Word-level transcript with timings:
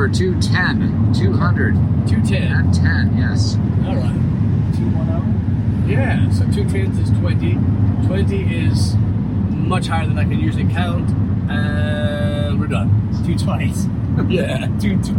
Number 0.00 0.16
210. 0.16 1.12
200. 1.12 1.74
210. 2.08 2.42
And 2.42 2.74
10, 2.74 3.18
yes. 3.18 3.56
All 3.84 3.96
right. 3.96 4.14
210? 4.76 5.88
Yeah, 5.88 6.30
so 6.30 6.50
2 6.50 6.68
tenths 6.70 6.98
is 6.98 7.10
20. 7.18 7.54
20 8.06 8.66
is 8.66 8.94
much 8.96 9.88
higher 9.88 10.06
than 10.06 10.18
I 10.18 10.24
can 10.24 10.40
usually 10.40 10.72
count. 10.72 11.10
And 11.50 12.58
we're 12.60 12.66
done. 12.68 12.96
Two 13.26 13.36
twenties. 13.36 13.86
Yeah. 14.28 14.66
Two 14.78 15.00
two. 15.02 15.14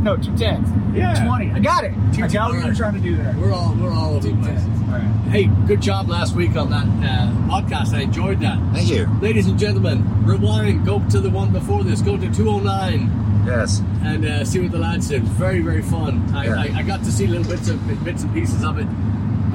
No, 0.00 0.16
two 0.16 0.34
tenths. 0.36 0.70
Yeah. 0.94 1.26
Twenty. 1.26 1.50
I 1.52 1.58
got 1.58 1.84
it. 1.84 1.92
Two 2.14 2.24
I 2.24 2.28
got 2.28 2.48
what 2.48 2.54
you 2.54 2.60
alright. 2.60 2.68
were 2.68 2.74
trying 2.74 2.94
to 2.94 3.00
do 3.00 3.16
there. 3.16 3.34
We're 3.38 3.52
all 3.52 3.74
we're 3.74 3.92
all 3.92 4.14
over 4.14 4.28
the 4.28 4.36
place. 4.36 4.62
All 4.86 4.92
right. 4.92 5.28
Hey, 5.30 5.44
good 5.66 5.80
job 5.82 6.08
last 6.08 6.34
week 6.34 6.56
on 6.56 6.70
that 6.70 6.86
uh, 6.86 7.32
podcast. 7.50 7.92
I 7.92 8.02
enjoyed 8.02 8.40
that. 8.40 8.58
Thank 8.72 8.88
you. 8.88 9.08
Ladies 9.20 9.46
and 9.46 9.58
gentlemen, 9.58 10.24
rewind. 10.24 10.86
Go 10.86 11.06
to 11.10 11.20
the 11.20 11.28
one 11.28 11.52
before 11.52 11.84
this. 11.84 12.00
Go 12.00 12.16
to 12.16 12.32
209. 12.32 13.25
Yes. 13.46 13.80
and 14.02 14.24
uh, 14.26 14.44
see 14.44 14.60
what 14.60 14.72
the 14.72 14.78
lads 14.78 15.08
did. 15.08 15.22
Very, 15.22 15.60
very 15.60 15.82
fun. 15.82 16.34
I, 16.34 16.44
Yeah. 16.46 16.76
I, 16.76 16.80
I 16.80 16.82
got 16.82 17.00
to 17.04 17.12
see 17.12 17.26
little 17.26 17.48
bits 17.50 17.68
of 17.68 18.04
bits 18.04 18.22
and 18.24 18.34
pieces 18.34 18.64
of 18.64 18.78
it. 18.78 18.86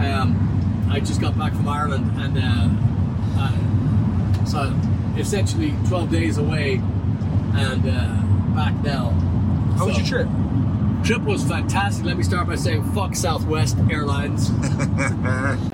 Um, 0.02 0.88
I 0.89 1.00
just 1.00 1.22
got 1.22 1.38
back 1.38 1.53
from 1.53 1.67
Ireland, 1.67 2.11
and 2.20 2.38
uh, 2.38 3.39
uh, 3.42 4.45
so 4.45 4.73
essentially 5.17 5.73
12 5.88 6.09
days 6.11 6.38
away, 6.38 6.75
and 7.53 7.83
uh, 7.88 8.56
back 8.56 8.73
now. 8.83 9.09
How 9.78 9.86
was 9.88 9.95
So, 9.95 10.02
your 10.02 10.08
trip? 10.08 10.28
Trip 11.03 11.22
was 11.23 11.44
fantastic. 11.44 12.05
Let 12.05 12.17
me 12.17 12.23
start 12.23 12.48
by 12.48 12.55
saying 12.55 12.83
fuck 12.94 13.16
Southwest 13.16 13.78
Airlines. 13.89 14.50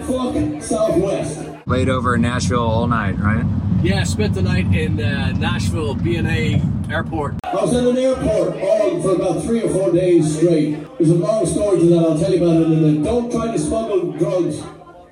Fuck 0.08 0.64
Southwest. 0.64 1.40
Laid 1.66 1.90
over 1.90 2.16
in 2.16 2.22
Nashville 2.22 2.62
all 2.62 2.88
night, 2.88 3.18
right? 3.20 3.46
yeah, 3.84 4.04
spent 4.06 4.34
the 4.34 4.42
night 4.42 4.74
in 4.74 5.02
uh, 5.02 5.32
Nashville 5.34 5.96
BNA 5.96 6.77
Airport. 6.90 7.36
I 7.44 7.56
was 7.56 7.74
in 7.74 7.86
an 7.86 7.98
airport 7.98 8.56
all 8.62 9.02
for 9.02 9.16
about 9.16 9.44
three 9.44 9.62
or 9.64 9.70
four 9.70 9.92
days 9.92 10.38
straight. 10.38 10.78
There's 10.98 11.10
a 11.10 11.16
long 11.16 11.46
story 11.46 11.80
to 11.80 11.86
that, 11.88 11.98
I'll 12.00 12.18
tell 12.18 12.34
you 12.34 12.44
about 12.44 12.62
it 12.62 12.66
in 12.68 12.74
a 12.74 12.76
minute. 12.76 13.04
Don't 13.04 13.32
try 13.32 13.52
to 13.52 13.60
smuggle 13.60 14.12
drugs. 14.14 14.62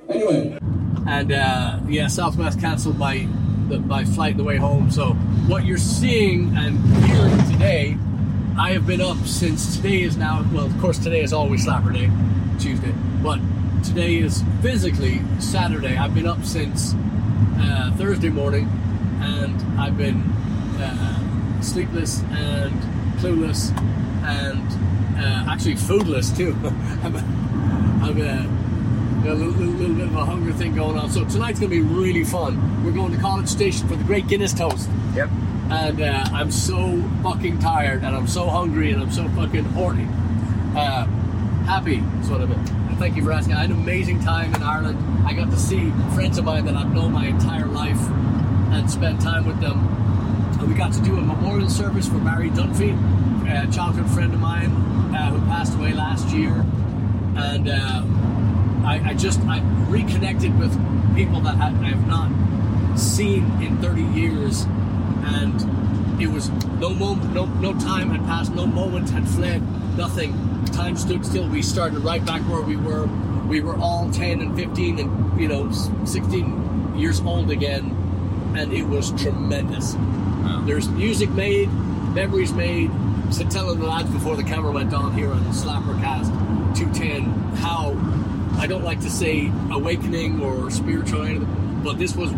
Anyway, 0.10 0.58
and 1.08 1.32
uh, 1.32 1.80
yeah, 1.88 2.08
Southwest 2.08 2.60
cancelled 2.60 2.98
my 2.98 3.28
the, 3.68 3.80
my 3.80 4.06
flight 4.06 4.38
the 4.38 4.44
way 4.44 4.58
home. 4.58 4.92
So 4.92 5.14
what 5.48 5.66
you're 5.66 5.78
seeing 5.78 6.56
and 6.56 6.78
hearing 7.06 7.38
today, 7.52 7.98
I 8.58 8.72
have 8.72 8.88
been 8.88 9.02
up 9.02 9.18
since 9.26 9.76
today 9.76 10.04
is 10.04 10.18
now. 10.18 10.46
Well, 10.54 10.66
of 10.66 10.80
course, 10.80 10.98
today 10.98 11.22
is 11.22 11.34
always 11.34 11.66
Slapper 11.66 11.94
Day, 11.94 12.10
Tuesday, 12.60 12.94
but 13.22 13.40
today 13.84 14.18
is 14.18 14.44
physically 14.62 15.22
Saturday. 15.40 15.98
I've 15.98 16.14
been 16.14 16.28
up 16.28 16.44
since 16.44 16.94
uh, 17.60 17.92
Thursday 17.98 18.30
morning, 18.30 18.70
and 19.22 19.80
I've 19.80 19.98
been 19.98 20.22
uh, 20.80 21.25
sleepless 21.66 22.22
and 22.32 22.80
clueless 23.20 23.76
and 24.24 25.18
uh, 25.18 25.52
actually 25.52 25.76
foodless 25.76 26.36
too. 26.36 26.56
I'm, 27.04 27.16
I'm 28.04 28.22
uh, 28.22 28.66
a 29.28 29.34
little, 29.34 29.54
little, 29.54 29.74
little 29.74 29.96
bit 29.96 30.08
of 30.08 30.16
a 30.16 30.26
hunger 30.26 30.54
thing 30.54 30.76
going 30.76 30.98
on. 30.98 31.10
So 31.10 31.26
tonight's 31.26 31.60
going 31.60 31.72
to 31.72 31.76
be 31.76 31.82
really 31.82 32.24
fun. 32.24 32.84
We're 32.86 32.92
going 32.92 33.12
to 33.14 33.20
College 33.20 33.48
Station 33.48 33.88
for 33.88 33.96
the 33.96 34.04
Great 34.04 34.28
Guinness 34.28 34.54
Toast. 34.54 34.90
Yep. 35.16 35.30
And 35.70 36.02
uh, 36.02 36.26
I'm 36.32 36.52
so 36.52 37.02
fucking 37.24 37.60
tired 37.60 38.04
and 38.04 38.16
I'm 38.16 38.28
so 38.28 38.48
hungry 38.48 38.92
and 38.92 39.02
I'm 39.02 39.12
so 39.12 39.28
fucking 39.30 39.66
horny. 39.66 40.08
Uh, 40.76 41.06
happy 41.66 42.04
is 42.22 42.30
what 42.30 42.42
I 42.42 42.46
meant. 42.46 42.70
And 42.70 43.00
Thank 43.00 43.16
you 43.16 43.24
for 43.24 43.32
asking. 43.32 43.56
I 43.56 43.62
had 43.62 43.72
an 43.72 43.78
amazing 43.78 44.20
time 44.22 44.54
in 44.54 44.62
Ireland. 44.62 45.00
I 45.26 45.34
got 45.34 45.50
to 45.50 45.58
see 45.58 45.90
friends 46.14 46.38
of 46.38 46.46
mine 46.46 46.66
that 46.66 46.76
I've 46.76 46.94
known 46.94 47.12
my 47.12 47.26
entire 47.26 47.66
life 47.66 48.00
and 48.72 48.90
spend 48.90 49.22
time 49.22 49.48
with 49.48 49.60
them. 49.60 50.05
We 50.68 50.74
got 50.74 50.94
to 50.94 51.02
do 51.02 51.18
a 51.18 51.22
memorial 51.22 51.70
service 51.70 52.08
for 52.08 52.18
Barry 52.18 52.50
Dunphy, 52.50 52.92
a 53.48 53.72
childhood 53.72 54.10
friend 54.10 54.34
of 54.34 54.40
mine 54.40 54.72
uh, 55.16 55.30
who 55.32 55.46
passed 55.46 55.76
away 55.76 55.94
last 55.94 56.30
year. 56.30 56.66
And 57.36 57.70
uh, 57.70 58.04
I, 58.84 59.02
I 59.10 59.14
just 59.14 59.40
I 59.42 59.62
reconnected 59.90 60.58
with 60.58 60.74
people 61.16 61.40
that 61.42 61.56
I, 61.58 61.68
I 61.68 61.90
have 61.90 62.08
not 62.08 62.32
seen 62.98 63.44
in 63.62 63.78
30 63.82 64.04
years, 64.20 64.64
and 64.64 66.22
it 66.22 66.28
was 66.28 66.50
no 66.80 66.90
moment, 66.90 67.34
no 67.34 67.46
no 67.46 67.74
time 67.80 68.10
had 68.10 68.22
passed, 68.22 68.54
no 68.54 68.66
moment 68.66 69.10
had 69.12 69.28
fled, 69.28 69.62
nothing. 69.98 70.34
Time 70.68 70.98
stood 70.98 71.26
still. 71.26 71.48
We 71.48 71.62
started 71.62 72.00
right 72.00 72.26
back 72.26 72.42
where 72.44 72.62
we 72.62 72.76
were. 72.76 73.08
We 73.48 73.62
were 73.62 73.78
all 73.78 74.10
10 74.10 74.42
and 74.42 74.56
15 74.56 75.00
and 75.00 75.40
you 75.40 75.48
know 75.48 75.72
16 76.06 76.96
years 76.98 77.22
old 77.22 77.52
again, 77.52 78.54
and 78.58 78.74
it 78.74 78.84
was 78.84 79.12
tremendous. 79.22 79.96
There's 80.66 80.90
music 80.90 81.30
made, 81.32 81.70
memories 82.14 82.54
made. 82.54 82.92
So 83.32 83.44
telling 83.48 83.80
the 83.80 83.88
lads 83.88 84.10
before 84.10 84.36
the 84.36 84.44
camera 84.44 84.72
went 84.72 84.94
on 84.94 85.14
here 85.14 85.32
on 85.32 85.42
Slappercast 85.46 86.28
210 86.76 87.24
how 87.58 87.96
I 88.58 88.68
don't 88.68 88.84
like 88.84 89.02
to 89.02 89.10
say 89.10 89.52
awakening 89.72 90.42
or 90.42 90.72
spiritual, 90.72 91.40
but 91.84 92.00
this 92.00 92.16
was 92.16 92.32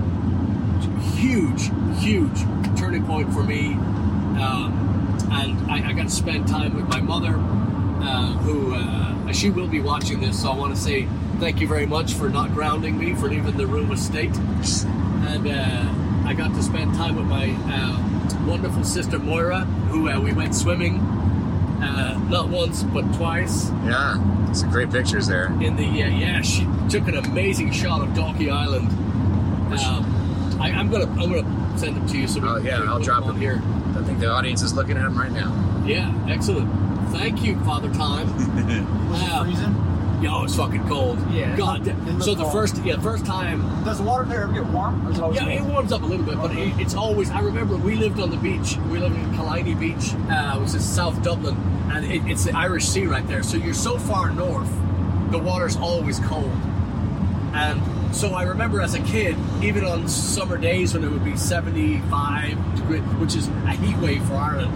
huge, 1.15 1.71
huge 1.99 2.39
turning 2.77 3.05
point 3.05 3.31
for 3.33 3.43
me. 3.43 3.73
Um, 3.73 5.27
and 5.31 5.71
I, 5.71 5.89
I 5.89 5.93
got 5.93 6.03
to 6.03 6.09
spend 6.09 6.47
time 6.47 6.75
with 6.75 6.87
my 6.87 7.01
mother, 7.01 7.35
uh, 7.35 8.31
who 8.39 8.73
uh, 8.75 9.31
she 9.31 9.49
will 9.49 9.67
be 9.67 9.79
watching 9.79 10.19
this. 10.19 10.41
So 10.41 10.51
I 10.51 10.55
want 10.55 10.75
to 10.75 10.81
say 10.81 11.07
thank 11.39 11.61
you 11.61 11.67
very 11.67 11.85
much 11.85 12.13
for 12.13 12.29
not 12.29 12.51
grounding 12.53 12.97
me, 12.97 13.13
for 13.13 13.29
leaving 13.29 13.57
the 13.57 13.67
room 13.67 13.91
of 13.91 13.99
state. 13.99 14.35
And 14.35 15.47
uh, 15.47 16.06
I 16.27 16.33
got 16.33 16.53
to 16.53 16.61
spend 16.61 16.93
time 16.95 17.15
with 17.15 17.25
my 17.25 17.55
uh, 17.69 18.45
wonderful 18.45 18.83
sister 18.83 19.17
Moira, 19.17 19.61
who 19.89 20.09
uh, 20.09 20.19
we 20.19 20.33
went 20.33 20.53
swimming 20.53 20.99
uh, 21.81 22.19
not 22.29 22.49
once 22.49 22.83
but 22.83 23.03
twice 23.15 23.69
Yeah. 23.85 24.51
Some 24.53 24.69
great 24.69 24.89
pictures 24.91 25.27
there. 25.27 25.45
in 25.61 25.75
the 25.75 25.85
uh, 25.85 26.07
yeah 26.07 26.41
she 26.41 26.67
took 26.89 27.07
an 27.07 27.15
amazing 27.17 27.71
shot 27.71 28.01
of 28.01 28.09
Dalkey 28.09 28.51
Island. 28.51 28.87
Um, 29.79 30.57
I, 30.59 30.71
I'm 30.71 30.89
gonna 30.89 31.05
I'm 31.21 31.31
gonna 31.31 31.77
send 31.77 31.95
them 31.95 32.07
to 32.07 32.17
you. 32.17 32.27
So 32.27 32.41
Oh, 32.43 32.57
yeah, 32.57 32.81
I'll 32.83 32.99
drop 32.99 33.23
on 33.23 33.33
them. 33.33 33.41
here. 33.41 33.61
I 33.95 34.03
think 34.03 34.19
the 34.19 34.29
audience 34.29 34.61
is 34.61 34.73
looking 34.73 34.97
at 34.97 35.03
them 35.03 35.17
right 35.17 35.31
now. 35.31 35.51
Yeah, 35.85 36.11
excellent. 36.27 36.69
Thank 37.11 37.43
you, 37.43 37.57
Father 37.63 37.93
Time. 37.93 38.27
Was 39.09 39.21
Wow. 39.21 39.43
Yo, 40.21 40.43
it's 40.43 40.55
fucking 40.55 40.87
cold. 40.87 41.19
Yeah, 41.31 41.55
God. 41.55 41.85
looked 41.85 42.23
so 42.23 42.33
the 42.33 42.41
cold. 42.41 42.51
first 42.53 42.83
yeah 42.83 42.99
first 42.99 43.23
time 43.23 43.61
Does 43.83 43.99
the 43.99 44.03
water 44.03 44.25
there 44.25 44.43
ever 44.43 44.53
get 44.53 44.65
warm? 44.65 45.05
Or 45.05 45.11
is 45.11 45.17
it 45.19 45.21
always 45.21 45.39
Yeah, 45.39 45.47
it 45.47 45.61
warms 45.61 45.91
up 45.91 46.01
a 46.01 46.05
little 46.05 46.25
bit, 46.25 46.37
but 46.37 46.51
it, 46.57 46.73
it's 46.79 46.95
always. 46.95 47.29
I 47.29 47.39
remember 47.41 47.77
we 47.77 47.95
lived 47.95 48.19
on 48.19 48.31
the 48.31 48.37
beach. 48.37 48.77
We 48.89 48.97
lived 48.97 49.15
in 49.15 49.35
Killiney 49.35 49.75
Beach, 49.75 50.15
uh, 50.29 50.57
which 50.57 50.73
is 50.73 50.83
South 50.83 51.21
Dublin, 51.21 51.55
and 51.91 52.03
it, 52.05 52.25
it's 52.25 52.45
the 52.45 52.57
Irish 52.57 52.85
Sea 52.85 53.05
right 53.05 53.27
there. 53.27 53.43
So 53.43 53.57
you're 53.57 53.75
so 53.75 53.99
far 53.99 54.31
north, 54.31 54.71
the 55.29 55.37
water's 55.37 55.77
always 55.77 56.19
cold. 56.19 56.51
And 57.53 58.15
so 58.15 58.33
I 58.33 58.43
remember 58.43 58.81
as 58.81 58.95
a 58.95 58.99
kid, 59.01 59.35
even 59.61 59.83
on 59.85 60.07
summer 60.07 60.57
days 60.57 60.93
when 60.93 61.03
it 61.03 61.11
would 61.11 61.25
be 61.25 61.37
75 61.37 62.75
degrees, 62.75 63.01
which 63.19 63.35
is 63.35 63.47
a 63.47 63.71
heat 63.71 63.97
wave 63.97 64.23
for 64.25 64.35
Ireland, 64.35 64.73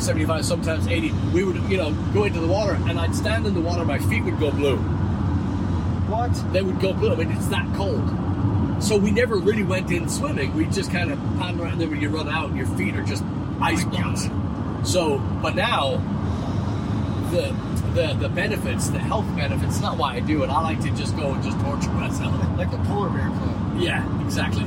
75, 0.00 0.44
sometimes 0.44 0.86
80, 0.86 1.12
we 1.32 1.44
would, 1.44 1.56
you 1.70 1.76
know, 1.76 1.92
go 2.12 2.24
into 2.24 2.40
the 2.40 2.46
water, 2.46 2.74
and 2.88 2.98
I'd 2.98 3.14
stand 3.14 3.46
in 3.46 3.54
the 3.54 3.60
water, 3.60 3.84
my 3.84 3.98
feet 3.98 4.24
would 4.24 4.38
go 4.38 4.50
blue 4.50 4.76
What? 6.08 6.32
they 6.52 6.62
would 6.62 6.80
go 6.80 6.92
blue. 6.92 7.12
I 7.12 7.16
mean, 7.16 7.30
it's 7.32 7.48
that 7.48 7.66
cold. 7.74 8.12
So 8.82 8.96
we 8.96 9.10
never 9.10 9.36
really 9.36 9.62
went 9.62 9.90
in 9.90 10.08
swimming. 10.08 10.54
We 10.54 10.66
just 10.66 10.90
kind 10.92 11.10
of 11.10 11.18
paddled 11.38 11.60
around. 11.60 11.72
And 11.72 11.80
then 11.80 11.90
when 11.90 12.00
you 12.00 12.10
run 12.10 12.28
out, 12.28 12.54
your 12.54 12.66
feet 12.66 12.94
are 12.94 13.02
just 13.02 13.24
ice 13.60 13.84
balls. 13.84 14.28
So, 14.84 15.18
but 15.42 15.54
now, 15.54 15.96
the 17.30 17.54
the 17.94 18.14
the 18.20 18.28
benefits, 18.28 18.88
the 18.88 18.98
health 18.98 19.24
benefits. 19.34 19.72
It's 19.76 19.80
not 19.80 19.96
why 19.96 20.14
I 20.16 20.20
do 20.20 20.42
it. 20.44 20.50
I 20.50 20.60
like 20.60 20.80
to 20.82 20.90
just 20.90 21.16
go 21.16 21.32
and 21.32 21.42
just 21.42 21.58
torture 21.60 21.90
myself. 21.92 22.34
Like 22.58 22.70
the 22.70 22.76
polar 22.78 23.08
bear 23.08 23.28
club. 23.30 23.80
Yeah, 23.80 24.24
exactly. 24.24 24.64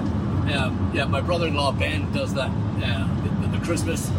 Um, 0.53 0.91
yeah, 0.93 1.05
my 1.05 1.21
brother-in-law 1.21 1.73
Ben 1.73 2.11
does 2.11 2.33
that. 2.33 2.49
Uh, 2.83 3.07
the, 3.41 3.57
the 3.59 3.63
Christmas, 3.65 4.09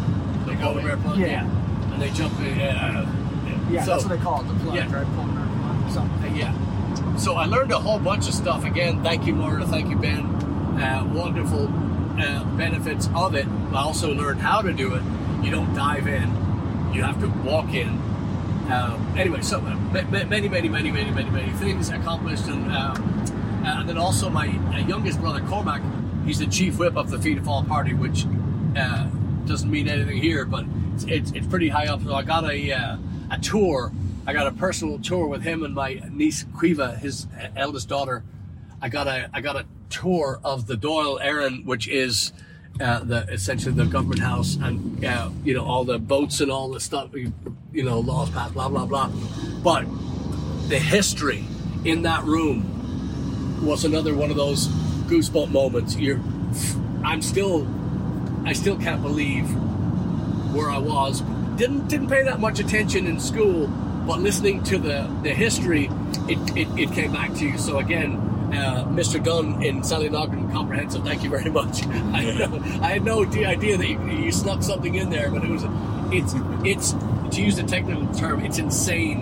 go 0.61 0.79
there, 0.79 0.97
plug, 0.97 1.17
Yeah. 1.17 1.45
and 1.93 2.01
they 2.01 2.09
jump 2.11 2.39
in. 2.41 2.59
Uh, 2.61 3.05
Yeah, 3.69 3.83
so- 3.83 3.91
that's 3.91 4.05
what 4.05 4.17
they 4.17 4.23
call 4.23 4.41
it, 4.41 4.47
the 4.49 4.53
plunge, 4.55 4.75
Yeah. 4.75 4.81
right? 4.83 4.91
Bear 4.91 5.05
plunge. 5.15 5.91
Something. 5.91 6.31
uh, 6.33 6.35
yeah. 6.35 6.53
So 7.17 7.35
I 7.35 7.45
learned 7.45 7.71
a 7.71 7.79
whole 7.79 7.99
bunch 7.99 8.27
of 8.27 8.33
stuff. 8.33 8.65
Again, 8.65 9.01
thank 9.03 9.25
you, 9.25 9.33
Maura. 9.33 9.65
Thank 9.65 9.89
you, 9.89 9.95
Ben. 9.97 10.25
Uh, 10.81 11.05
wonderful 11.13 11.69
uh, 12.19 12.43
benefits 12.57 13.09
of 13.15 13.33
it, 13.35 13.47
I 13.73 13.77
also 13.81 14.13
learned 14.13 14.41
how 14.41 14.61
to 14.61 14.73
do 14.73 14.93
it. 14.95 15.01
You 15.43 15.51
don't 15.51 15.73
dive 15.73 16.07
in; 16.07 16.29
you 16.93 17.03
have 17.03 17.19
to 17.21 17.27
walk 17.49 17.73
in. 17.73 17.89
Um, 18.71 19.05
anyway, 19.17 19.41
so 19.41 19.57
uh, 19.59 19.75
ma- 19.93 20.01
ma- 20.11 20.23
many, 20.25 20.47
many, 20.49 20.69
many, 20.69 20.91
many, 20.91 21.11
many, 21.11 21.29
many 21.29 21.51
things 21.53 21.89
accomplished, 21.89 22.47
and 22.47 22.71
um, 22.71 22.95
and 23.65 23.87
then 23.89 23.97
also 23.97 24.29
my 24.29 24.47
uh, 24.73 24.77
youngest 24.87 25.19
brother 25.21 25.41
Cormac, 25.41 25.81
he's 26.25 26.39
the 26.39 26.47
chief 26.47 26.77
whip 26.79 26.95
of 26.95 27.09
the 27.09 27.17
Fianna 27.19 27.41
Fáil 27.41 27.67
party, 27.67 27.93
which 27.93 28.25
uh, 28.77 29.05
doesn't 29.51 29.69
mean 29.69 29.87
anything 29.87 30.17
here, 30.17 30.45
but 30.45 30.65
it's, 30.93 31.03
it's, 31.03 31.31
it's 31.31 31.47
pretty 31.47 31.69
high 31.69 31.87
up. 31.87 32.01
So 32.03 32.13
I 32.13 32.23
got 32.23 32.49
a 32.49 32.71
uh, 32.71 32.97
a 33.29 33.37
tour. 33.37 33.91
I 34.25 34.33
got 34.33 34.47
a 34.47 34.51
personal 34.51 34.99
tour 34.99 35.27
with 35.27 35.43
him 35.43 35.63
and 35.63 35.73
my 35.73 36.01
niece 36.11 36.43
Quiva, 36.55 36.97
his 36.99 37.27
eldest 37.55 37.89
daughter. 37.89 38.23
I 38.81 38.89
got 38.89 39.07
a 39.07 39.29
I 39.33 39.41
got 39.41 39.55
a 39.55 39.65
tour 39.89 40.39
of 40.43 40.67
the 40.67 40.75
Dáil 40.75 41.21
Éireann, 41.21 41.65
which 41.65 41.87
is 41.87 42.33
uh, 42.79 42.99
the 42.99 43.27
essentially 43.29 43.75
the 43.75 43.85
government 43.85 44.21
house, 44.21 44.55
and 44.55 45.03
uh, 45.03 45.29
you 45.43 45.53
know 45.53 45.65
all 45.65 45.83
the 45.83 45.99
boats 45.99 46.39
and 46.41 46.51
all 46.51 46.69
the 46.69 46.79
stuff, 46.79 47.09
you, 47.13 47.33
know, 47.83 47.99
laws 47.99 48.29
passed, 48.29 48.53
blah 48.53 48.69
blah 48.69 48.85
blah. 48.85 49.09
But 49.63 49.85
the 50.69 50.79
history 50.79 51.43
in 51.83 52.03
that 52.03 52.23
room 52.23 53.65
was 53.65 53.85
another 53.85 54.15
one 54.15 54.31
of 54.31 54.37
those 54.37 54.67
goosebump 55.07 55.51
moments. 55.51 55.97
You're, 55.97 56.19
I'm 57.03 57.21
still, 57.21 57.67
I 58.45 58.53
still 58.53 58.77
can't 58.77 59.01
believe 59.01 59.49
where 60.53 60.69
I 60.69 60.77
was. 60.77 61.21
Didn't 61.55 61.87
didn't 61.87 62.09
pay 62.09 62.23
that 62.23 62.39
much 62.39 62.59
attention 62.59 63.07
in 63.07 63.19
school, 63.19 63.67
but 64.07 64.19
listening 64.19 64.63
to 64.63 64.77
the 64.77 65.09
the 65.23 65.29
history, 65.29 65.89
it 66.27 66.39
it, 66.57 66.67
it 66.79 66.91
came 66.91 67.11
back 67.13 67.33
to 67.35 67.45
you. 67.45 67.57
So 67.57 67.79
again. 67.79 68.27
Uh, 68.51 68.83
Mr. 68.89 69.23
Dunn 69.23 69.63
in 69.63 69.79
Sallynoggin 69.79 70.51
Comprehensive, 70.51 71.05
thank 71.05 71.23
you 71.23 71.29
very 71.29 71.49
much. 71.59 71.85
I, 71.87 72.49
I 72.81 72.91
had 72.91 73.05
no 73.05 73.23
idea 73.23 73.77
that 73.77 73.87
you, 73.87 73.97
you 74.09 74.31
snuck 74.33 74.61
something 74.61 74.95
in 74.95 75.09
there, 75.09 75.31
but 75.31 75.45
it 75.45 75.49
was, 75.49 75.63
it's, 76.11 76.33
it's, 76.65 76.91
to 77.33 77.41
use 77.41 77.55
the 77.55 77.63
technical 77.63 78.13
term, 78.13 78.43
it's 78.43 78.57
insane 78.57 79.21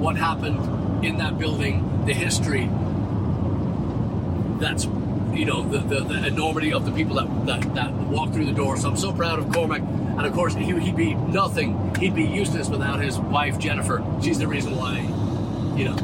what 0.00 0.16
happened 0.16 1.04
in 1.04 1.18
that 1.18 1.38
building, 1.38 2.04
the 2.06 2.12
history. 2.12 2.68
That's, 4.58 4.88
you 5.32 5.44
know, 5.44 5.62
the, 5.62 5.78
the, 5.78 6.00
the 6.00 6.26
enormity 6.26 6.72
of 6.72 6.84
the 6.84 6.92
people 6.92 7.16
that, 7.16 7.46
that, 7.46 7.74
that 7.74 7.92
walked 7.92 8.34
through 8.34 8.46
the 8.46 8.52
door. 8.52 8.76
So 8.76 8.88
I'm 8.88 8.96
so 8.96 9.12
proud 9.12 9.38
of 9.38 9.52
Cormac. 9.52 9.80
And 9.80 10.26
of 10.26 10.32
course, 10.32 10.54
he, 10.54 10.64
he'd 10.78 10.96
be 10.96 11.14
nothing. 11.14 11.94
He'd 11.96 12.14
be 12.14 12.24
useless 12.24 12.68
without 12.68 13.00
his 13.00 13.18
wife, 13.18 13.58
Jennifer. 13.58 14.04
She's 14.22 14.38
the 14.38 14.48
reason 14.48 14.76
why, 14.76 14.98
you 15.78 15.86
know, 15.86 15.96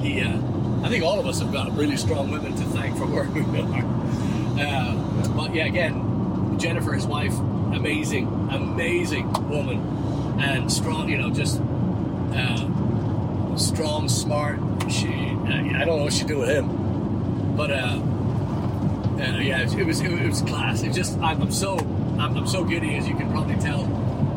he, 0.00 0.20
uh, 0.20 0.38
I 0.84 0.88
think 0.88 1.02
all 1.02 1.18
of 1.18 1.26
us 1.26 1.40
have 1.40 1.52
got 1.52 1.74
really 1.76 1.96
strong 1.96 2.30
women 2.30 2.54
to 2.54 2.64
thank 2.64 2.96
for 2.96 3.06
where 3.06 3.28
we 3.30 3.60
are. 3.60 3.84
Uh, 4.54 4.94
but 5.36 5.52
yeah, 5.52 5.64
again, 5.64 6.56
Jennifer, 6.60 6.92
his 6.92 7.08
wife, 7.08 7.36
amazing, 7.72 8.28
amazing 8.52 9.32
woman, 9.48 9.80
and 10.38 10.70
strong. 10.70 11.08
You 11.08 11.18
know, 11.18 11.30
just 11.30 11.60
uh, 12.32 13.56
strong, 13.56 14.08
smart. 14.08 14.60
She, 14.88 15.08
uh, 15.08 15.80
I 15.80 15.84
don't 15.84 15.98
know 15.98 16.04
what 16.04 16.12
she'd 16.12 16.28
do 16.28 16.38
with 16.38 16.50
him, 16.50 17.56
but 17.56 17.72
uh, 19.18 19.22
uh, 19.22 19.38
yeah, 19.38 19.60
it 19.62 19.86
was 19.86 20.00
it 20.00 20.26
was 20.28 20.42
class. 20.42 20.82
It 20.82 20.92
just 20.92 21.18
I'm, 21.18 21.40
I'm 21.42 21.50
so 21.52 21.76
I'm, 22.18 22.36
I'm 22.36 22.46
so 22.46 22.64
giddy 22.64 22.96
as 22.96 23.06
you 23.08 23.14
can 23.14 23.30
probably 23.30 23.56
tell. 23.56 23.82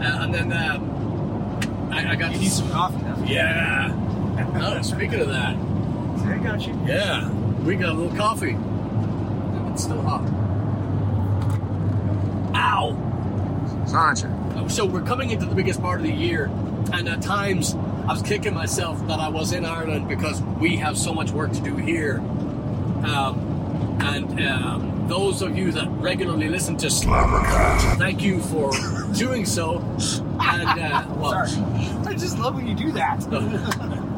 Uh, 0.01 0.23
and 0.23 0.33
then 0.33 0.53
um, 0.53 1.89
I, 1.91 2.11
I 2.11 2.15
got 2.15 2.31
You 2.31 2.37
to 2.37 2.43
need 2.43 2.51
some 2.51 2.69
coffee 2.69 3.01
now. 3.03 3.23
yeah. 3.25 4.03
Oh, 4.59 4.81
speaking 4.83 5.19
of 5.19 5.27
that, 5.29 5.55
I 6.27 6.37
got 6.43 6.65
you. 6.67 6.79
yeah, 6.85 7.29
we 7.63 7.75
got 7.75 7.89
a 7.89 7.93
little 7.93 8.15
coffee. 8.15 8.55
It's 9.73 9.83
still 9.83 10.01
hot. 10.01 10.21
Ow! 12.55 12.95
Sláinte. 13.85 14.71
So 14.71 14.85
we're 14.85 15.01
coming 15.03 15.29
into 15.31 15.45
the 15.45 15.55
biggest 15.55 15.81
part 15.81 15.99
of 16.01 16.05
the 16.05 16.11
year, 16.13 16.45
and 16.93 17.07
at 17.07 17.21
times 17.21 17.73
I 17.75 18.13
was 18.13 18.21
kicking 18.21 18.53
myself 18.53 19.05
that 19.07 19.19
I 19.19 19.29
was 19.29 19.51
in 19.53 19.65
Ireland 19.65 20.07
because 20.07 20.41
we 20.41 20.75
have 20.77 20.97
so 20.97 21.13
much 21.13 21.31
work 21.31 21.51
to 21.53 21.61
do 21.61 21.75
here. 21.75 22.17
Um, 23.03 23.46
and 24.15 24.39
um, 24.41 25.07
those 25.07 25.41
of 25.41 25.57
you 25.57 25.71
that 25.71 25.87
regularly 25.89 26.49
listen 26.49 26.77
to 26.77 26.87
Slobbercast, 26.87 27.97
thank 27.97 28.21
you 28.21 28.39
for 28.41 28.71
doing 29.13 29.45
so. 29.45 29.79
And 30.39 30.79
uh, 30.79 31.05
well, 31.17 31.45
Sorry. 31.47 31.63
I 32.05 32.13
just 32.13 32.37
love 32.39 32.55
when 32.55 32.67
you 32.67 32.75
do 32.75 32.91
that. 32.93 33.19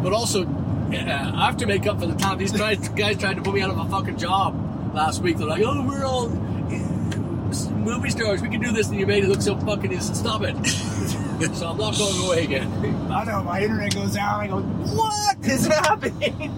but 0.04 0.14
also 0.14 0.46
uh, 0.46 1.32
I 1.36 1.46
have 1.46 1.58
to 1.58 1.66
make 1.66 1.88
up 1.88 2.00
for 2.00 2.08
the 2.08 2.16
time. 2.16 2.38
These 2.38 2.54
guys, 2.54 2.90
guys 2.90 3.18
tried 3.18 3.36
to 3.36 3.42
put 3.42 3.54
me 3.54 3.62
out 3.62 3.70
of 3.70 3.78
a 3.78 3.90
fucking 3.90 4.18
job 4.18 4.94
last 4.94 5.22
week. 5.22 5.38
They're 5.38 5.48
like, 5.48 5.62
"Oh, 5.64 5.86
we're 5.88 6.06
all 6.06 6.26
uh, 6.28 7.70
movie 7.72 8.10
stars. 8.10 8.42
We 8.42 8.50
can 8.50 8.62
do 8.62 8.72
this," 8.72 8.90
and 8.90 9.00
you 9.00 9.06
made 9.06 9.24
it 9.24 9.30
look 9.30 9.42
so 9.42 9.56
fucking. 9.58 9.92
easy. 9.94 10.14
Stop 10.14 10.42
it. 10.44 10.56
so 11.56 11.70
I'm 11.70 11.78
not 11.78 11.98
going 11.98 12.26
away 12.26 12.44
again. 12.44 12.72
I 13.12 13.24
know, 13.24 13.44
my 13.44 13.62
internet 13.62 13.96
goes 13.96 14.18
out. 14.18 14.42
I 14.42 14.48
go, 14.48 14.60
what 14.62 15.38
is 15.46 15.68
happening? 15.68 16.52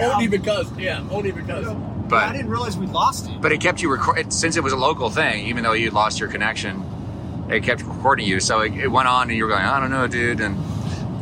only 0.00 0.28
because, 0.28 0.70
yeah, 0.78 1.04
only 1.10 1.32
because. 1.32 1.66
But 2.10 2.24
I 2.24 2.32
didn't 2.32 2.50
realize 2.50 2.76
we 2.76 2.86
lost 2.86 3.28
it. 3.30 3.40
But 3.40 3.52
it 3.52 3.60
kept 3.60 3.80
you 3.82 3.90
recording 3.90 4.30
since 4.30 4.56
it 4.56 4.62
was 4.62 4.72
a 4.72 4.76
local 4.76 5.10
thing, 5.10 5.46
even 5.46 5.62
though 5.62 5.72
you 5.72 5.90
lost 5.90 6.18
your 6.20 6.28
connection. 6.28 6.84
It 7.48 7.62
kept 7.62 7.82
recording 7.82 8.26
you, 8.26 8.40
so 8.40 8.60
it, 8.60 8.72
it 8.74 8.88
went 8.88 9.08
on, 9.08 9.28
and 9.28 9.36
you 9.36 9.44
were 9.44 9.50
going, 9.50 9.62
"I 9.62 9.80
don't 9.80 9.90
know, 9.90 10.06
dude," 10.06 10.40
and 10.40 10.56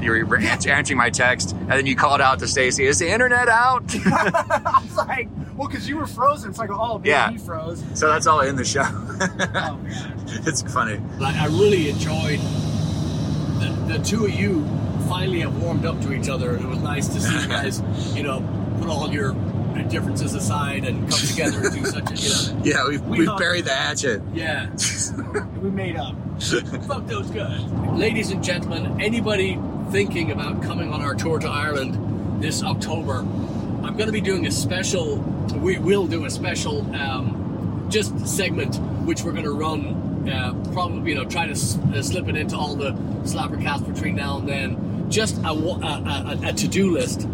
you 0.02 0.26
were 0.26 0.36
answer, 0.38 0.70
answering 0.70 0.98
my 0.98 1.10
text, 1.10 1.52
and 1.52 1.70
then 1.70 1.86
you 1.86 1.96
called 1.96 2.20
out 2.20 2.38
to 2.40 2.48
Stacy, 2.48 2.84
"Is 2.84 2.98
the 2.98 3.08
internet 3.10 3.48
out?" 3.48 3.82
I 4.06 4.80
was 4.82 4.96
like, 4.96 5.28
well, 5.56 5.66
because 5.68 5.88
you 5.88 5.96
were 5.96 6.06
frozen. 6.06 6.50
It's 6.50 6.58
like, 6.58 6.70
oh, 6.70 6.98
maybe 6.98 7.08
Yeah. 7.10 7.30
he 7.32 7.38
froze. 7.38 7.82
so 7.94 8.06
that's 8.08 8.26
all 8.28 8.40
in 8.40 8.54
the 8.56 8.64
show. 8.64 8.84
Oh, 8.84 9.76
man. 9.82 10.14
it's 10.46 10.62
funny. 10.62 11.00
Like, 11.18 11.34
I 11.36 11.46
really 11.46 11.88
enjoyed 11.90 12.38
the, 13.58 13.94
the 13.98 13.98
two 14.04 14.26
of 14.26 14.30
you 14.32 14.64
finally 15.08 15.40
have 15.40 15.56
warmed 15.60 15.84
up 15.84 16.00
to 16.02 16.12
each 16.12 16.28
other, 16.28 16.54
and 16.54 16.64
it 16.64 16.68
was 16.68 16.78
nice 16.78 17.08
to 17.08 17.20
see 17.20 17.40
you 17.42 17.48
guys, 17.48 17.82
you 18.14 18.22
know, 18.22 18.40
put 18.80 18.88
all 18.88 19.12
your 19.12 19.34
differences 19.84 20.34
aside 20.34 20.84
and 20.84 21.08
come 21.08 21.18
together 21.20 21.60
and 21.66 21.74
do 21.74 21.84
such 21.84 22.10
a, 22.10 22.14
you 22.16 22.28
know, 22.54 22.62
Yeah, 22.64 22.88
we've, 22.88 23.02
We 23.06 23.18
we've 23.20 23.38
buried 23.38 23.64
the 23.64 23.74
hatchet. 23.74 24.22
yeah. 24.34 24.68
We 25.62 25.70
made 25.70 25.96
up. 25.96 26.14
Fuck 26.86 27.06
those 27.06 27.30
guys. 27.32 27.62
Ladies 27.92 28.30
and 28.30 28.42
gentlemen, 28.44 29.00
anybody 29.00 29.58
thinking 29.90 30.30
about 30.30 30.62
coming 30.62 30.92
on 30.92 31.02
our 31.02 31.14
tour 31.14 31.38
to 31.40 31.48
Ireland 31.48 32.42
this 32.42 32.62
October, 32.62 33.18
I'm 33.18 33.96
going 33.96 34.06
to 34.06 34.12
be 34.12 34.20
doing 34.20 34.46
a 34.46 34.50
special, 34.52 35.16
we 35.60 35.78
will 35.78 36.06
do 36.06 36.24
a 36.26 36.30
special 36.30 36.82
um, 36.94 37.86
just 37.90 38.26
segment 38.26 38.76
which 39.04 39.22
we're 39.24 39.32
going 39.32 39.44
to 39.44 39.50
run, 39.52 40.28
uh, 40.28 40.54
probably, 40.72 41.10
you 41.10 41.16
know, 41.16 41.24
try 41.24 41.46
to 41.46 41.52
s- 41.52 41.76
uh, 41.92 42.02
slip 42.02 42.28
it 42.28 42.36
into 42.36 42.56
all 42.56 42.76
the 42.76 42.92
slapper 43.24 43.60
Slappercast 43.60 43.92
between 43.92 44.14
now 44.14 44.38
and 44.38 44.48
then. 44.48 45.10
Just 45.10 45.38
a, 45.38 45.48
a, 45.48 45.50
a, 45.52 46.38
a 46.50 46.52
to 46.52 46.68
do 46.68 46.92
list 46.92 47.26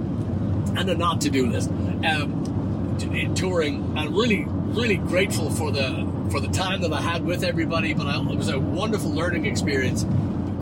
and 0.76 0.88
a 0.90 0.94
not 0.94 1.20
to 1.22 1.30
do 1.30 1.46
list. 1.46 1.70
Um, 1.70 2.96
t- 2.98 3.20
in 3.22 3.34
touring, 3.34 3.96
and 3.96 4.14
really, 4.16 4.44
really 4.46 4.96
grateful 4.96 5.50
for 5.50 5.70
the 5.70 6.06
for 6.30 6.40
the 6.40 6.48
time 6.48 6.80
that 6.82 6.92
I 6.92 7.00
had 7.00 7.24
with 7.24 7.44
everybody. 7.44 7.94
But 7.94 8.06
I, 8.06 8.18
it 8.20 8.36
was 8.36 8.48
a 8.48 8.58
wonderful 8.58 9.10
learning 9.10 9.46
experience 9.46 10.04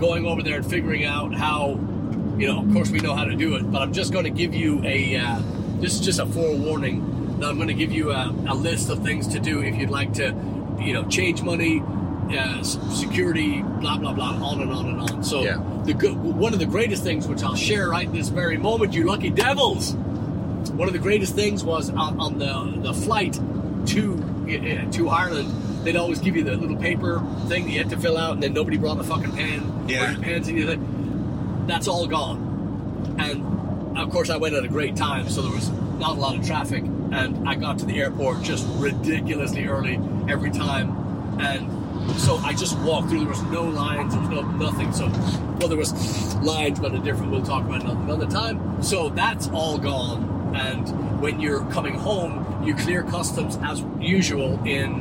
going 0.01 0.27
over 0.27 0.43
there 0.43 0.57
and 0.57 0.67
figuring 0.69 1.05
out 1.05 1.35
how, 1.35 1.79
you 2.39 2.47
know, 2.47 2.63
of 2.63 2.73
course 2.73 2.91
we 2.91 2.99
know 3.01 3.15
how 3.15 3.25
to 3.25 3.37
do 3.37 3.55
it. 3.57 3.71
But 3.71 3.83
I'm 3.83 3.93
just 3.93 4.13
going 4.13 4.25
to 4.25 4.31
give 4.31 4.55
you 4.55 4.83
a 4.85 5.17
uh, 5.17 5.41
this 5.81 5.95
is 5.95 6.01
just 6.01 6.19
a 6.19 6.27
forewarning 6.27 7.39
that 7.39 7.49
I'm 7.49 7.57
going 7.57 7.69
to 7.69 7.75
give 7.75 7.93
you 7.93 8.13
a, 8.13 8.29
a 8.49 8.55
list 8.55 8.89
of 8.91 9.03
things 9.03 9.29
to 9.29 9.39
do 9.39 9.63
if 9.63 9.77
you'd 9.77 9.91
like 9.91 10.15
to, 10.15 10.35
you 10.81 10.93
know, 10.93 11.05
change 11.09 11.43
money. 11.43 11.83
Uh, 12.33 12.63
security, 12.63 13.61
blah 13.61 13.99
blah 13.99 14.13
blah, 14.15 14.31
on 14.31 14.63
and 14.63 14.73
on 14.73 14.87
and 14.89 15.01
on. 15.01 15.23
So 15.23 15.43
Yeah. 15.43 15.59
The 15.85 15.95
good, 15.95 16.17
one 16.17 16.53
of 16.53 16.59
the 16.59 16.67
greatest 16.67 17.03
things, 17.03 17.27
which 17.27 17.43
I'll 17.43 17.57
share 17.57 17.89
right 17.89 18.11
this 18.13 18.29
very 18.29 18.57
moment, 18.57 18.93
you 18.93 19.05
lucky 19.05 19.31
devils, 19.31 19.95
one 20.71 20.89
of 20.89 20.93
the 20.93 21.01
greatest 21.01 21.35
things 21.35 21.65
was 21.65 21.91
on, 21.91 22.19
on 22.21 22.39
the 22.39 22.81
the 22.83 22.95
flight 22.95 23.35
to 23.87 24.15
uh, 24.49 24.91
to 24.93 25.09
Ireland. 25.09 25.85
They'd 25.85 25.97
always 25.97 26.21
give 26.21 26.37
you 26.37 26.45
the 26.45 26.57
little 26.57 26.77
paper 26.77 27.21
thing 27.49 27.65
that 27.65 27.71
you 27.71 27.79
had 27.79 27.91
to 27.91 27.99
fill 27.99 28.17
out, 28.17 28.35
and 28.35 28.43
then 28.43 28.53
nobody 28.53 28.77
brought 28.77 29.01
a 29.01 29.05
fucking 29.05 29.33
pen. 29.33 29.89
Yeah. 29.89 30.15
pens 30.21 30.49
and 30.49 30.57
anything. 30.59 31.65
That's 31.67 31.89
all 31.89 32.07
gone. 32.07 33.17
And 33.19 33.99
of 33.99 34.11
course, 34.11 34.31
I 34.31 34.37
went 34.37 34.55
at 34.55 34.65
a 34.65 34.69
great 34.69 34.97
time, 34.97 35.29
so 35.29 35.43
there 35.43 35.53
was 35.53 35.69
not 35.99 36.17
a 36.17 36.21
lot 36.21 36.37
of 36.37 36.47
traffic, 36.47 36.85
and 36.85 37.49
I 37.49 37.57
got 37.57 37.79
to 37.81 37.85
the 37.85 38.01
airport 38.01 38.43
just 38.43 38.67
ridiculously 38.75 39.67
early 39.67 40.01
every 40.29 40.51
time, 40.51 41.41
and 41.41 41.82
so 42.17 42.37
I 42.39 42.53
just 42.53 42.79
walked 42.81 43.09
through. 43.09 43.21
There 43.21 43.29
was 43.29 43.43
no 43.45 43.65
lines. 43.65 44.13
There 44.13 44.23
was 44.23 44.31
no 44.31 44.43
nothing. 44.43 44.93
So, 44.93 45.09
well, 45.59 45.69
there 45.69 45.79
was 45.79 45.93
lines, 46.37 46.79
but 46.81 46.95
a 46.95 46.99
different. 46.99 47.31
We'll 47.33 47.43
talk 47.43 47.65
about 47.65 47.85
another 47.85 48.27
time. 48.27 48.83
So 48.83 49.09
that's 49.11 49.49
all 49.49 49.79
gone. 49.79 50.55
And 50.55 51.21
when 51.21 51.41
you're 51.41 51.65
coming 51.67 51.95
home, 51.95 52.63
you 52.65 52.75
clear 52.75 53.03
customs 53.03 53.59
as 53.63 53.83
usual 54.01 54.63
in 54.67 54.93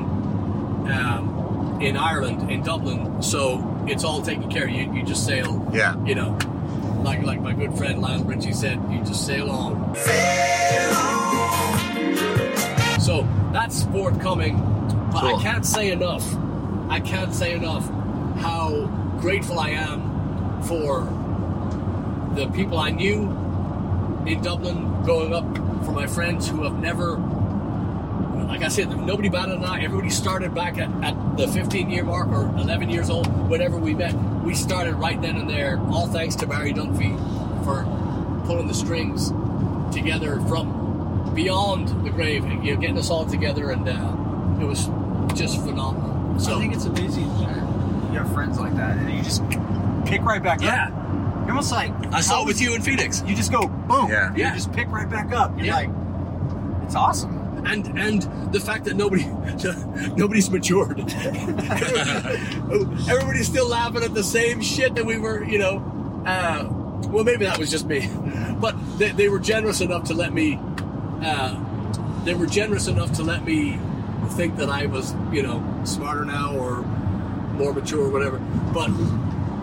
um, 0.91 1.77
in 1.81 1.97
Ireland, 1.97 2.49
in 2.51 2.63
Dublin. 2.63 3.21
So 3.21 3.83
it's 3.87 4.03
all 4.03 4.21
taken 4.21 4.49
care 4.49 4.65
of. 4.65 4.71
You 4.71 4.93
you 4.93 5.03
just 5.03 5.25
sail. 5.25 5.67
Yeah. 5.73 6.01
You 6.05 6.15
know, 6.15 6.37
like 7.03 7.23
like 7.23 7.41
my 7.41 7.53
good 7.53 7.75
friend 7.77 8.01
Lionel 8.01 8.25
Richie 8.25 8.53
said, 8.53 8.79
you 8.91 8.99
just 9.03 9.25
sail 9.25 9.49
on. 9.49 9.95
So 12.99 13.27
that's 13.51 13.83
forthcoming. 13.85 14.57
But 15.11 15.21
Cool. 15.21 15.35
I 15.35 15.41
can't 15.43 15.65
say 15.65 15.91
enough. 15.91 16.23
I 16.91 16.99
can't 16.99 17.33
say 17.33 17.53
enough 17.53 17.87
how 18.39 18.85
grateful 19.21 19.57
I 19.61 19.69
am 19.69 20.61
for 20.63 21.05
the 22.35 22.47
people 22.47 22.79
I 22.79 22.89
knew 22.89 23.29
in 24.27 24.41
Dublin 24.41 25.01
growing 25.03 25.33
up, 25.33 25.45
for 25.85 25.93
my 25.93 26.05
friends 26.05 26.49
who 26.49 26.63
have 26.63 26.77
never, 26.79 27.15
like 28.45 28.61
I 28.61 28.67
said, 28.67 28.89
nobody 28.89 29.29
batted 29.29 29.55
an 29.55 29.63
eye. 29.63 29.83
Everybody 29.83 30.09
started 30.09 30.53
back 30.53 30.77
at, 30.77 30.89
at 31.01 31.37
the 31.37 31.47
15 31.47 31.89
year 31.89 32.03
mark 32.03 32.27
or 32.27 32.47
11 32.59 32.89
years 32.89 33.09
old, 33.09 33.25
whenever 33.49 33.77
we 33.77 33.93
met. 33.93 34.13
We 34.43 34.53
started 34.53 34.95
right 34.95 35.19
then 35.21 35.37
and 35.37 35.49
there, 35.49 35.79
all 35.91 36.07
thanks 36.07 36.35
to 36.37 36.45
Barry 36.45 36.73
Dunphy 36.73 37.15
for 37.63 37.85
pulling 38.45 38.67
the 38.67 38.73
strings 38.73 39.29
together 39.95 40.41
from 40.41 41.31
beyond 41.33 42.05
the 42.05 42.09
grave, 42.09 42.43
you 42.43 42.75
know, 42.75 42.81
getting 42.81 42.97
us 42.97 43.09
all 43.09 43.25
together, 43.25 43.69
and 43.69 43.87
uh, 43.87 44.61
it 44.61 44.65
was 44.65 44.89
just 45.39 45.61
phenomenal. 45.61 46.10
So 46.39 46.55
I 46.55 46.59
think 46.59 46.73
it's 46.73 46.85
amazing 46.85 47.25
you 48.11 48.17
have 48.17 48.31
friends 48.33 48.59
like 48.59 48.75
that, 48.75 48.97
and 48.97 49.09
you 49.15 49.23
just 49.23 49.41
pick 50.05 50.21
right 50.23 50.41
back 50.43 50.61
yeah, 50.61 50.85
up. 50.85 50.89
Yeah, 50.89 51.39
you're 51.41 51.49
almost 51.51 51.71
like 51.71 51.91
I 52.13 52.21
saw 52.21 52.41
it 52.43 52.47
with 52.47 52.59
you 52.61 52.75
in 52.75 52.81
Phoenix. 52.81 53.23
You 53.25 53.35
just 53.35 53.51
go 53.51 53.67
boom. 53.67 54.09
Yeah. 54.09 54.31
You 54.33 54.39
Yeah. 54.43 54.53
just 54.55 54.71
pick 54.73 54.87
right 54.89 55.09
back 55.09 55.31
up. 55.31 55.55
You're 55.57 55.67
Yeah. 55.67 55.75
like, 55.75 55.89
it's 56.83 56.95
awesome. 56.95 57.37
and 57.65 57.87
and 57.99 58.23
the 58.51 58.59
fact 58.59 58.85
that 58.85 58.95
nobody 58.95 59.23
nobody's 60.17 60.49
matured 60.49 60.99
everybody's 63.07 63.45
still 63.47 63.67
laughing 63.69 64.01
at 64.03 64.13
the 64.15 64.23
same 64.23 64.59
shit 64.61 64.95
that 64.95 65.05
we 65.05 65.17
were 65.17 65.43
you 65.43 65.59
know 65.59 65.77
uh, 66.25 66.67
well 67.09 67.23
maybe 67.23 67.45
that 67.45 67.59
was 67.59 67.69
just 67.69 67.85
me 67.85 68.09
but 68.59 68.75
they, 68.97 69.09
they 69.11 69.29
were 69.29 69.37
generous 69.39 69.79
enough 69.79 70.03
to 70.05 70.13
let 70.15 70.33
me 70.33 70.59
uh, 71.21 71.55
they 72.23 72.33
were 72.33 72.47
generous 72.47 72.87
enough 72.87 73.11
to 73.13 73.21
let 73.23 73.45
me 73.45 73.79
think 74.29 74.57
that 74.57 74.69
I 74.69 74.85
was 74.85 75.13
you 75.31 75.43
know 75.43 75.63
smarter 75.83 76.25
now 76.25 76.55
or 76.55 76.81
more 77.53 77.73
mature 77.73 78.05
or 78.05 78.09
whatever 78.09 78.39
but 78.73 78.89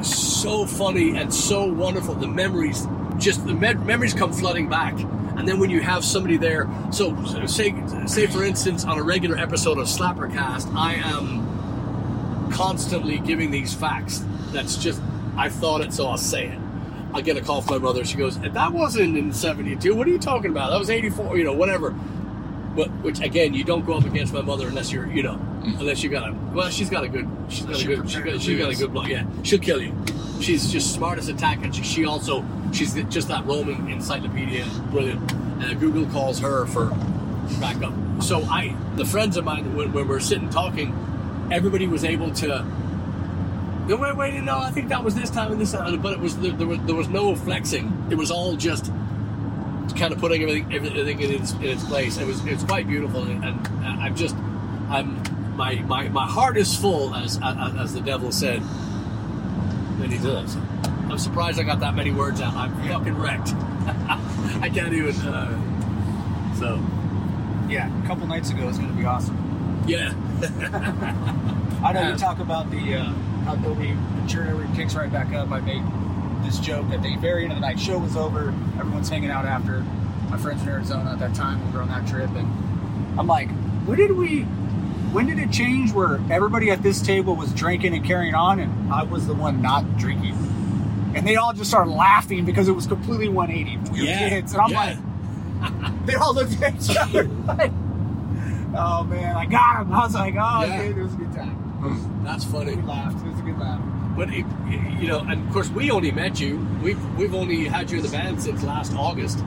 so 0.02 0.66
funny 0.66 1.16
and 1.16 1.32
so 1.32 1.64
wonderful. 1.64 2.14
The 2.14 2.28
memories, 2.28 2.86
just 3.18 3.44
the 3.46 3.54
me- 3.54 3.74
memories 3.74 4.14
come 4.14 4.32
flooding 4.32 4.68
back. 4.68 4.98
And 5.36 5.46
then 5.46 5.58
when 5.58 5.70
you 5.70 5.80
have 5.80 6.04
somebody 6.04 6.36
there, 6.36 6.68
so 6.90 7.14
say, 7.46 7.74
say 8.06 8.26
for 8.26 8.44
instance, 8.44 8.84
on 8.84 8.98
a 8.98 9.02
regular 9.02 9.36
episode 9.36 9.78
of 9.78 9.86
Slappercast, 9.86 10.74
I 10.74 10.94
am 10.94 12.50
constantly 12.52 13.18
giving 13.18 13.50
these 13.50 13.72
facts. 13.72 14.24
That's 14.50 14.76
just, 14.76 15.00
I 15.36 15.48
thought 15.48 15.80
it, 15.80 15.92
so 15.92 16.06
I'll 16.06 16.16
say 16.16 16.46
it. 16.46 16.58
I 17.14 17.20
get 17.20 17.36
a 17.36 17.40
call 17.40 17.62
from 17.62 17.76
my 17.76 17.88
mother. 17.88 18.04
She 18.04 18.16
goes, 18.18 18.38
"That 18.38 18.72
wasn't 18.72 19.16
in 19.16 19.32
'72. 19.32 19.94
What 19.94 20.06
are 20.06 20.10
you 20.10 20.18
talking 20.18 20.50
about? 20.50 20.70
That 20.70 20.78
was 20.78 20.90
'84. 20.90 21.38
You 21.38 21.44
know, 21.44 21.54
whatever." 21.54 21.94
But 22.78 22.90
which 23.02 23.18
again, 23.18 23.54
you 23.54 23.64
don't 23.64 23.84
go 23.84 23.94
up 23.94 24.04
against 24.04 24.32
my 24.32 24.40
mother 24.40 24.68
unless 24.68 24.92
you're, 24.92 25.10
you 25.10 25.24
know, 25.24 25.36
unless 25.64 26.04
you 26.04 26.10
got 26.10 26.28
a. 26.28 26.32
Well, 26.54 26.70
she's 26.70 26.88
got 26.88 27.02
a 27.02 27.08
good. 27.08 27.28
She's 27.48 27.66
got 27.66 27.82
a 27.82 27.84
good. 27.84 27.98
prepared 27.98 28.24
got, 28.24 28.32
to 28.34 28.38
she's 28.38 28.56
got 28.56 28.66
a 28.66 28.68
lose. 28.68 28.78
good 28.78 28.92
block. 28.92 29.08
Yeah, 29.08 29.26
she'll 29.42 29.58
kill 29.58 29.82
you. 29.82 29.92
She's 30.40 30.70
just 30.70 30.94
smart 30.94 31.18
as 31.18 31.28
a 31.28 31.34
tack, 31.34 31.64
and 31.64 31.74
she, 31.74 31.82
she 31.82 32.04
also 32.04 32.44
she's 32.72 32.94
just 33.08 33.26
that 33.26 33.44
roaming 33.46 33.90
encyclopedia. 33.90 34.64
Brilliant. 34.92 35.32
Uh, 35.60 35.74
Google 35.74 36.06
calls 36.06 36.38
her 36.38 36.66
for 36.66 36.90
backup. 37.60 37.92
So 38.22 38.44
I, 38.44 38.76
the 38.94 39.04
friends 39.04 39.36
of 39.36 39.44
mine, 39.44 39.74
when, 39.74 39.92
when 39.92 40.06
we're 40.06 40.20
sitting 40.20 40.48
talking, 40.48 40.94
everybody 41.50 41.88
was 41.88 42.04
able 42.04 42.30
to. 42.34 42.64
No, 43.88 43.96
wait, 43.96 44.16
wait, 44.16 44.40
no, 44.40 44.56
I 44.56 44.70
think 44.70 44.88
that 44.90 45.02
was 45.02 45.16
this 45.16 45.30
time 45.30 45.50
and 45.50 45.60
this 45.60 45.72
time, 45.72 46.00
but 46.00 46.12
it 46.12 46.20
was 46.20 46.38
there, 46.38 46.52
there 46.52 46.68
was 46.68 46.78
there 46.82 46.94
was 46.94 47.08
no 47.08 47.34
flexing. 47.34 48.06
It 48.08 48.14
was 48.14 48.30
all 48.30 48.54
just 48.54 48.92
kind 49.92 50.12
of 50.12 50.18
putting 50.18 50.42
everything 50.42 50.72
everything 50.72 51.20
in 51.20 51.30
its, 51.32 51.52
in 51.52 51.64
its 51.64 51.84
place. 51.84 52.18
It 52.18 52.26
was 52.26 52.44
it's 52.46 52.64
quite 52.64 52.86
beautiful, 52.86 53.22
and, 53.24 53.44
and 53.44 53.86
I'm 53.86 54.14
just 54.14 54.34
I'm 54.88 55.22
my 55.56 55.74
my 55.82 56.08
my 56.08 56.26
heart 56.26 56.56
is 56.56 56.74
full, 56.74 57.14
as 57.14 57.38
as, 57.42 57.92
the 57.94 58.00
devil 58.00 58.32
said. 58.32 58.62
And 60.00 60.12
he 60.12 60.18
does. 60.18 60.56
I'm 61.10 61.18
surprised 61.18 61.58
I 61.58 61.64
got 61.64 61.80
that 61.80 61.94
many 61.94 62.12
words 62.12 62.40
out. 62.40 62.54
I'm 62.54 62.72
fucking 62.86 63.16
wrecked. 63.16 63.52
I 64.60 64.70
can't 64.72 64.92
even. 64.92 65.16
Uh, 65.16 66.54
so 66.54 66.80
Yeah, 67.68 67.90
a 68.02 68.06
couple 68.06 68.26
nights 68.26 68.50
ago 68.50 68.68
it's 68.68 68.78
going 68.78 68.90
to 68.90 68.96
be 68.96 69.04
awesome. 69.04 69.84
yeah, 69.88 70.12
I 71.84 71.92
know 71.92 72.10
you 72.10 72.16
talk 72.16 72.38
about 72.38 72.70
the 72.70 72.94
uh, 72.96 73.04
how 73.44 73.54
nobody 73.56 73.94
mature, 74.20 74.66
kicks 74.76 74.94
right 74.94 75.10
back 75.10 75.32
up. 75.32 75.50
I 75.50 75.60
made 75.60 75.82
this 76.44 76.58
joke 76.58 76.86
at 76.90 77.02
the 77.02 77.16
very 77.16 77.44
end 77.44 77.52
of 77.52 77.58
the 77.58 77.66
night. 77.66 77.78
Show 77.78 77.98
was 77.98 78.16
over. 78.16 78.48
Everyone's 78.78 79.08
hanging 79.08 79.30
out 79.30 79.44
after. 79.44 79.84
My 80.30 80.36
friends 80.36 80.62
in 80.62 80.68
Arizona 80.68 81.12
at 81.12 81.18
that 81.20 81.34
time. 81.34 81.64
We 81.66 81.76
were 81.76 81.82
on 81.82 81.88
that 81.88 82.06
trip, 82.06 82.28
and 82.30 82.46
I'm 83.18 83.26
like, 83.26 83.50
when 83.86 83.98
did 83.98 84.12
we? 84.12 84.42
When 85.12 85.26
did 85.26 85.38
it 85.38 85.50
change 85.50 85.92
where 85.92 86.20
everybody 86.30 86.70
at 86.70 86.82
this 86.82 87.00
table 87.00 87.34
was 87.34 87.50
drinking 87.54 87.94
and 87.94 88.04
carrying 88.04 88.34
on, 88.34 88.60
and 88.60 88.92
I 88.92 89.04
was 89.04 89.26
the 89.26 89.32
one 89.34 89.62
not 89.62 89.96
drinking? 89.96 90.34
And 91.14 91.26
they 91.26 91.36
all 91.36 91.54
just 91.54 91.70
started 91.70 91.90
laughing 91.90 92.44
because 92.44 92.68
it 92.68 92.72
was 92.72 92.86
completely 92.86 93.28
180 93.30 93.90
we 93.90 94.00
were 94.00 94.06
Yeah, 94.06 94.28
kids. 94.28 94.52
And 94.52 94.60
I'm 94.60 94.70
yeah. 94.70 94.98
like, 95.62 96.06
they 96.06 96.14
all 96.14 96.34
looked 96.34 96.60
at 96.62 96.74
each 96.74 96.94
other 96.94 97.24
like, 97.46 97.72
oh 98.76 99.04
man, 99.08 99.34
I 99.34 99.46
got 99.46 99.80
him. 99.80 99.92
I 99.92 100.04
was 100.04 100.14
like, 100.14 100.34
oh, 100.38 100.64
Yeah. 100.66 100.82
dude, 100.88 100.98
it 100.98 101.02
was 101.02 101.14
a 101.14 101.16
good 101.16 101.32
time. 101.32 102.20
that's 102.22 102.44
funny. 102.44 102.76
We 102.76 102.82
laughed. 102.82 103.24
It 103.24 103.30
was 103.30 103.38
a 103.38 103.42
good 103.42 103.58
laugh. 103.58 103.80
But 104.18 104.30
it, 104.30 104.44
you 105.00 105.06
know, 105.06 105.20
and 105.20 105.46
of 105.46 105.52
course, 105.52 105.68
we 105.68 105.92
only 105.92 106.10
met 106.10 106.40
you. 106.40 106.58
We've 106.82 106.98
we've 107.16 107.32
only 107.34 107.66
had 107.66 107.88
you 107.88 107.98
in 107.98 108.02
the 108.02 108.10
band 108.10 108.42
since 108.42 108.64
last 108.64 108.92
August, 108.94 109.38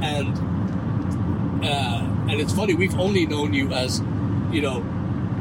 and 0.00 0.38
uh, 1.64 2.06
and 2.30 2.40
it's 2.40 2.52
funny. 2.52 2.74
We've 2.74 2.96
only 3.00 3.26
known 3.26 3.52
you 3.52 3.72
as, 3.72 3.98
you 4.52 4.60
know, 4.60 4.78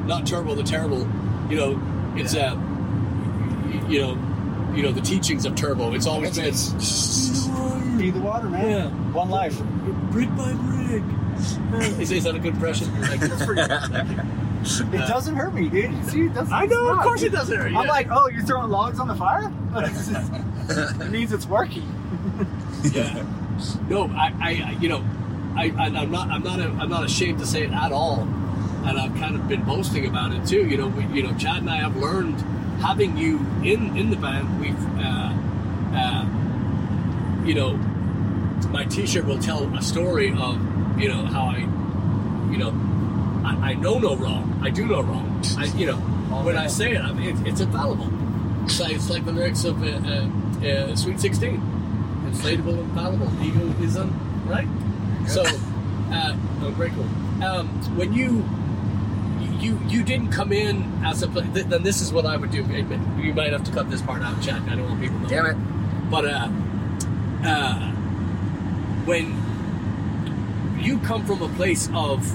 not 0.08 0.25
Turbo 0.25 0.56
the 0.56 0.63
Terrible. 0.63 1.08
You 1.48 1.58
know, 1.58 2.13
it's 2.15 2.34
uh, 2.34 2.58
you 3.88 4.01
know, 4.01 4.74
you 4.75 4.82
know 4.82 4.94
the 4.94 5.01
teachings 5.01 5.46
of 5.46 5.53
Turbo. 5.53 5.94
It's 5.94 6.08
always 6.08 6.36
been 6.36 6.51
Feed 8.00 8.13
the 8.15 8.20
water, 8.20 8.50
man. 8.50 8.68
Yeah. 8.68 8.89
One 9.13 9.29
life. 9.29 9.62
brick 10.10 10.36
by 10.36 10.53
brick. 10.53 11.03
Is, 12.00 12.12
is 12.12 12.24
that 12.25 12.36
a 12.36 12.39
good 12.39 12.56
impression? 12.56 13.00
Like, 13.00 13.22
it's 13.22 14.49
It 14.62 15.08
doesn't 15.08 15.36
hurt 15.36 15.54
me, 15.54 15.70
dude. 15.70 15.92
You 15.92 16.04
See, 16.04 16.22
it 16.24 16.34
doesn't. 16.34 16.54
I 16.54 16.66
know, 16.66 16.89
of 16.89 17.00
course 17.00 17.24
it 17.24 17.32
doesn't 17.32 17.56
hurt. 17.56 17.74
I'm 17.74 17.88
like, 17.88 18.08
oh, 18.12 18.28
you're 18.28 18.44
throwing 18.44 18.70
logs 18.70 19.00
on 19.00 19.08
the 19.08 19.16
fire? 19.16 19.51
it 21.06 21.12
means 21.12 21.32
it's 21.32 21.46
working. 21.46 21.84
yeah. 22.84 23.25
No, 23.89 24.08
I, 24.08 24.34
I, 24.42 24.78
you 24.80 24.89
know, 24.89 25.04
I, 25.56 25.74
I, 25.78 25.86
I'm 25.86 26.12
not, 26.12 26.30
I'm 26.30 26.44
not, 26.44 26.60
I'm 26.60 26.89
not 26.89 27.06
ashamed 27.06 27.39
to 27.39 27.46
say 27.46 27.63
it 27.63 27.72
at 27.72 27.92
all, 27.92 28.22
and 28.86 29.00
I've 29.00 29.16
kind 29.16 29.36
of 29.36 29.48
been 29.48 29.63
boasting 29.63 30.06
about 30.08 30.34
it 30.34 30.46
too. 30.46 30.68
You 30.68 30.78
know, 30.78 30.88
we, 30.88 31.06
you 31.08 31.24
know, 31.24 31.36
Chad 31.38 31.58
and 31.58 31.70
I 31.70 31.78
have 31.78 31.96
learned 31.98 32.39
having 32.82 33.18
you 33.18 33.39
in 33.63 33.98
in 33.98 34.10
the 34.10 34.16
band. 34.16 34.60
We've, 34.60 35.00
uh, 35.00 35.34
uh, 35.96 37.46
you 37.46 37.54
know, 37.54 37.74
my 38.70 38.86
T-shirt 38.86 39.25
will 39.25 39.39
tell 39.39 39.63
a 39.75 39.82
story 39.82 40.34
of, 40.38 41.00
you 41.00 41.10
know, 41.10 41.25
how 41.25 41.46
I, 41.48 41.58
you 42.51 42.58
know, 42.58 42.72
I, 43.43 43.72
I 43.72 43.74
know 43.74 44.00
no 44.00 44.15
wrong. 44.15 44.60
I 44.63 44.69
do 44.69 44.86
no 44.86 45.01
wrong. 45.01 45.41
I, 45.58 45.65
you 45.65 45.88
know, 45.88 45.98
when 46.43 46.58
I 46.58 46.67
say 46.67 46.93
it, 46.93 47.01
I 47.01 47.12
mean, 47.13 47.38
it, 47.38 47.48
it's 47.48 47.62
infallible. 47.62 48.10
It's 48.65 48.79
like, 48.79 48.96
it's 48.96 49.10
like 49.10 49.25
the 49.25 49.31
lyrics 49.31 49.63
of 49.65 49.81
uh, 49.81 49.88
uh, 49.88 50.67
uh, 50.67 50.96
Sweet 50.96 51.19
Sixteen 51.19 51.62
inflatable, 52.29 52.79
infallible. 52.79 53.31
Ego 53.43 53.74
is 53.81 53.98
un, 53.98 54.13
right? 54.46 54.67
So, 55.27 55.43
uh, 55.43 56.36
oh, 56.62 56.74
very 56.77 56.91
cool. 56.91 57.08
Um, 57.43 57.67
when 57.96 58.13
you 58.13 58.48
you 59.60 59.79
you 59.88 60.03
didn't 60.03 60.29
come 60.31 60.51
in 60.51 61.01
as 61.03 61.24
a 61.24 61.27
th- 61.27 61.65
then 61.65 61.84
this 61.84 62.01
is 62.01 62.12
what 62.13 62.25
I 62.25 62.38
would 62.38 62.51
do. 62.51 62.63
You 63.22 63.34
might 63.34 63.51
have 63.51 63.63
to 63.63 63.72
cut 63.72 63.89
this 63.89 64.01
part 64.01 64.22
out, 64.22 64.41
Chad. 64.41 64.62
I 64.69 64.75
don't 64.75 64.88
want 64.89 65.01
people 65.01 65.17
to 65.17 65.24
know. 65.24 65.29
Damn 65.29 65.46
it. 65.48 65.58
But 66.12 66.25
uh, 66.25 66.50
uh, 67.46 67.91
when 69.05 69.36
you 70.79 71.00
come 71.00 71.25
from 71.25 71.41
a 71.41 71.50
place 71.50 71.89
of 71.93 72.25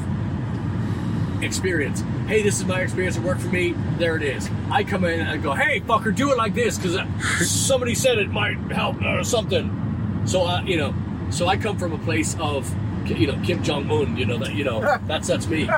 experience, 1.44 2.02
hey, 2.26 2.42
this 2.42 2.58
is 2.58 2.64
my 2.64 2.80
experience. 2.80 3.16
It 3.16 3.22
worked 3.22 3.40
for 3.40 3.48
me. 3.48 3.74
There 3.98 4.16
it 4.16 4.22
is. 4.22 4.48
I 4.70 4.84
come 4.84 5.04
in 5.04 5.20
and 5.20 5.42
go, 5.42 5.52
hey, 5.52 5.80
fucker, 5.80 6.14
do 6.14 6.32
it 6.32 6.36
like 6.36 6.54
this 6.54 6.78
because 6.78 6.98
somebody 7.48 7.94
said 7.94 8.18
it 8.18 8.30
might 8.30 8.58
help 8.72 9.00
or 9.02 9.24
something. 9.24 10.22
So 10.26 10.42
I, 10.42 10.62
you 10.62 10.76
know, 10.76 10.94
so 11.30 11.46
I 11.46 11.56
come 11.56 11.78
from 11.78 11.92
a 11.92 11.98
place 11.98 12.36
of, 12.38 12.72
you 13.06 13.26
know, 13.26 13.38
Kim 13.44 13.62
Jong 13.62 13.90
Un. 13.90 14.16
You 14.16 14.26
know 14.26 14.38
that, 14.38 14.54
you 14.54 14.64
know, 14.64 14.80
that's 15.06 15.28
that's 15.28 15.46
me. 15.46 15.68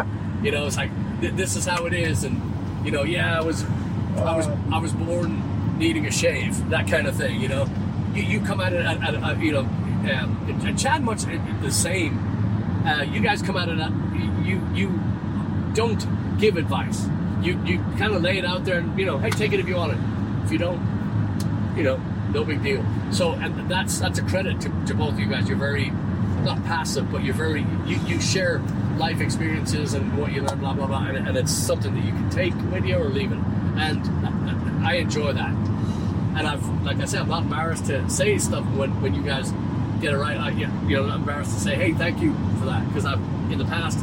You 0.43 0.51
know, 0.53 0.67
it's 0.67 0.77
like 0.77 0.91
th- 1.21 1.35
this 1.35 1.57
is 1.57 1.67
how 1.67 1.87
it 1.87 1.95
is, 1.95 2.25
and 2.25 2.41
you 2.85 2.93
know, 2.93 3.03
yeah, 3.03 3.39
I 3.39 3.43
was, 3.43 3.65
I 4.17 4.37
was, 4.37 4.47
I 4.73 4.79
was 4.79 4.93
born 4.93 5.79
needing 5.79 6.07
a 6.07 6.11
shave, 6.11 6.69
that 6.71 6.87
kind 6.87 7.07
of 7.07 7.17
thing. 7.17 7.41
You 7.41 7.49
know, 7.49 7.67
you, 8.15 8.23
you 8.23 8.41
come 8.41 8.61
at 8.61 8.73
it, 8.73 8.85
at, 8.85 9.03
at, 9.03 9.15
at, 9.15 9.41
you 9.41 9.53
know, 9.53 9.61
um, 9.61 10.63
and 10.65 10.79
Chad 10.79 11.03
much 11.03 11.23
the 11.63 11.71
same. 11.71 12.19
Uh, 12.87 13.03
you 13.03 13.21
guys 13.21 13.43
come 13.43 13.57
at 13.57 13.69
it, 13.69 13.79
at, 13.79 13.91
you 14.45 14.63
you 14.75 14.89
don't 15.76 16.38
give 16.38 16.56
advice. 16.56 17.06
You 17.42 17.62
you 17.64 17.78
kind 17.99 18.14
of 18.14 18.23
lay 18.23 18.38
it 18.38 18.45
out 18.45 18.64
there, 18.64 18.78
and 18.78 18.99
you 18.99 19.06
know, 19.06 19.18
hey, 19.18 19.30
take 19.30 19.52
it 19.52 19.61
if 19.61 19.68
you 19.68 19.76
want 19.76 19.92
it. 19.92 19.99
If 20.45 20.50
you 20.50 20.59
don't, 20.59 20.80
you 21.76 21.85
know, 21.85 21.99
no 22.33 22.42
big 22.45 22.62
deal. 22.62 22.85
So, 23.12 23.33
and 23.33 23.71
that's 23.71 24.00
that's 24.00 24.18
a 24.18 24.23
credit 24.23 24.61
to, 24.62 24.68
to 24.87 24.95
both 24.95 25.12
of 25.12 25.21
you 25.21 25.26
guys. 25.26 25.49
You're 25.49 25.59
very 25.59 25.90
not 26.42 26.64
passive, 26.64 27.12
but 27.12 27.23
you're 27.23 27.35
very 27.35 27.64
you, 27.87 27.99
you 28.06 28.21
share 28.21 28.61
life 28.97 29.21
experiences 29.21 29.95
and 29.95 30.16
what 30.18 30.33
you 30.33 30.42
learn, 30.42 30.59
blah 30.59 30.73
blah 30.73 30.87
blah, 30.87 31.06
and, 31.06 31.28
and 31.28 31.37
it's 31.37 31.52
something 31.52 31.95
that 31.95 32.04
you 32.04 32.12
can 32.12 32.30
take 32.30 32.54
with 32.73 32.85
you 32.85 32.97
or 32.97 33.09
leave 33.11 33.30
it. 33.30 33.38
And 33.76 34.00
I, 34.87 34.95
enjoy 34.95 35.33
that. 35.35 35.50
And 35.50 36.47
I've, 36.47 36.66
like 36.83 36.99
I 37.00 37.04
said, 37.04 37.21
I'm 37.21 37.28
not 37.28 37.42
embarrassed 37.42 37.87
to 37.87 38.09
say 38.09 38.38
stuff 38.38 38.64
when, 38.75 38.90
when 39.02 39.14
you 39.14 39.23
guys 39.23 39.52
get 40.00 40.14
it 40.14 40.16
right. 40.16 40.38
I, 40.38 40.50
you 40.50 40.66
know, 40.66 41.04
I'm 41.04 41.21
embarrassed 41.21 41.52
to 41.54 41.61
say, 41.61 41.75
hey, 41.75 41.92
thank 41.92 42.23
you 42.23 42.33
for 42.59 42.66
that, 42.66 42.87
because 42.88 43.04
I've 43.04 43.21
in 43.50 43.59
the 43.59 43.64
past 43.66 43.99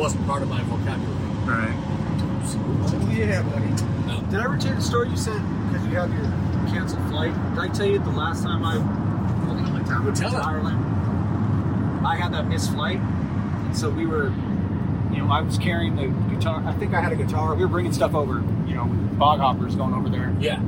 wasn't 0.00 0.26
part 0.26 0.42
of 0.42 0.48
my 0.48 0.62
vocabulary. 0.62 1.16
Right. 1.44 1.76
Oh, 2.52 3.10
yeah, 3.12 3.42
buddy. 3.42 3.66
No. 4.06 4.20
Did 4.30 4.40
I 4.40 4.44
ever 4.44 4.56
tell 4.56 4.70
you 4.70 4.76
the 4.76 4.82
story 4.82 5.08
you 5.10 5.16
said 5.16 5.40
because 5.70 5.86
you 5.86 5.94
have 5.96 6.10
your 6.12 6.24
canceled 6.72 7.06
flight? 7.08 7.32
Did 7.54 7.58
I 7.58 7.68
tell 7.68 7.86
you 7.86 7.98
the 7.98 8.10
last 8.10 8.42
time 8.42 8.64
I 8.64 8.78
holding 9.44 9.66
up 9.66 9.72
my 9.72 9.82
tablet 9.82 10.14
Tell 10.16 10.30
to 10.30 10.36
it. 10.38 10.42
Ireland? 10.44 12.06
I 12.06 12.16
had 12.16 12.32
that 12.32 12.48
missed 12.48 12.72
flight, 12.72 12.98
and 12.98 13.76
so 13.76 13.90
we 13.90 14.06
were, 14.06 14.28
you 15.12 15.18
know, 15.18 15.28
I 15.30 15.42
was 15.42 15.58
carrying 15.58 15.96
the 15.96 16.08
guitar. 16.34 16.62
I 16.66 16.72
think 16.72 16.94
I 16.94 17.00
had 17.00 17.12
a 17.12 17.16
guitar. 17.16 17.54
We 17.54 17.62
were 17.62 17.68
bringing 17.68 17.92
stuff 17.92 18.14
over, 18.14 18.42
you 18.66 18.74
know, 18.74 18.86
with 18.86 19.18
bog 19.18 19.40
hoppers 19.40 19.74
going 19.76 19.92
over 19.92 20.08
there, 20.08 20.34
Yeah. 20.40 20.60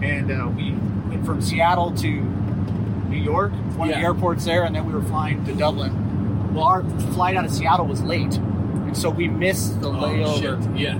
and 0.00 0.30
uh, 0.30 0.48
we 0.56 0.72
went 1.10 1.26
from 1.26 1.42
Seattle 1.42 1.90
to 1.96 2.08
New 2.08 3.16
York, 3.18 3.50
one 3.76 3.88
of 3.88 3.94
the 3.96 4.00
airports 4.00 4.44
there, 4.44 4.62
and 4.64 4.74
then 4.74 4.86
we 4.86 4.92
were 4.92 5.02
flying 5.02 5.44
to 5.46 5.54
Dublin. 5.54 6.54
Well, 6.54 6.64
our 6.64 6.84
flight 7.14 7.36
out 7.36 7.44
of 7.44 7.50
Seattle 7.52 7.86
was 7.86 8.00
late, 8.02 8.38
and 8.86 8.96
so 8.96 9.10
we 9.10 9.28
missed 9.28 9.80
the 9.80 9.88
Oh 9.88 9.92
layover 9.92 10.62
shit. 10.74 10.80
Yeah. 10.80 10.94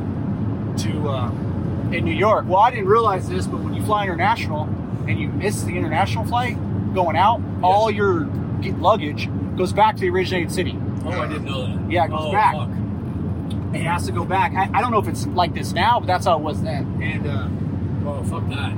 to 0.84 1.08
uh, 1.08 1.30
in 1.92 2.04
New 2.04 2.12
York. 2.14 2.46
Well, 2.48 2.60
I 2.60 2.70
didn't 2.70 2.88
realize 2.88 3.28
this, 3.28 3.46
but 3.46 3.60
when 3.60 3.74
you 3.74 3.82
fly 3.84 4.04
international 4.04 4.64
and 5.06 5.18
you 5.20 5.28
miss 5.28 5.62
the 5.62 5.76
international 5.76 6.24
flight 6.24 6.56
going 6.94 7.16
out, 7.16 7.40
all 7.62 7.90
your 7.90 8.26
luggage 8.78 9.28
goes 9.56 9.72
back 9.72 9.94
to 9.96 10.00
the 10.00 10.10
originating 10.10 10.48
city. 10.50 10.76
Oh, 11.04 11.10
I 11.10 11.28
didn't 11.28 11.44
know 11.44 11.66
that. 11.66 11.90
Yeah, 11.90 12.04
it 12.06 12.08
goes 12.08 12.24
oh, 12.24 12.32
back. 12.32 12.54
Fuck. 12.56 12.68
It 13.74 13.82
has 13.82 14.06
to 14.06 14.12
go 14.12 14.24
back. 14.24 14.52
I, 14.54 14.78
I 14.78 14.80
don't 14.80 14.90
know 14.90 14.98
if 14.98 15.06
it's 15.08 15.26
like 15.28 15.54
this 15.54 15.72
now, 15.72 16.00
but 16.00 16.06
that's 16.06 16.26
how 16.26 16.36
it 16.38 16.42
was 16.42 16.62
then. 16.62 17.00
And 17.02 17.26
uh, 17.26 17.48
Oh, 18.08 18.22
fuck 18.24 18.48
that. 18.48 18.72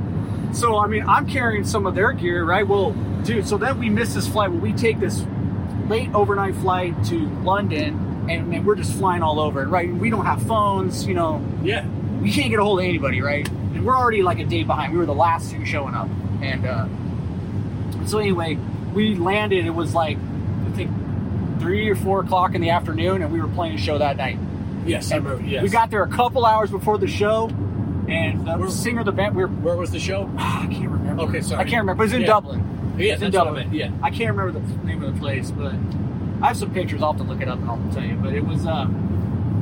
so, 0.55 0.79
I 0.79 0.87
mean, 0.87 1.05
I'm 1.07 1.27
carrying 1.29 1.65
some 1.65 1.87
of 1.87 1.95
their 1.95 2.13
gear, 2.13 2.45
right? 2.45 2.67
Well, 2.67 2.93
dude, 3.25 3.47
so 3.47 3.57
then 3.59 3.79
we 3.79 3.89
miss 3.91 4.15
this 4.15 4.27
flight. 4.29 4.51
Well, 4.51 4.61
we 4.61 4.73
take 4.73 4.99
this 5.01 5.25
late 5.89 6.13
overnight 6.15 6.55
flight 6.57 7.03
to 7.05 7.29
London, 7.43 8.08
and, 8.31 8.53
and 8.55 8.67
we're 8.67 8.75
just 8.77 8.93
flying 8.95 9.23
all 9.23 9.41
over, 9.41 9.67
right? 9.67 9.93
We 9.93 10.11
don't 10.11 10.27
have 10.27 10.43
phones, 10.47 11.07
you 11.07 11.15
know. 11.15 11.45
Yeah. 11.63 11.87
we 12.21 12.31
can't 12.33 12.51
get 12.51 12.59
a 12.59 12.65
hold 12.65 12.81
of 12.81 12.85
anybody, 12.85 13.21
right? 13.21 13.49
And 13.49 13.85
we're 13.87 13.97
already 13.97 14.23
like 14.23 14.39
a 14.39 14.45
day 14.45 14.63
behind. 14.65 14.93
We 14.93 14.99
were 14.99 15.07
the 15.07 15.15
last 15.15 15.51
two 15.51 15.65
showing 15.65 15.95
up, 15.95 16.09
and 16.43 16.67
uh, 16.67 16.87
so 18.07 18.19
anyway, 18.19 18.57
we 18.95 19.15
landed. 19.15 19.67
It 19.67 19.71
was 19.71 19.95
like 19.95 20.17
I 20.67 20.71
think 20.73 20.91
three 21.61 21.89
or 21.89 21.97
four 21.97 22.21
o'clock 22.21 22.55
in 22.55 22.61
the 22.61 22.71
afternoon, 22.71 23.23
and 23.23 23.33
we 23.33 23.41
were 23.41 23.49
playing 23.49 23.75
a 23.75 23.79
show 23.79 23.99
that 23.99 24.17
night. 24.17 24.39
Yes, 24.87 25.13
I 25.13 25.17
remember. 25.17 25.43
Yes. 25.45 25.63
We 25.63 25.69
got 25.69 25.91
there 25.91 26.03
a 26.03 26.09
couple 26.09 26.45
hours 26.47 26.71
before 26.71 26.99
the 26.99 27.07
show, 27.09 27.49
and 28.09 28.47
the 28.47 28.57
Where- 28.57 28.69
singer 28.71 29.01
of 29.01 29.07
the 29.07 29.13
band. 29.13 29.37
We 29.37 29.43
were 29.45 29.49
Where 29.49 29.77
was 29.77 29.91
the 29.91 30.01
show? 30.01 30.31
I 30.39 30.67
can't 30.71 30.89
remember. 30.91 31.23
Okay, 31.25 31.41
sorry. 31.41 31.61
I 31.61 31.65
can't 31.65 31.81
remember. 31.83 32.03
It 32.05 32.07
was 32.07 32.13
in 32.15 32.21
Yeah. 32.23 32.27
Dublin. 32.29 32.95
Yeah, 32.99 33.15
in 33.15 33.21
that's 33.21 33.37
what 33.37 33.43
I 33.43 33.45
Dublin. 33.51 33.75
Yeah. 33.75 33.91
I 34.03 34.11
can't 34.11 34.35
remember 34.37 34.59
the 34.59 34.85
name 34.87 35.03
of 35.05 35.15
the 35.15 35.21
place, 35.21 35.51
but 35.53 35.73
I 36.43 36.49
have 36.49 36.57
some 36.57 36.73
pictures. 36.73 37.03
I'll 37.03 37.13
have 37.13 37.21
to 37.21 37.27
look 37.27 37.41
it 37.41 37.49
up 37.49 37.59
and 37.59 37.71
I'll 37.71 37.93
tell 37.93 38.05
you. 38.05 38.15
But 38.17 38.33
it 38.35 38.45
was, 38.45 38.67
uh, 38.67 38.87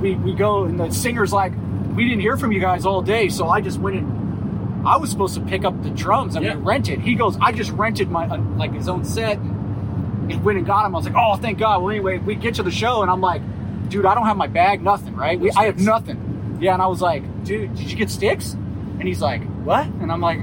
we, 0.01 0.15
we 0.15 0.35
go, 0.35 0.65
and 0.65 0.79
the 0.79 0.91
singer's 0.91 1.33
like, 1.33 1.53
we 1.95 2.05
didn't 2.05 2.21
hear 2.21 2.37
from 2.37 2.53
you 2.53 2.61
guys 2.61 2.85
all 2.85 3.01
day, 3.03 3.29
so 3.31 3.49
I 3.49 3.61
just 3.63 3.79
went 3.79 3.97
and 3.97 4.87
I 4.87 4.99
was 4.99 5.11
supposed 5.11 5.35
to 5.35 5.41
pick 5.41 5.65
up 5.65 5.83
the 5.83 5.91
drums 5.91 6.37
and 6.37 6.45
Yeah. 6.45 6.55
we 6.57 6.63
rented. 6.63 7.01
He 7.01 7.15
goes, 7.15 7.37
I 7.41 7.53
just 7.53 7.71
rented 7.73 8.11
my, 8.11 8.27
uh, 8.27 8.39
like 8.57 8.73
his 8.75 8.89
own 8.89 9.05
set 9.05 9.39
and, 9.39 10.45
went 10.45 10.59
and 10.59 10.67
got 10.67 10.85
him. 10.85 10.95
I 10.95 10.99
was 10.99 11.07
like, 11.07 11.15
oh, 11.17 11.37
thank 11.37 11.59
God. 11.59 11.81
Well, 11.83 11.91
anyway, 11.91 12.19
we 12.19 12.35
get 12.35 12.55
to 12.57 12.63
the 12.63 12.71
show 12.71 13.01
and 13.03 13.11
I'm 13.11 13.21
like, 13.23 13.41
dude, 13.89 14.05
I 14.05 14.15
don't 14.15 14.27
have 14.27 14.37
my 14.37 14.47
bag, 14.49 14.83
nothing, 14.83 15.17
right? 15.17 15.41
We, 15.41 15.51
I 15.53 15.65
have 15.65 15.79
nothing. 15.81 16.59
Yeah, 16.61 16.75
and 16.75 16.83
I 16.83 16.87
was 16.87 17.01
like, 17.01 17.23
dude, 17.45 17.75
did 17.75 17.91
you 17.91 17.97
get 17.97 18.11
sticks? 18.11 18.53
And 18.53 19.03
he's 19.03 19.21
like, 19.23 19.43
what? 19.65 19.87
And 19.87 20.13
I'm 20.13 20.21
like, 20.21 20.41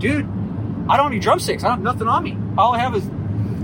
dude, 0.00 0.24
I 0.88 0.96
don't 0.96 1.04
have 1.04 1.12
any 1.12 1.20
drumsticks. 1.20 1.62
I 1.64 1.68
don't 1.68 1.76
have 1.78 1.84
nothing 1.84 2.08
on 2.08 2.22
me. 2.24 2.36
All 2.58 2.74
I 2.74 2.78
have 2.78 2.94
is. 2.96 3.04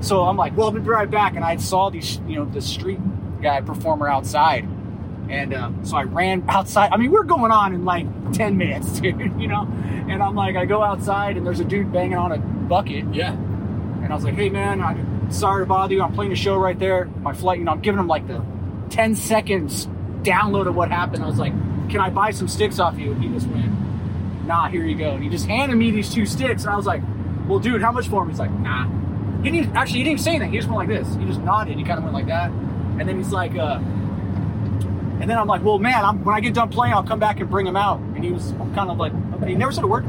So 0.00 0.24
I'm 0.24 0.36
like, 0.36 0.56
well, 0.56 0.68
I'll 0.68 0.72
be 0.72 0.80
right 0.80 1.10
back. 1.10 1.36
And 1.36 1.44
I 1.44 1.56
saw 1.56 1.90
these, 1.90 2.18
you 2.26 2.36
know, 2.36 2.44
the 2.44 2.60
street 2.60 3.00
guy 3.42 3.60
performer 3.60 4.08
outside. 4.08 4.66
And 5.28 5.52
uh, 5.52 5.70
so 5.82 5.96
I 5.96 6.04
ran 6.04 6.44
outside. 6.48 6.92
I 6.92 6.96
mean, 6.96 7.10
we're 7.10 7.24
going 7.24 7.52
on 7.52 7.74
in 7.74 7.84
like 7.84 8.06
10 8.32 8.56
minutes, 8.56 9.00
dude, 9.00 9.18
you 9.40 9.48
know? 9.48 9.68
And 10.08 10.22
I'm 10.22 10.34
like, 10.34 10.56
I 10.56 10.64
go 10.64 10.82
outside 10.82 11.36
and 11.36 11.46
there's 11.46 11.60
a 11.60 11.64
dude 11.64 11.92
banging 11.92 12.16
on 12.16 12.32
a 12.32 12.38
bucket. 12.38 13.14
Yeah. 13.14 13.32
And 13.32 14.12
I 14.12 14.14
was 14.14 14.24
like, 14.24 14.34
hey, 14.34 14.48
man, 14.48 14.80
I'm 14.80 15.30
sorry 15.30 15.62
to 15.62 15.66
bother 15.66 15.94
you. 15.94 16.02
I'm 16.02 16.14
playing 16.14 16.32
a 16.32 16.36
show 16.36 16.56
right 16.56 16.78
there. 16.78 17.06
My 17.06 17.34
flight, 17.34 17.58
you 17.58 17.64
know, 17.64 17.72
I'm 17.72 17.80
giving 17.80 18.00
him 18.00 18.06
like 18.06 18.26
the 18.26 18.42
10 18.90 19.14
seconds 19.16 19.86
download 20.22 20.66
of 20.66 20.74
what 20.74 20.90
happened. 20.90 21.22
I 21.22 21.26
was 21.26 21.38
like, 21.38 21.52
can 21.90 22.00
I 22.00 22.10
buy 22.10 22.30
some 22.30 22.48
sticks 22.48 22.78
off 22.78 22.98
you? 22.98 23.12
And 23.12 23.22
he 23.22 23.28
just 23.28 23.46
went, 23.48 23.70
nah, 24.46 24.68
here 24.68 24.84
you 24.84 24.96
go. 24.96 25.10
And 25.10 25.22
he 25.22 25.28
just 25.28 25.46
handed 25.46 25.76
me 25.76 25.90
these 25.90 26.12
two 26.12 26.26
sticks. 26.26 26.62
And 26.62 26.72
I 26.72 26.76
was 26.76 26.86
like, 26.86 27.02
well, 27.46 27.58
dude, 27.58 27.82
how 27.82 27.92
much 27.92 28.08
for 28.08 28.22
them? 28.22 28.30
He's 28.30 28.38
like, 28.38 28.50
nah. 28.50 28.88
He 29.42 29.50
didn't, 29.50 29.76
actually, 29.76 29.98
he 29.98 30.04
didn't 30.04 30.20
say 30.20 30.30
anything. 30.32 30.50
He 30.52 30.58
just 30.58 30.68
went 30.68 30.78
like 30.78 30.88
this. 30.88 31.14
He 31.16 31.24
just 31.24 31.40
nodded. 31.40 31.76
He 31.78 31.84
kind 31.84 31.98
of 31.98 32.04
went 32.04 32.14
like 32.14 32.26
that. 32.26 32.50
And 32.50 33.08
then 33.08 33.16
he's 33.18 33.30
like, 33.32 33.54
uh, 33.56 33.78
and 35.20 35.28
then 35.30 35.36
I'm 35.38 35.46
like, 35.46 35.62
well, 35.64 35.78
man, 35.78 36.04
I'm, 36.04 36.24
when 36.24 36.34
I 36.34 36.40
get 36.40 36.54
done 36.54 36.68
playing, 36.68 36.94
I'll 36.94 37.02
come 37.02 37.18
back 37.20 37.40
and 37.40 37.48
bring 37.50 37.66
him 37.66 37.76
out. 37.76 37.98
And 38.00 38.24
he 38.24 38.30
was 38.32 38.52
kind 38.74 38.90
of 38.90 38.98
like, 38.98 39.12
okay. 39.34 39.50
He 39.50 39.54
never 39.54 39.72
said 39.72 39.84
a 39.84 39.86
word. 39.86 40.04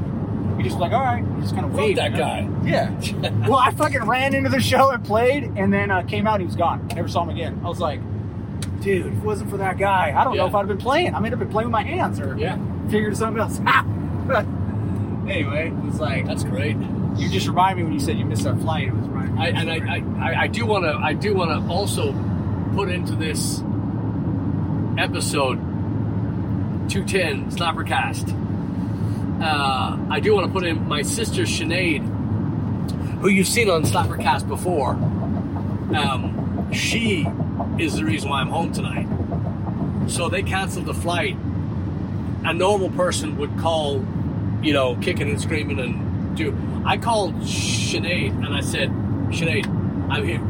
He 0.58 0.64
just 0.64 0.76
was 0.76 0.82
like, 0.82 0.92
all 0.92 1.02
right. 1.02 1.24
He 1.36 1.42
just 1.42 1.54
kind 1.54 1.66
of 1.66 1.74
waved. 1.74 1.98
that 2.00 2.16
guy. 2.16 2.50
Yeah. 2.64 2.92
well, 3.48 3.56
I 3.58 3.72
fucking 3.72 4.04
ran 4.04 4.34
into 4.36 4.50
the 4.50 4.60
show 4.60 4.90
and 4.92 5.04
played, 5.06 5.44
and 5.56 5.72
then 5.72 5.90
uh, 5.92 6.02
came 6.04 6.28
out 6.28 6.36
and 6.36 6.42
he 6.42 6.46
was 6.48 6.56
gone. 6.56 6.88
Never 6.96 7.08
saw 7.08 7.24
him 7.24 7.30
again. 7.30 7.62
I 7.64 7.70
was 7.70 7.80
like, 7.80 8.02
dude, 8.82 9.06
if 9.08 9.14
it 9.14 9.24
wasn't 9.24 9.50
for 9.50 9.58
that 9.58 9.78
guy, 9.78 10.14
I 10.16 10.24
don't 10.24 10.36
know 10.38 10.48
if 10.48 10.54
I'd 10.56 10.60
have 10.60 10.68
been 10.68 10.78
playing. 10.78 11.16
I 11.16 11.20
might 11.20 11.32
have 11.32 11.40
been 11.40 11.50
playing 11.50 11.68
with 11.68 11.74
my 11.74 11.84
hands 11.84 12.20
or 12.20 12.38
Yeah. 12.38 12.58
figured 12.90 13.16
something 13.16 13.40
else 13.42 13.60
out. 13.66 13.86
But 14.28 14.46
anyway, 15.32 15.68
it 15.70 15.86
was 15.86 16.00
like, 16.00 16.26
That's 16.26 16.44
great. 16.44 16.76
You 17.16 17.30
just 17.30 17.48
remind 17.48 17.78
me 17.78 17.84
when 17.84 17.94
you 17.94 18.00
said 18.00 18.18
you 18.18 18.26
missed 18.26 18.46
our 18.46 18.56
flight. 18.58 18.88
It 18.88 18.94
was 18.94 19.08
right. 19.08 19.30
I, 19.38 19.48
and 19.50 19.70
I, 19.70 19.78
I, 20.20 20.42
I, 20.44 20.48
do 20.48 20.66
want 20.66 20.86
to 20.86 20.94
I 20.94 21.14
do 21.14 21.34
want 21.34 21.52
to 21.52 21.72
also 21.72 22.14
put 22.76 22.90
into 22.90 23.16
this 23.16 23.62
episode 24.98 25.58
210 26.90 27.52
Slappercast. 27.52 28.36
Uh, 29.42 29.98
I 30.10 30.20
do 30.20 30.34
want 30.34 30.48
to 30.48 30.52
put 30.52 30.66
in 30.66 30.88
my 30.88 31.02
sister 31.02 31.44
Sinead, 31.44 32.02
who 33.22 33.30
you've 33.30 33.48
seen 33.48 33.70
on 33.70 33.84
Slappercast 33.84 34.48
before. 34.48 34.92
Um, 35.96 36.70
she 36.74 37.26
is 37.80 37.96
the 37.96 38.04
reason 38.04 38.30
why 38.30 38.42
I'm 38.42 38.50
home 38.50 38.72
tonight. 38.72 39.08
So 40.10 40.30
they 40.30 40.44
canceled 40.44 40.86
the 40.86 40.94
flight. 40.94 41.38
A 42.44 42.54
normal 42.54 42.90
person 42.90 43.38
would 43.38 43.58
call, 43.58 44.06
you 44.62 44.74
know, 44.74 44.96
kicking 44.98 45.30
and 45.30 45.40
screaming 45.40 45.80
and 45.80 46.09
do. 46.36 46.56
I 46.86 46.98
called 46.98 47.36
Sinead 47.42 48.30
and 48.46 48.54
I 48.54 48.62
said, 48.62 48.90
Sinead, 49.30 49.68
I'm 50.10 50.26
here. 50.26 50.42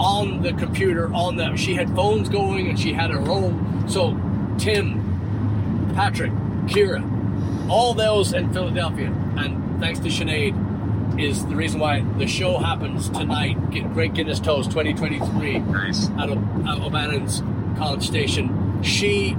On 0.00 0.42
the 0.42 0.52
computer, 0.54 1.12
on 1.12 1.36
the 1.36 1.56
she 1.56 1.74
had 1.74 1.94
phones 1.94 2.28
going 2.28 2.68
and 2.68 2.78
she 2.78 2.92
had 2.92 3.10
her 3.10 3.20
own. 3.20 3.88
So 3.88 4.12
Tim, 4.58 5.92
Patrick, 5.94 6.32
Kira, 6.66 7.68
all 7.68 7.92
those 7.94 8.32
in 8.32 8.52
Philadelphia, 8.52 9.06
and 9.36 9.80
thanks 9.80 9.98
to 10.00 10.08
Sinead, 10.08 11.20
is 11.20 11.44
the 11.46 11.56
reason 11.56 11.80
why 11.80 12.00
the 12.18 12.26
show 12.26 12.58
happens 12.58 13.10
tonight. 13.10 13.70
Get 13.70 13.92
Great 13.92 14.14
Guinness 14.14 14.40
Toast 14.40 14.70
2023 14.70 15.58
Nice. 15.58 16.08
out 16.12 16.30
of 16.30 16.38
out 16.66 16.78
of 16.78 16.84
O'Bannon's 16.84 17.42
College 17.78 18.06
Station. 18.06 18.82
She 18.82 19.34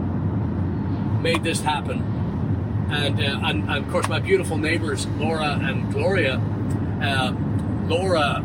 made 1.21 1.43
this 1.43 1.61
happen, 1.61 2.03
and, 2.91 3.19
uh, 3.19 3.47
and 3.47 3.69
and 3.69 3.85
of 3.85 3.91
course 3.91 4.07
my 4.07 4.19
beautiful 4.19 4.57
neighbors 4.57 5.05
Laura 5.17 5.59
and 5.61 5.91
Gloria. 5.91 6.35
Uh, 7.01 7.33
Laura, 7.87 8.43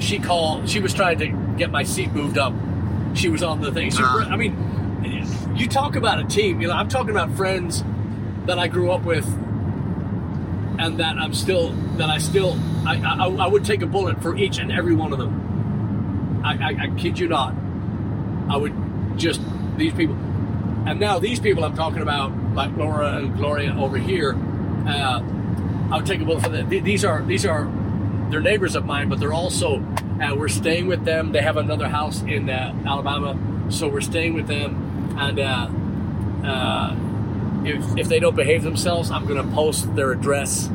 she 0.00 0.18
called. 0.18 0.68
She 0.68 0.80
was 0.80 0.94
trying 0.94 1.18
to 1.18 1.28
get 1.58 1.70
my 1.70 1.82
seat 1.82 2.12
moved 2.12 2.38
up. 2.38 2.54
She 3.14 3.28
was 3.28 3.42
on 3.42 3.60
the 3.60 3.72
thing. 3.72 3.90
She, 3.90 4.02
Ah. 4.02 4.28
I 4.30 4.36
mean, 4.36 4.56
you 5.56 5.66
talk 5.68 5.96
about 5.96 6.20
a 6.20 6.24
team. 6.24 6.60
You 6.60 6.68
know, 6.68 6.74
I'm 6.74 6.88
talking 6.88 7.10
about 7.10 7.30
friends 7.36 7.84
that 8.46 8.58
I 8.58 8.68
grew 8.68 8.90
up 8.90 9.02
with, 9.04 9.26
and 10.78 10.98
that 10.98 11.16
I'm 11.18 11.34
still 11.34 11.70
that 11.98 12.08
I 12.10 12.18
still 12.18 12.58
I 12.86 12.96
I, 12.96 13.28
I 13.28 13.46
would 13.46 13.64
take 13.64 13.82
a 13.82 13.86
bullet 13.86 14.22
for 14.22 14.36
each 14.36 14.58
and 14.58 14.72
every 14.72 14.94
one 14.94 15.12
of 15.12 15.18
them. 15.18 16.40
I, 16.44 16.52
I, 16.54 16.76
I 16.84 16.88
kid 16.98 17.18
you 17.18 17.28
not. 17.28 17.54
I 18.48 18.56
would 18.56 18.74
just 19.16 19.40
these 19.76 19.92
people, 19.92 20.14
and 20.86 20.98
now 20.98 21.18
these 21.18 21.38
people 21.38 21.64
I'm 21.64 21.76
talking 21.76 22.02
about, 22.02 22.32
like 22.54 22.76
Laura 22.76 23.16
and 23.16 23.36
Gloria 23.36 23.74
over 23.78 23.98
here. 23.98 24.34
Uh, 24.86 25.22
I 25.90 25.96
would 25.96 26.06
take 26.06 26.20
a 26.20 26.24
bullet 26.24 26.42
for 26.42 26.48
them. 26.48 26.68
These 26.68 27.04
are 27.04 27.22
these 27.22 27.44
are 27.46 27.70
they're 28.30 28.40
neighbors 28.40 28.74
of 28.74 28.84
mine, 28.86 29.08
but 29.08 29.20
they're 29.20 29.32
also 29.32 29.80
uh, 30.22 30.34
we're 30.34 30.48
staying 30.48 30.86
with 30.86 31.04
them. 31.04 31.32
They 31.32 31.42
have 31.42 31.56
another 31.56 31.88
house 31.88 32.22
in 32.22 32.48
uh, 32.48 32.74
Alabama, 32.86 33.36
so 33.70 33.88
we're 33.88 34.00
staying 34.00 34.34
with 34.34 34.46
them. 34.46 35.14
And 35.18 35.38
uh, 35.38 35.68
uh, 36.46 36.96
if 37.64 37.98
if 37.98 38.08
they 38.08 38.18
don't 38.20 38.34
behave 38.36 38.62
themselves, 38.62 39.10
I'm 39.10 39.26
going 39.26 39.44
to 39.46 39.54
post 39.54 39.94
their 39.94 40.12
address 40.12 40.68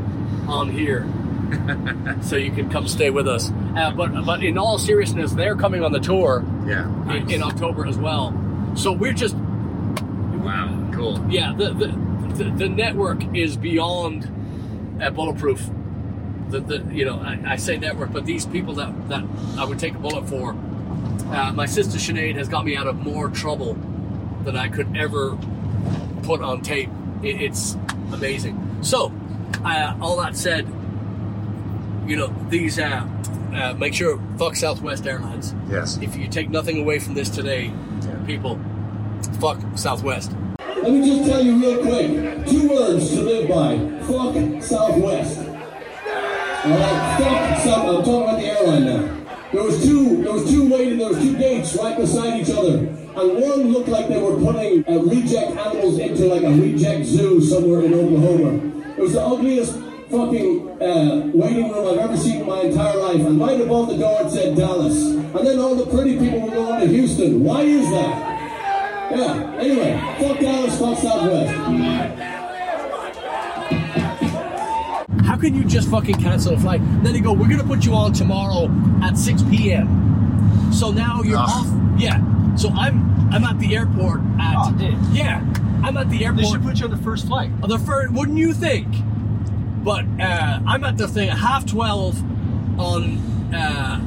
on 0.47 0.69
here. 0.69 1.07
so 2.21 2.35
you 2.35 2.51
can 2.51 2.69
come 2.69 2.87
stay 2.87 3.09
with 3.09 3.27
us. 3.27 3.51
Uh, 3.75 3.91
but 3.91 4.25
but 4.25 4.43
in 4.43 4.57
all 4.57 4.77
seriousness, 4.77 5.31
they're 5.31 5.55
coming 5.55 5.81
on 5.83 5.91
the 5.93 5.99
tour 5.99 6.45
Yeah. 6.67 6.85
in, 7.15 7.29
in 7.31 7.41
October 7.43 7.87
as 7.87 7.97
well. 7.97 8.33
So 8.75 8.91
we're 8.91 9.13
just 9.13 9.35
Wow. 9.35 10.76
Cool. 10.97 11.25
yeah 11.29 11.53
the 11.55 11.73
the, 11.73 12.43
the, 12.43 12.49
the 12.51 12.69
network 12.69 13.35
is 13.35 13.57
beyond 13.57 14.31
uh, 15.01 15.09
bulletproof. 15.09 15.69
The, 16.49 16.59
the 16.59 16.85
you 16.93 17.05
know 17.05 17.19
I, 17.19 17.53
I 17.53 17.55
say 17.57 17.77
network, 17.77 18.11
but 18.11 18.25
these 18.25 18.45
people 18.45 18.73
that 18.75 19.09
that 19.09 19.23
I 19.57 19.65
would 19.65 19.79
take 19.79 19.95
a 19.95 19.99
bullet 19.99 20.27
for. 20.27 20.55
Uh, 21.29 21.51
my 21.53 21.65
sister 21.65 21.97
Sinead 21.97 22.35
has 22.35 22.47
got 22.47 22.63
me 22.63 22.77
out 22.77 22.87
of 22.87 22.95
more 22.95 23.27
trouble 23.29 23.73
than 24.45 24.55
I 24.55 24.69
could 24.69 24.95
ever 24.95 25.37
put 26.23 26.41
on 26.41 26.61
tape. 26.61 26.89
It, 27.21 27.41
it's 27.41 27.75
amazing. 28.13 28.77
So, 28.81 29.11
uh, 29.65 29.97
all 29.99 30.15
that 30.21 30.37
said, 30.37 30.65
you 32.07 32.15
know 32.15 32.33
these. 32.49 32.79
Uh, 32.79 33.07
uh, 33.53 33.73
make 33.73 33.93
sure 33.93 34.21
fuck 34.37 34.55
Southwest 34.55 35.05
Airlines. 35.07 35.55
Yes. 35.69 35.97
If 36.01 36.15
you 36.15 36.27
take 36.27 36.49
nothing 36.49 36.79
away 36.79 36.99
from 36.99 37.13
this 37.13 37.29
today, 37.29 37.73
people, 38.25 38.59
fuck 39.39 39.59
Southwest. 39.75 40.31
Let 40.87 41.01
me 41.01 41.05
just 41.05 41.29
tell 41.29 41.43
you 41.43 41.59
real 41.59 41.81
quick. 41.81 42.47
Two 42.47 42.69
words 42.69 43.09
to 43.09 43.21
live 43.21 43.49
by. 43.49 43.77
Fuck 44.07 44.63
Southwest. 44.63 45.37
Alright, 45.37 47.19
fuck 47.19 47.59
South 47.59 47.87
I'm 47.89 48.03
talking 48.05 48.21
about 48.21 48.39
the 48.39 48.45
airline 48.45 48.85
now. 48.85 49.25
There 49.51 49.63
was 49.63 49.83
two 49.83 50.23
there 50.23 50.31
was 50.31 50.49
two 50.49 50.71
waiting, 50.71 50.99
there 50.99 51.09
was 51.09 51.17
two 51.17 51.37
gates 51.37 51.75
right 51.75 51.97
beside 51.97 52.39
each 52.39 52.49
other. 52.51 52.77
And 52.77 53.17
one 53.17 53.73
looked 53.73 53.89
like 53.89 54.07
they 54.07 54.17
were 54.17 54.39
putting 54.39 54.87
uh, 54.87 54.99
reject 55.03 55.57
animals 55.57 55.99
into 55.99 56.27
like 56.27 56.43
a 56.43 56.51
reject 56.51 57.05
zoo 57.05 57.41
somewhere 57.41 57.81
in 57.81 57.93
Oklahoma. 57.93 58.87
It 58.91 59.01
was 59.01 59.11
the 59.11 59.21
ugliest 59.21 59.73
fucking 60.09 60.81
uh, 60.81 61.31
waiting 61.33 61.69
room 61.69 61.85
I've 61.85 61.99
ever 61.99 62.15
seen 62.15 62.39
in 62.39 62.47
my 62.47 62.61
entire 62.61 62.95
life. 62.95 63.19
And 63.27 63.41
right 63.41 63.59
above 63.59 63.89
the 63.89 63.97
door 63.97 64.21
it 64.21 64.31
said 64.31 64.55
Dallas. 64.55 64.95
And 64.95 65.45
then 65.45 65.59
all 65.59 65.75
the 65.75 65.85
pretty 65.87 66.17
people 66.17 66.39
were 66.47 66.51
going 66.51 66.79
to 66.79 66.87
Houston. 66.87 67.43
Why 67.43 67.63
is 67.63 67.89
that? 67.89 68.36
Yeah, 69.09 69.55
anyway, 69.59 70.15
fuck 70.19 70.39
Dallas, 70.39 70.77
fuck 70.79 70.97
Southwest. 70.97 71.53
How 75.25 75.37
can 75.37 75.55
you 75.55 75.63
just 75.65 75.89
fucking 75.89 76.15
cancel 76.21 76.53
a 76.55 76.57
flight? 76.59 76.81
Then 77.03 77.13
they 77.13 77.19
go, 77.21 77.33
we're 77.33 77.47
gonna 77.49 77.63
put 77.63 77.85
you 77.85 77.93
on 77.93 78.13
tomorrow 78.13 78.69
at 79.03 79.17
6 79.17 79.43
p.m. 79.43 80.71
So 80.73 80.91
now 80.91 81.21
you're 81.23 81.37
Ugh. 81.37 81.47
off. 81.49 81.99
Yeah. 81.99 82.21
So 82.55 82.69
I'm 82.69 83.05
I'm 83.31 83.43
at 83.43 83.59
the 83.59 83.75
airport 83.75 84.21
at 84.39 84.55
Oh, 84.57 84.71
dude. 84.77 84.97
yeah. 85.15 85.41
I'm 85.83 85.95
at 85.97 86.09
the 86.09 86.25
airport. 86.25 86.37
They 86.41 86.47
airport. 86.47 86.53
should 86.53 86.63
put 86.63 86.79
you 86.79 86.85
on 86.85 86.91
the 86.91 86.97
first 87.03 87.27
flight. 87.27 87.51
the 87.61 87.77
first, 87.79 88.11
wouldn't 88.13 88.37
you 88.37 88.53
think? 88.53 88.87
But 89.83 90.05
uh, 90.19 90.59
I'm 90.65 90.83
at 90.83 90.97
the 90.97 91.07
thing 91.07 91.29
at 91.29 91.37
half 91.37 91.65
twelve 91.65 92.17
on 92.79 93.17
uh, 93.53 93.99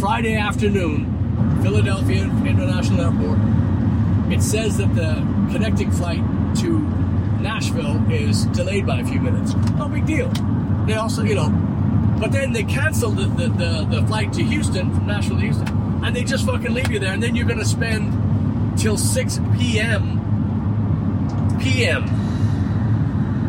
Friday 0.00 0.34
afternoon, 0.36 1.19
Philadelphia 1.62 2.24
International 2.24 3.00
Airport. 3.02 3.38
It 4.32 4.42
says 4.42 4.76
that 4.78 4.94
the 4.94 5.14
connecting 5.52 5.90
flight 5.90 6.22
to 6.58 6.78
Nashville 7.40 8.00
is 8.10 8.44
delayed 8.46 8.86
by 8.86 9.00
a 9.00 9.04
few 9.04 9.20
minutes. 9.20 9.54
No 9.76 9.88
big 9.88 10.06
deal. 10.06 10.28
They 10.86 10.94
also, 10.94 11.22
you 11.22 11.34
know, 11.34 11.50
but 12.20 12.32
then 12.32 12.52
they 12.52 12.62
canceled 12.64 13.16
the, 13.16 13.24
the, 13.26 13.48
the, 13.48 13.86
the 14.00 14.06
flight 14.06 14.32
to 14.34 14.42
Houston 14.44 14.92
from 14.94 15.06
Nashville 15.06 15.36
to 15.36 15.42
Houston, 15.42 15.68
and 16.04 16.14
they 16.14 16.22
just 16.24 16.44
fucking 16.46 16.72
leave 16.72 16.90
you 16.90 16.98
there, 16.98 17.12
and 17.12 17.22
then 17.22 17.34
you're 17.34 17.46
gonna 17.46 17.64
spend 17.64 18.78
till 18.78 18.96
6 18.96 19.40
p.m. 19.58 20.18
p.m. 21.60 22.04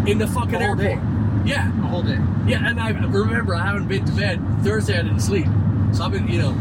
in 0.08 0.18
the 0.18 0.28
fucking 0.28 0.52
The 0.52 0.60
airport. 0.60 0.78
day. 0.80 1.00
Yeah, 1.44 1.72
The 1.72 1.88
whole 1.88 2.04
day. 2.04 2.20
yeah, 2.48 2.68
and 2.70 2.80
I 2.80 2.90
remember 2.90 3.56
I 3.56 3.66
haven't 3.66 3.88
been 3.88 4.06
to 4.06 4.12
bed 4.14 4.40
Thursday. 4.64 4.98
I 5.00 5.02
didn't 5.04 5.22
sleep, 5.22 5.48
so 5.92 6.04
I've 6.06 6.12
been, 6.12 6.28
you 6.28 6.40
know, 6.42 6.52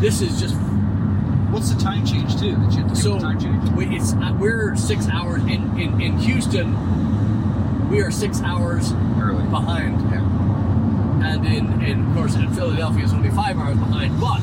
this 0.00 0.20
is 0.20 0.40
just 0.40 0.54
What's 1.50 1.70
the 1.72 1.80
time 1.80 2.04
change 2.04 2.38
too? 2.38 2.56
That 2.56 2.72
you 2.72 2.78
have 2.82 2.88
to 2.88 2.94
do 2.94 3.00
so. 3.00 3.14
the 3.14 3.20
time 3.20 3.40
change. 3.40 3.70
We, 3.70 3.96
it's 3.96 4.12
uh, 4.12 4.36
we're 4.38 4.76
six 4.76 5.08
hours 5.08 5.40
in, 5.44 5.78
in 5.80 5.98
in 6.00 6.18
Houston. 6.18 7.88
We 7.88 8.02
are 8.02 8.10
six 8.10 8.42
hours 8.42 8.92
Early. 9.18 9.44
behind, 9.48 9.98
Yeah. 10.10 11.32
and 11.32 11.46
in, 11.46 11.80
in 11.82 12.06
of 12.06 12.14
course 12.14 12.34
in 12.34 12.52
Philadelphia 12.52 13.02
it's 13.02 13.12
going 13.12 13.22
to 13.24 13.30
be 13.30 13.34
five 13.34 13.56
hours 13.58 13.78
behind. 13.78 14.20
But 14.20 14.42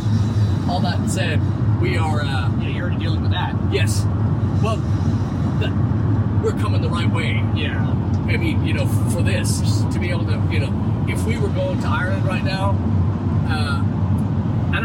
all 0.68 0.80
that 0.82 1.08
said, 1.10 1.40
we 1.80 1.96
are 1.96 2.22
uh, 2.22 2.50
Yeah, 2.60 2.70
you're 2.70 2.86
already 2.88 3.00
dealing 3.04 3.22
with 3.22 3.32
that. 3.32 3.56
yes, 3.72 4.04
well, 4.64 4.78
we're 6.44 6.54
coming 6.60 6.82
the 6.82 6.90
right 6.90 7.10
way. 7.10 7.44
Yeah. 7.56 7.86
I 8.28 8.38
mean, 8.38 8.66
you 8.66 8.74
know, 8.74 8.88
for 9.12 9.22
this 9.22 9.62
to 9.94 10.00
be 10.00 10.10
able 10.10 10.26
to, 10.26 10.42
you 10.52 10.60
know, 10.60 11.06
if 11.08 11.24
we 11.26 11.38
were 11.38 11.50
going 11.50 11.80
to 11.82 11.88
Ireland 11.88 12.26
right 12.26 12.44
now, 12.44 12.72
uh, 13.48 13.84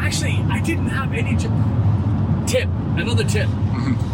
actually, 0.00 0.44
I 0.50 0.60
didn't 0.60 0.88
have 0.88 1.12
any 1.12 1.36
tip. 1.36 1.52
tip 2.46 2.68
another 2.96 3.24
tip. 3.24 3.48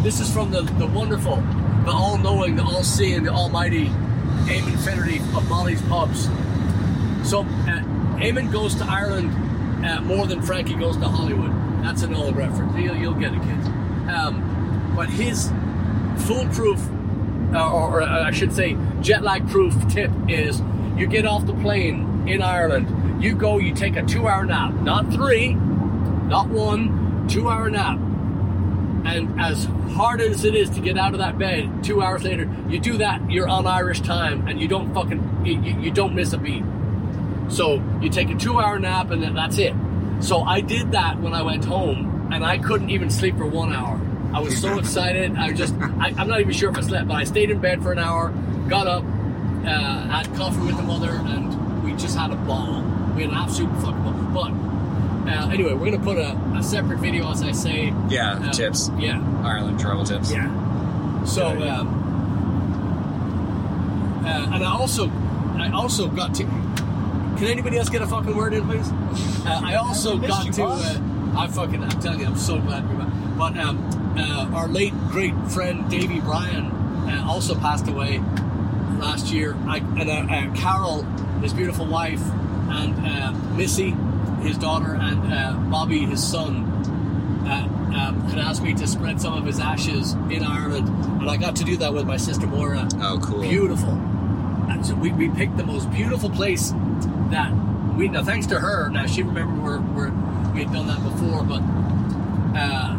This 0.03 0.19
is 0.19 0.31
from 0.31 0.51
the 0.51 0.61
the 0.61 0.87
wonderful, 0.87 1.37
the 1.85 1.91
all-knowing, 1.91 2.55
the 2.55 2.63
all-seeing, 2.63 3.23
the 3.23 3.31
almighty 3.31 3.87
Eamon 4.45 4.77
Finnerty 4.85 5.17
of 5.35 5.49
Molly's 5.49 5.81
Pubs. 5.83 6.25
So, 7.27 7.41
uh, 7.41 7.83
Eamon 8.17 8.51
goes 8.51 8.75
to 8.75 8.85
Ireland 8.85 9.31
uh, 9.85 10.01
more 10.01 10.25
than 10.27 10.41
Frankie 10.41 10.75
goes 10.75 10.97
to 10.97 11.07
Hollywood. 11.07 11.51
That's 11.83 12.03
an 12.03 12.13
old 12.15 12.35
reference. 12.35 12.75
You'll, 12.77 12.95
you'll 12.95 13.13
get 13.13 13.33
it, 13.33 13.41
kids. 13.41 13.67
Um, 14.09 14.93
but 14.95 15.09
his 15.09 15.51
foolproof, 16.25 16.79
uh, 17.53 17.71
or, 17.71 18.01
or 18.01 18.03
I 18.03 18.31
should 18.31 18.53
say, 18.53 18.77
jet 19.01 19.23
lag 19.23 19.47
proof 19.49 19.73
tip 19.89 20.11
is 20.27 20.61
you 20.95 21.07
get 21.07 21.25
off 21.25 21.45
the 21.45 21.53
plane 21.55 22.27
in 22.27 22.41
Ireland, 22.41 23.23
you 23.23 23.35
go, 23.35 23.57
you 23.57 23.73
take 23.73 23.95
a 23.95 24.03
two 24.03 24.27
hour 24.27 24.45
nap, 24.45 24.73
not 24.75 25.11
three, 25.13 25.57
not 26.27 26.49
one, 26.49 27.27
two 27.27 27.49
hour 27.49 27.69
nap. 27.69 27.97
And 29.05 29.39
as 29.39 29.65
hard 29.93 30.19
as 30.19 30.43
it 30.43 30.53
is 30.53 30.69
to 30.71 30.81
get 30.81 30.97
out 30.97 31.13
of 31.13 31.19
that 31.19 31.37
bed, 31.37 31.83
two 31.83 32.01
hours 32.01 32.23
later, 32.23 32.53
you 32.67 32.79
do 32.79 32.97
that, 32.97 33.31
you're 33.31 33.47
on 33.47 33.65
Irish 33.65 34.01
time, 34.01 34.47
and 34.47 34.59
you 34.59 34.67
don't 34.67 34.93
fucking, 34.93 35.45
you, 35.45 35.59
you 35.61 35.91
don't 35.91 36.13
miss 36.13 36.33
a 36.33 36.37
beat. 36.37 36.63
So 37.49 37.81
you 38.01 38.09
take 38.09 38.29
a 38.29 38.35
two 38.35 38.59
hour 38.59 38.77
nap, 38.79 39.11
and 39.11 39.23
then 39.23 39.33
that's 39.33 39.57
it. 39.57 39.73
So 40.19 40.41
I 40.41 40.61
did 40.61 40.91
that 40.91 41.19
when 41.21 41.33
I 41.33 41.41
went 41.41 41.63
home, 41.63 42.29
and 42.33 42.43
I 42.43 42.57
couldn't 42.57 42.89
even 42.89 43.09
sleep 43.09 43.37
for 43.37 43.45
one 43.45 43.71
hour. 43.71 44.01
I 44.33 44.41
was 44.41 44.59
so 44.59 44.77
excited. 44.79 45.37
I 45.37 45.53
just, 45.53 45.73
I, 45.75 46.13
I'm 46.17 46.27
not 46.27 46.41
even 46.41 46.53
sure 46.53 46.69
if 46.69 46.77
I 46.77 46.81
slept, 46.81 47.07
but 47.07 47.15
I 47.15 47.23
stayed 47.23 47.49
in 47.49 47.59
bed 47.59 47.81
for 47.81 47.93
an 47.93 47.99
hour, 47.99 48.33
got 48.67 48.87
up, 48.87 49.03
uh, 49.03 50.07
had 50.07 50.33
coffee 50.35 50.65
with 50.65 50.75
the 50.75 50.83
mother, 50.83 51.11
and 51.11 51.83
we 51.83 51.93
just 51.93 52.17
had 52.17 52.31
a 52.31 52.35
ball. 52.35 52.83
We 53.15 53.21
had 53.23 53.31
an 53.31 53.37
absolute 53.37 53.73
fucking 53.81 54.03
ball. 54.03 54.13
But 54.33 54.51
uh, 55.29 55.49
anyway, 55.51 55.73
we're 55.73 55.91
gonna 55.91 56.03
put 56.03 56.17
a, 56.17 56.35
a 56.57 56.63
separate 56.63 56.99
video, 56.99 57.29
as 57.31 57.41
I 57.43 57.51
say. 57.51 57.93
Yeah. 58.09 58.33
uh, 58.33 58.51
tips. 58.51 58.89
Yeah. 58.97 59.21
Ireland 59.43 59.79
travel 59.79 60.03
tips. 60.05 60.31
Yeah. 60.31 61.23
So, 61.25 61.47
um, 61.67 61.87
uh, 64.25 64.55
and 64.55 64.63
I 64.63 64.71
also, 64.71 65.09
I 65.57 65.71
also 65.73 66.07
got 66.07 66.33
to. 66.35 66.43
Can 66.43 67.45
anybody 67.45 67.77
else 67.77 67.89
get 67.89 68.01
a 68.01 68.07
fucking 68.07 68.35
word 68.35 68.53
in, 68.53 68.65
please? 68.65 68.89
Uh, 69.45 69.61
I 69.63 69.75
also 69.75 70.17
I 70.21 70.27
got 70.27 70.45
you, 70.45 70.51
to. 70.53 70.61
boss. 70.61 70.85
Uh, 70.85 71.33
I 71.37 71.47
fucking. 71.47 71.83
I'm 71.83 71.99
telling 72.01 72.19
you, 72.21 72.25
I'm 72.25 72.37
so 72.37 72.59
glad 72.59 72.89
we're 72.89 72.97
back. 72.97 73.11
But 73.37 73.57
um, 73.57 74.15
uh, 74.17 74.49
our 74.55 74.67
late 74.67 74.93
great 75.09 75.35
friend 75.51 75.89
Davy 75.89 76.19
Bryan 76.19 76.65
uh, 76.65 77.25
also 77.27 77.53
passed 77.55 77.87
away 77.87 78.19
last 78.99 79.27
year. 79.31 79.55
I, 79.67 79.77
and 79.77 80.09
uh, 80.09 80.33
uh, 80.33 80.55
Carol, 80.55 81.03
his 81.41 81.53
beautiful 81.53 81.85
wife, 81.85 82.21
and 82.69 82.95
uh, 83.05 83.31
Missy, 83.55 83.91
his 84.47 84.57
daughter, 84.57 84.95
and 84.99 85.33
uh, 85.33 85.53
Bobby, 85.69 85.99
his 86.05 86.25
son, 86.25 86.63
uh, 87.47 87.67
um, 87.97 88.21
had 88.29 88.39
asked 88.39 88.61
me 88.63 88.73
to 88.73 88.87
spread 88.87 89.19
some 89.21 89.33
of 89.33 89.45
his 89.45 89.59
ashes 89.59 90.13
in 90.31 90.43
Ireland, 90.43 90.87
and 91.21 91.29
I 91.29 91.37
got 91.37 91.55
to 91.57 91.63
do 91.63 91.77
that 91.77 91.93
with 91.93 92.05
my 92.07 92.17
sister 92.17 92.47
Moira. 92.47 92.87
Oh, 93.01 93.19
cool. 93.21 93.41
Beautiful. 93.41 93.89
And 94.69 94.85
so 94.85 94.95
we, 94.95 95.11
we 95.11 95.29
picked 95.29 95.57
the 95.57 95.63
most 95.65 95.89
beautiful 95.91 96.29
place 96.29 96.71
that 97.31 97.51
we 97.97 98.07
now 98.09 98.23
thanks 98.23 98.47
to 98.47 98.59
her. 98.59 98.89
Now 98.89 99.05
she 99.07 99.23
remembered 99.23 99.63
where, 99.63 99.77
where 99.79 100.11
we 100.53 100.63
had 100.63 100.73
done 100.73 100.87
that 100.87 101.01
before, 101.03 101.43
but 101.43 101.61
uh, 102.57 102.97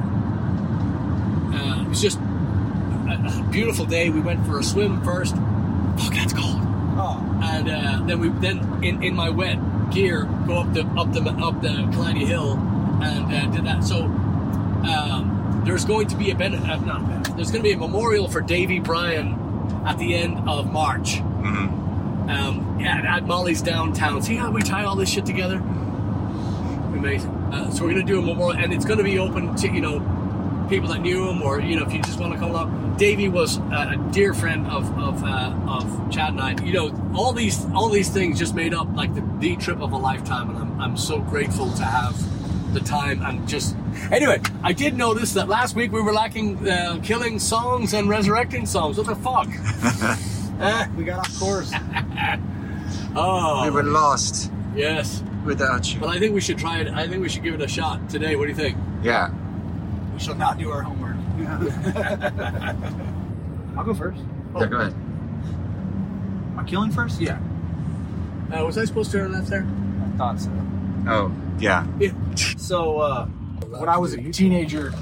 uh, 1.55 1.83
it 1.85 1.89
was 1.89 2.01
just 2.03 2.19
a, 2.19 3.41
a 3.41 3.49
beautiful 3.51 3.85
day. 3.87 4.11
We 4.11 4.21
went 4.21 4.45
for 4.47 4.59
a 4.59 4.63
swim 4.63 5.03
first. 5.03 5.35
Fuck, 5.99 6.15
that's 6.15 6.33
cold 6.33 6.57
Oh. 7.01 7.41
and 7.43 7.69
uh, 7.69 8.03
then 8.07 8.19
we 8.19 8.29
then 8.29 8.83
in, 8.83 9.03
in 9.05 9.15
my 9.15 9.31
wet 9.31 9.57
gear 9.91 10.25
go 10.47 10.59
up 10.59 10.73
the 10.73 10.83
up 10.97 11.13
the 11.13 11.23
up 11.23 11.61
the 11.61 11.89
Killiney 11.93 12.25
Hill 12.25 12.53
and 13.03 13.33
uh, 13.33 13.47
did 13.55 13.65
that. 13.65 13.85
So 13.85 14.05
um, 14.05 15.63
there's 15.65 15.85
going 15.85 16.09
to 16.09 16.17
be 16.17 16.31
a 16.31 16.35
ben- 16.35 16.55
uh, 16.55 16.77
not 16.77 17.07
ben- 17.09 17.37
there's 17.37 17.51
going 17.51 17.63
to 17.63 17.69
be 17.69 17.73
a 17.73 17.79
memorial 17.79 18.29
for 18.29 18.41
Davy 18.41 18.81
Bryan 18.81 19.35
at 19.87 19.99
the 19.99 20.15
end 20.15 20.49
of 20.49 20.73
March. 20.73 21.17
Mm-hmm. 21.17 22.31
Um, 22.31 22.81
at, 22.81 23.07
at 23.07 23.27
Molly's 23.27 23.63
downtown. 23.63 24.23
See 24.23 24.37
how 24.37 24.51
we 24.51 24.61
tie 24.61 24.85
all 24.85 24.97
this 24.97 25.09
shit 25.09 25.25
together? 25.25 25.57
Amazing. 25.57 27.31
Uh, 27.31 27.71
so 27.71 27.85
we're 27.85 27.93
going 27.93 28.07
to 28.07 28.13
do 28.13 28.19
a 28.19 28.23
memorial, 28.23 28.63
and 28.63 28.73
it's 28.73 28.85
going 28.85 28.99
to 28.99 29.05
be 29.05 29.19
open 29.19 29.55
to 29.57 29.69
you 29.69 29.81
know 29.81 30.01
people 30.69 30.89
that 30.89 31.01
knew 31.01 31.29
him, 31.29 31.43
or 31.43 31.61
you 31.61 31.77
know, 31.77 31.85
if 31.87 31.93
you 31.93 32.03
just 32.03 32.19
want 32.19 32.33
to 32.33 32.39
come 32.39 32.51
along. 32.51 32.97
Davey 32.99 33.29
was 33.29 33.59
a, 33.59 33.95
a 33.95 34.09
dear 34.13 34.35
friend 34.35 34.67
of 34.67 34.85
of 34.99 35.23
uh, 35.25 35.55
of 35.67 36.11
Chad 36.11 36.31
and 36.35 36.41
I. 36.41 36.63
You 36.65 36.73
know, 36.73 37.11
all 37.15 37.33
these 37.33 37.65
all 37.75 37.89
these 37.89 38.09
things 38.11 38.39
just 38.39 38.55
made 38.55 38.75
up 38.75 38.89
like 38.95 39.15
the, 39.15 39.23
the 39.39 39.57
trip 39.57 39.81
of 39.81 39.93
a 39.93 39.97
lifetime, 39.97 40.51
and 40.51 40.59
I'm 40.59 40.81
I'm 40.81 40.97
so 40.97 41.21
grateful 41.21 41.71
to 41.73 41.85
have 41.85 42.17
the 42.75 42.81
time 42.81 43.23
and 43.23 43.49
just 43.49 43.75
anyway 44.13 44.39
i 44.63 44.75
did 44.75 44.95
notice 44.95 45.33
that 45.33 45.49
last 45.49 45.75
week 45.75 45.91
we 45.91 46.03
were 46.03 46.13
lacking 46.13 46.69
uh, 46.69 47.01
killing 47.03 47.39
songs 47.39 47.95
and 47.95 48.11
resurrecting 48.11 48.67
songs 48.67 48.99
what 48.99 49.07
the 49.07 49.15
fuck 49.17 49.49
Eh, 50.61 50.87
We 50.95 51.05
got 51.05 51.21
off 51.21 51.39
course. 51.41 51.73
oh 53.17 53.65
We 53.65 53.71
were 53.71 53.83
lost 53.85 54.53
yes 54.77 55.23
without 55.47 55.93
you. 55.93 55.99
but 55.99 56.11
i 56.11 56.19
think 56.19 56.35
we 56.35 56.43
should 56.43 56.59
try 56.59 56.79
it 56.81 56.89
i 56.89 57.09
think 57.09 57.23
we 57.23 57.29
should 57.31 57.43
give 57.43 57.55
it 57.55 57.63
a 57.63 57.69
shot 57.69 58.09
today 58.11 58.37
what 58.37 58.45
do 58.45 58.51
you 58.51 58.55
think 58.55 58.77
Yeah. 59.03 59.31
We 60.19 60.25
shall 60.25 60.35
not 60.35 60.59
do 60.59 60.71
our 60.73 60.83
homework. 60.83 61.15
I'll 63.79 63.85
go 63.85 63.95
first. 63.95 64.21
Yeah, 64.59 64.67
go 64.67 64.79
ahead. 64.79 64.93
Am 64.93 66.57
I 66.59 66.65
killing 66.65 66.91
first? 66.91 67.21
Yeah. 67.21 67.39
uh, 68.53 68.65
was 68.65 68.77
i 68.79 68.85
supposed 68.85 69.13
to 69.13 69.19
turn 69.19 69.31
that 69.33 69.47
there 69.47 69.65
I 69.65 70.17
thought 70.19 70.41
so. 70.41 70.51
Oh, 71.07 71.33
yeah. 71.61 71.87
yeah 72.01 72.11
So 72.57 72.99
uh, 72.99 73.27
when 73.27 73.89
I 73.89 73.97
was 73.97 74.13
a 74.15 74.33
teenager, 74.33 74.93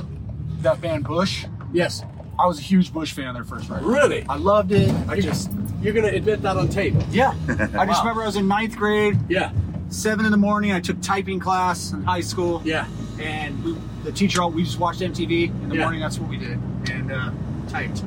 that 0.61 0.83
band 0.83 1.05
Bush, 1.05 1.47
yes 1.73 2.03
I 2.39 2.45
was 2.47 2.59
a 2.59 2.63
huge 2.63 2.93
Bush 2.93 3.13
fan 3.15 3.29
of 3.29 3.35
their 3.35 3.45
first 3.45 3.71
record. 3.71 3.87
really 3.87 4.27
I 4.29 4.37
loved 4.37 4.73
it. 4.73 4.91
I 5.09 5.15
You- 5.15 5.23
just 5.23 5.51
you're 5.81 5.95
gonna 5.95 6.09
admit 6.09 6.43
that 6.43 6.59
on 6.59 6.69
tape 6.69 6.93
yeah. 7.11 7.33
I 7.49 7.55
just 7.57 7.75
Wow. 7.75 8.01
remember 8.01 8.23
I 8.23 8.27
was 8.27 8.37
in 8.37 8.49
ninth 8.49 8.77
grade, 8.77 9.19
yeah 9.31 9.51
seven 9.89 10.25
in 10.27 10.31
the 10.33 10.37
morning. 10.39 10.73
I 10.73 10.81
took 10.81 11.01
typing 11.01 11.39
class 11.41 11.93
in 11.93 12.03
high 12.05 12.21
school. 12.21 12.63
yeah 12.65 12.87
and 13.19 13.65
we, 13.65 13.75
the 14.05 14.13
teacher 14.13 14.47
we 14.47 14.63
just 14.63 14.79
watched 14.79 15.01
MTV 15.01 15.49
in 15.63 15.69
the 15.71 15.77
Yeah. 15.77 15.83
morning. 15.83 16.01
That's 16.01 16.19
what 16.19 16.29
we 16.29 16.37
did, 16.37 16.59
and 16.91 17.11
uh, 17.11 17.31
typed. 17.69 18.03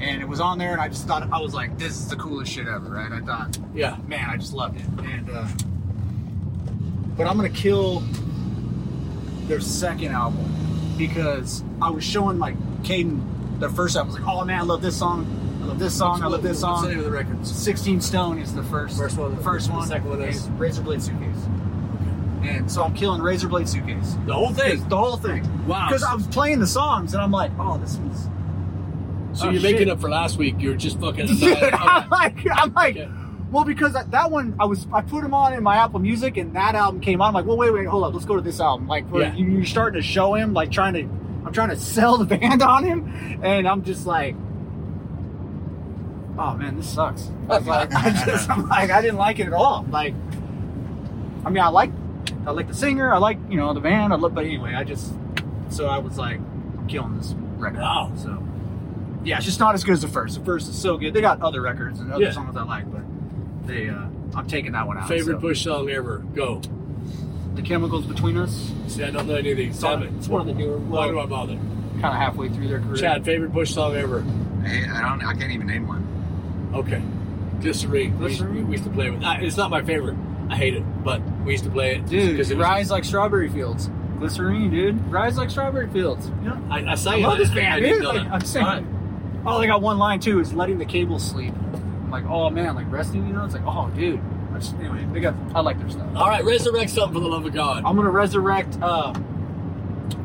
And 0.00 0.20
it 0.22 0.28
was 0.28 0.40
on 0.40 0.56
there, 0.58 0.72
and 0.72 0.80
I 0.80 0.88
just 0.88 1.06
thought 1.06 1.28
I 1.32 1.40
was 1.40 1.52
like, 1.54 1.76
"This 1.78 1.92
is 1.92 2.08
the 2.08 2.16
coolest 2.16 2.52
shit 2.52 2.66
ever!" 2.66 2.88
Right? 2.88 3.12
I 3.12 3.20
thought, 3.20 3.58
yeah 3.74 3.96
man, 4.06 4.28
I 4.30 4.36
just 4.38 4.52
loved 4.54 4.78
it. 4.80 4.86
And 5.04 5.28
uh, 5.30 5.46
but 7.16 7.26
I'm 7.26 7.36
gonna 7.36 7.48
kill 7.50 8.00
their 9.46 9.60
second 9.60 10.12
album 10.12 10.94
because 10.98 11.62
I 11.80 11.90
was 11.90 12.02
showing 12.04 12.38
like 12.38 12.56
Caden 12.82 13.60
their 13.60 13.70
first 13.70 13.96
album. 13.96 14.12
I 14.14 14.18
was 14.18 14.24
like, 14.26 14.36
"Oh 14.36 14.44
man, 14.44 14.58
I 14.60 14.62
love 14.62 14.82
this 14.82 14.98
song. 14.98 15.26
This 15.74 15.96
song. 15.96 16.22
I 16.22 16.26
love 16.26 16.42
this 16.42 16.62
what's 16.62 16.80
the 16.82 16.86
song." 16.86 16.88
name 16.88 16.98
of 16.98 17.04
the 17.04 17.10
records 17.10 17.50
16 17.54 18.00
Stone 18.00 18.38
is 18.38 18.54
the 18.54 18.62
first. 18.64 18.96
First 18.96 19.18
one. 19.18 19.34
The 19.36 19.42
first 19.42 19.70
one. 19.70 19.80
The 19.82 19.86
second 19.86 20.08
one 20.10 20.22
is? 20.22 20.48
Razor 20.50 20.82
Blade 20.82 21.02
Suitcase. 21.02 21.36
And 22.42 22.70
so 22.70 22.84
I'm 22.84 22.94
killing 22.94 23.20
Razor 23.20 23.48
Blade 23.48 23.68
Suitcase. 23.68 24.16
the 24.26 24.32
whole 24.34 24.52
thing 24.52 24.88
The 24.88 24.96
whole 24.96 25.16
thing. 25.16 25.42
Wow. 25.66 25.88
Because 25.88 26.02
I 26.04 26.14
was 26.14 26.26
playing 26.28 26.60
the 26.60 26.66
songs 26.66 27.12
and 27.14 27.22
I'm 27.22 27.32
like, 27.32 27.50
oh, 27.58 27.76
this 27.78 27.92
is. 27.98 28.28
so 29.32 29.46
oh, 29.46 29.50
you're 29.50 29.60
shit. 29.60 29.72
making 29.72 29.90
up 29.90 30.00
for 30.00 30.08
last 30.08 30.36
week 30.38 30.54
you're 30.58 30.76
just 30.76 31.00
fucking 31.00 31.26
I'm 31.42 32.08
like, 32.10 32.36
I'm 32.54 32.72
like, 32.72 32.96
Okay. 32.96 33.10
well, 33.50 33.64
because 33.64 33.94
that, 33.94 34.12
that 34.12 34.30
one 34.30 34.54
I 34.60 34.64
was 34.64 34.86
I 34.92 35.00
put 35.00 35.22
them 35.22 35.34
on 35.34 35.54
in 35.54 35.62
my 35.64 35.76
Apple 35.76 35.98
Music 35.98 36.36
and 36.36 36.54
that 36.54 36.74
album 36.76 37.00
came 37.00 37.20
on. 37.20 37.28
I'm 37.28 37.34
like, 37.34 37.46
well, 37.46 37.56
wait, 37.56 37.72
wait, 37.72 37.86
hold 37.86 38.04
up, 38.04 38.14
let's 38.14 38.26
go 38.26 38.36
to 38.36 38.42
this 38.42 38.60
album. 38.60 38.86
Like, 38.86 39.04
Yeah. 39.12 39.34
you're 39.34 39.64
starting 39.64 40.00
to 40.00 40.06
show 40.06 40.34
him, 40.34 40.52
like, 40.54 40.70
trying 40.70 40.94
to, 40.94 41.00
I'm 41.44 41.52
trying 41.52 41.70
to 41.70 41.76
sell 41.94 42.16
the 42.18 42.24
band 42.36 42.62
on 42.62 42.84
him, 42.84 43.40
and 43.42 43.66
I'm 43.66 43.82
just 43.82 44.06
like, 44.06 44.36
oh 46.38 46.54
man, 46.54 46.76
this 46.76 46.88
sucks. 46.88 47.30
I 47.50 47.58
like, 47.58 47.94
I 47.94 48.24
just, 48.24 48.50
I'm 48.50 48.68
like, 48.68 48.90
I 48.90 49.00
didn't 49.00 49.16
like 49.18 49.38
it 49.38 49.46
at 49.46 49.52
all. 49.52 49.84
Like, 49.90 50.14
I 51.44 51.50
mean, 51.50 51.62
I 51.62 51.68
like, 51.68 51.90
I 52.46 52.50
like 52.50 52.68
the 52.68 52.74
singer, 52.74 53.12
I 53.12 53.18
like, 53.18 53.38
you 53.48 53.56
know, 53.56 53.72
the 53.72 53.80
band, 53.80 54.12
I 54.12 54.16
look, 54.16 54.34
but 54.34 54.44
anyway, 54.44 54.74
I 54.74 54.84
just, 54.84 55.12
so 55.70 55.86
I 55.86 55.98
was 55.98 56.18
like, 56.18 56.36
I'm 56.38 56.86
killing 56.88 57.16
this 57.16 57.34
record. 57.56 57.80
Wow. 57.80 58.12
So. 58.16 58.42
Yeah, 59.24 59.36
it's 59.36 59.46
just 59.46 59.58
not 59.60 59.74
as 59.74 59.82
good 59.82 59.92
as 59.94 60.02
the 60.02 60.08
first. 60.08 60.38
The 60.38 60.44
first 60.44 60.68
is 60.68 60.80
so 60.80 60.96
good. 60.96 61.12
They 61.12 61.20
got 61.20 61.42
other 61.42 61.60
records 61.60 61.98
and 61.98 62.12
other 62.12 62.24
Yeah. 62.24 62.30
songs 62.30 62.56
I 62.56 62.62
like, 62.62 62.90
but 62.92 63.02
they 63.66 63.88
uh 63.88 64.06
I'm 64.34 64.46
taking 64.46 64.72
that 64.72 64.86
one 64.86 64.98
out. 64.98 65.08
favorite 65.08 65.34
so. 65.34 65.40
Bush 65.40 65.64
song 65.64 65.88
ever 65.90 66.18
go 66.34 66.60
The 67.54 67.62
chemicals 67.62 68.06
between 68.06 68.36
us. 68.36 68.72
see 68.86 69.02
I 69.02 69.10
don't 69.10 69.26
know 69.26 69.34
any 69.34 69.50
of 69.52 69.56
these 69.56 69.74
It's, 69.74 69.80
damn 69.80 70.02
it 70.02 70.12
it's 70.18 70.28
one 70.28 70.42
of 70.42 70.46
the 70.46 70.52
newer 70.54 70.76
why 70.78 71.08
do 71.08 71.18
I 71.18 71.26
bother 71.26 71.54
kind 71.54 72.04
of 72.06 72.14
halfway 72.14 72.48
through 72.50 72.68
their 72.68 72.80
career. 72.80 72.96
Chad, 72.96 73.24
favorite 73.24 73.52
Bush 73.52 73.72
song 73.74 73.96
ever? 73.96 74.20
Hey, 74.62 74.84
I 74.84 75.00
don't. 75.02 75.24
I 75.24 75.34
can't 75.34 75.50
even 75.50 75.66
name 75.66 75.88
one. 75.88 76.05
Okay. 76.74 77.02
Glycerine. 77.60 78.18
We 78.18 78.26
used, 78.28 78.38
Glycerine? 78.40 78.66
we 78.66 78.72
used 78.72 78.84
to 78.84 78.90
play 78.90 79.10
with. 79.10 79.22
Uh, 79.22 79.36
it's 79.40 79.56
not 79.56 79.70
my 79.70 79.82
favorite. 79.82 80.16
I 80.48 80.56
hate 80.56 80.74
it, 80.74 80.82
but 81.04 81.20
we 81.44 81.52
used 81.52 81.64
to 81.64 81.70
play 81.70 81.96
it 81.96 82.06
Dude, 82.06 82.32
because 82.32 82.50
it 82.50 82.58
rise 82.58 82.90
like 82.90 83.04
strawberry 83.04 83.48
fields. 83.48 83.90
Glycerine, 84.18 84.70
dude. 84.70 85.10
Rise 85.10 85.36
like 85.36 85.50
strawberry 85.50 85.88
fields. 85.90 86.30
Yeah. 86.44 86.58
I, 86.70 86.80
I 86.82 86.92
I 86.92 86.94
sang 86.94 87.22
love 87.22 87.34
it. 87.34 87.38
this 87.38 87.50
band, 87.50 87.84
I 87.84 87.88
dude. 87.88 88.04
Like. 88.04 88.28
I'm 88.28 88.40
saying. 88.42 88.66
All 88.66 88.72
right. 88.72 88.84
Oh, 89.46 89.60
they 89.60 89.66
got 89.66 89.80
one 89.82 89.98
line 89.98 90.20
too. 90.20 90.40
Is 90.40 90.52
letting 90.54 90.78
the 90.78 90.84
cable 90.84 91.18
sleep. 91.18 91.54
I'm 91.74 92.10
like, 92.10 92.24
oh 92.26 92.48
man, 92.50 92.74
like 92.74 92.90
resting. 92.90 93.26
You 93.26 93.32
know, 93.32 93.44
it's 93.44 93.54
like, 93.54 93.64
oh 93.66 93.90
dude. 93.90 94.20
I 94.54 94.58
just, 94.58 94.74
anyway, 94.76 95.06
they 95.12 95.20
got. 95.20 95.34
I 95.54 95.60
like 95.60 95.78
their 95.78 95.90
stuff. 95.90 96.06
All 96.14 96.28
right, 96.28 96.44
resurrect 96.44 96.90
something 96.90 97.14
for 97.14 97.20
the 97.20 97.28
love 97.28 97.44
of 97.44 97.52
God. 97.52 97.84
I'm 97.84 97.96
gonna 97.96 98.10
resurrect 98.10 98.78
uh, 98.80 99.12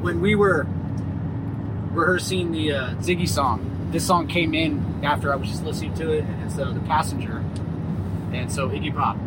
when 0.01 0.21
we 0.21 0.35
were 0.35 0.65
rehearsing 1.91 2.51
the 2.51 2.71
uh, 2.73 2.89
Ziggy 2.95 3.27
song. 3.27 3.67
This 3.91 4.05
song 4.07 4.27
came 4.27 4.53
in 4.53 5.01
after 5.03 5.33
I 5.33 5.35
was 5.35 5.49
just 5.49 5.63
listening 5.63 5.93
to 5.95 6.11
it, 6.11 6.23
and 6.23 6.43
it's 6.43 6.57
uh, 6.57 6.71
the 6.71 6.79
Passenger, 6.81 7.43
and 8.31 8.51
so 8.51 8.69
Iggy 8.69 8.95
Pop. 8.95 9.17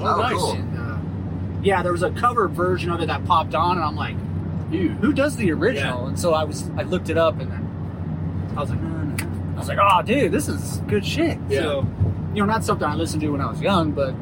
Oh, 0.00 0.20
nice. 0.20 0.32
cool. 0.32 0.52
And, 0.52 0.78
uh, 0.78 0.98
yeah, 1.62 1.82
there 1.82 1.92
was 1.92 2.02
a 2.02 2.10
cover 2.10 2.46
version 2.48 2.90
of 2.90 3.00
it 3.00 3.06
that 3.06 3.24
popped 3.24 3.54
on, 3.54 3.76
and 3.76 3.84
I'm 3.84 3.96
like, 3.96 4.16
You. 4.70 4.90
who 4.90 5.12
does 5.12 5.36
the 5.36 5.50
original? 5.52 6.02
Yeah. 6.02 6.08
And 6.08 6.18
so 6.20 6.34
I 6.34 6.44
was, 6.44 6.68
I 6.76 6.82
looked 6.82 7.08
it 7.08 7.16
up, 7.16 7.40
and 7.40 7.50
then 7.50 8.52
I 8.56 8.60
was 8.60 8.70
like. 8.70 8.78
I 8.80 9.58
was 9.64 9.68
like, 9.68 9.78
oh, 9.80 10.02
dude, 10.02 10.32
this 10.32 10.48
is 10.48 10.78
good 10.88 11.04
shit. 11.06 11.38
Yeah. 11.48 11.60
So, 11.60 11.86
you 12.34 12.40
know, 12.40 12.46
not 12.46 12.64
something 12.64 12.86
I 12.88 12.94
listened 12.96 13.20
to 13.20 13.28
when 13.28 13.40
I 13.40 13.48
was 13.48 13.60
young, 13.60 13.92
but 13.92 14.12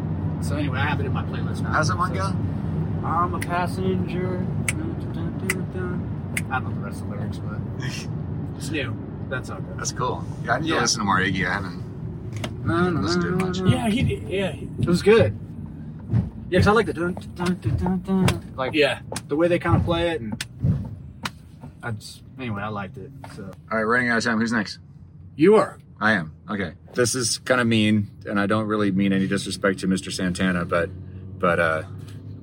so 0.43 0.57
anyway, 0.57 0.79
I 0.79 0.85
have 0.87 1.01
it 1.01 1.07
in 1.07 1.13
my 1.15 1.23
playlist 1.23 1.63
now. 1.63 1.71
How's 1.71 1.89
that 1.89 1.97
one 1.97 2.11
So- 2.15 2.17
go? 2.17 3.07
I'm 3.07 3.33
a 3.35 3.39
passenger. 3.39 4.47
I 4.69 6.59
don't 6.59 6.65
know 6.65 6.71
the 6.75 6.81
rest 6.81 7.01
of 7.03 7.09
the 7.09 7.15
lyrics, 7.17 7.39
but 7.39 7.59
it's 8.57 8.71
new. 8.71 8.95
That's 9.31 9.49
how 9.49 9.57
it 9.57 9.67
goes. 9.69 9.77
That's 9.79 9.93
cool. 9.93 10.25
Yeah, 10.45 10.55
I 10.55 10.61
need 10.61 10.69
Yeah. 10.69 10.75
to 10.77 10.81
listen 10.83 10.99
to 11.01 11.05
more 11.05 11.19
Iggy. 11.21 11.47
I 11.49 11.53
haven't. 11.55 12.65
No, 12.67 12.91
no, 12.91 13.01
Listen 13.01 13.21
to 13.23 13.29
it 13.29 13.31
no, 13.37 13.47
much. 13.47 13.61
no. 13.61 13.71
Yeah, 13.71 13.89
he 13.89 14.03
did. 14.03 14.29
Yeah. 14.29 14.53
he- 14.53 14.69
It 14.81 14.87
was 14.87 15.03
good. 15.03 15.37
Yeah, 16.13 16.19
because 16.59 16.67
I 16.67 16.73
like 16.73 16.87
the 16.87 16.93
dun, 16.93 17.15
dun, 17.37 17.55
dun, 17.61 17.77
dun, 17.77 17.99
dun, 18.27 18.41
like 18.57 18.75
Yeah. 18.75 19.01
the 19.29 19.37
way 19.37 19.47
they 19.49 19.59
kind 19.59 19.77
of 19.77 19.85
play 19.85 20.11
it, 20.11 20.21
and 20.21 20.45
I 21.83 21.93
just 21.93 22.23
anyway, 22.39 22.63
I 22.63 22.69
liked 22.69 22.99
it. 22.99 23.11
So 23.37 23.45
All 23.71 23.79
right, 23.79 23.85
running 23.85 24.09
out 24.11 24.19
of 24.19 24.25
time. 24.25 24.39
Who's 24.39 24.53
next? 24.53 24.79
You 25.37 25.55
are. 25.57 25.79
I 26.01 26.13
am. 26.13 26.33
Okay. 26.51 26.73
This 26.95 27.15
is 27.15 27.39
kind 27.39 27.61
of 27.61 27.67
mean, 27.67 28.11
and 28.27 28.39
I 28.41 28.47
don't 28.47 28.67
really 28.67 28.91
mean 28.91 29.13
any 29.13 29.27
disrespect 29.29 29.79
to 29.81 29.87
Mr. 29.89 30.11
Santana, 30.13 30.65
but 30.65 30.91
but 31.39 31.61
uh, 31.61 31.83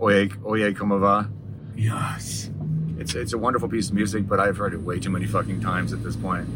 Oye 0.02 0.30
Oye 0.46 0.74
Como 0.74 0.98
Va. 1.00 1.30
Yes. 1.76 2.50
It's 2.98 3.14
it's 3.14 3.34
a 3.34 3.38
wonderful 3.38 3.68
piece 3.70 3.90
of 3.90 3.96
music, 3.96 4.28
but 4.28 4.40
I've 4.40 4.58
heard 4.58 4.74
it 4.74 4.82
way 4.82 5.00
too 5.00 5.10
many 5.12 5.26
fucking 5.28 5.60
times 5.62 5.92
at 5.94 6.04
this 6.04 6.16
point. 6.16 6.48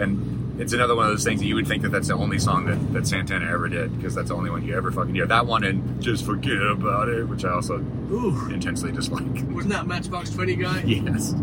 And 0.00 0.60
it's 0.60 0.72
another 0.72 0.94
one 0.96 1.06
of 1.06 1.12
those 1.12 1.24
things 1.24 1.40
that 1.40 1.46
you 1.46 1.54
would 1.54 1.66
think 1.68 1.82
that 1.82 1.90
that's 1.90 2.08
the 2.08 2.14
only 2.14 2.38
song 2.38 2.66
that, 2.66 2.92
that 2.92 3.06
Santana 3.06 3.46
ever 3.50 3.68
did 3.68 3.96
because 3.96 4.14
that's 4.14 4.28
the 4.28 4.34
only 4.34 4.50
one 4.50 4.64
you 4.64 4.76
ever 4.76 4.90
fucking 4.90 5.14
hear. 5.14 5.26
That 5.26 5.46
one 5.46 5.64
and 5.64 6.02
just 6.02 6.24
forget 6.24 6.60
about 6.60 7.08
it, 7.08 7.28
which 7.28 7.44
I 7.44 7.52
also 7.52 7.78
Ooh. 8.10 8.48
intensely 8.50 8.92
dislike. 8.92 9.22
Wasn't 9.50 9.72
that 9.72 9.86
Matchbox 9.86 10.30
20 10.30 10.56
guy? 10.56 10.82
yes. 10.84 11.34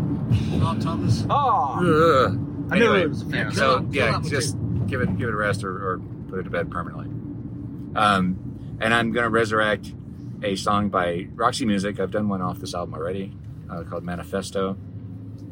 Rob 0.60 0.80
Thomas? 0.80 1.24
oh, 1.30 2.26
Ugh. 2.28 2.38
I 2.70 2.78
knew 2.78 2.84
Anyway, 2.84 3.02
it 3.02 3.08
was 3.08 3.22
a 3.22 3.26
fan. 3.26 3.34
yeah, 3.34 3.44
Kill 3.44 3.52
so 3.54 3.76
it- 3.78 3.84
yeah, 3.94 4.04
that 4.12 4.12
one 4.22 4.28
just 4.30 4.56
give 4.86 5.00
it 5.00 5.16
give 5.18 5.28
it 5.28 5.32
a 5.34 5.36
rest 5.36 5.64
or, 5.64 5.70
or 5.94 5.98
put 6.28 6.40
it 6.40 6.42
to 6.44 6.50
bed 6.50 6.70
permanently. 6.70 7.06
Um, 7.96 8.76
and 8.80 8.92
I'm 8.94 9.12
gonna 9.12 9.30
resurrect 9.30 9.92
a 10.42 10.54
song 10.56 10.88
by 10.88 11.28
Roxy 11.34 11.64
Music. 11.66 11.98
I've 11.98 12.10
done 12.10 12.28
one 12.28 12.42
off 12.42 12.58
this 12.58 12.74
album 12.74 12.94
already 12.94 13.32
uh, 13.70 13.82
called 13.84 14.04
Manifesto. 14.04 14.76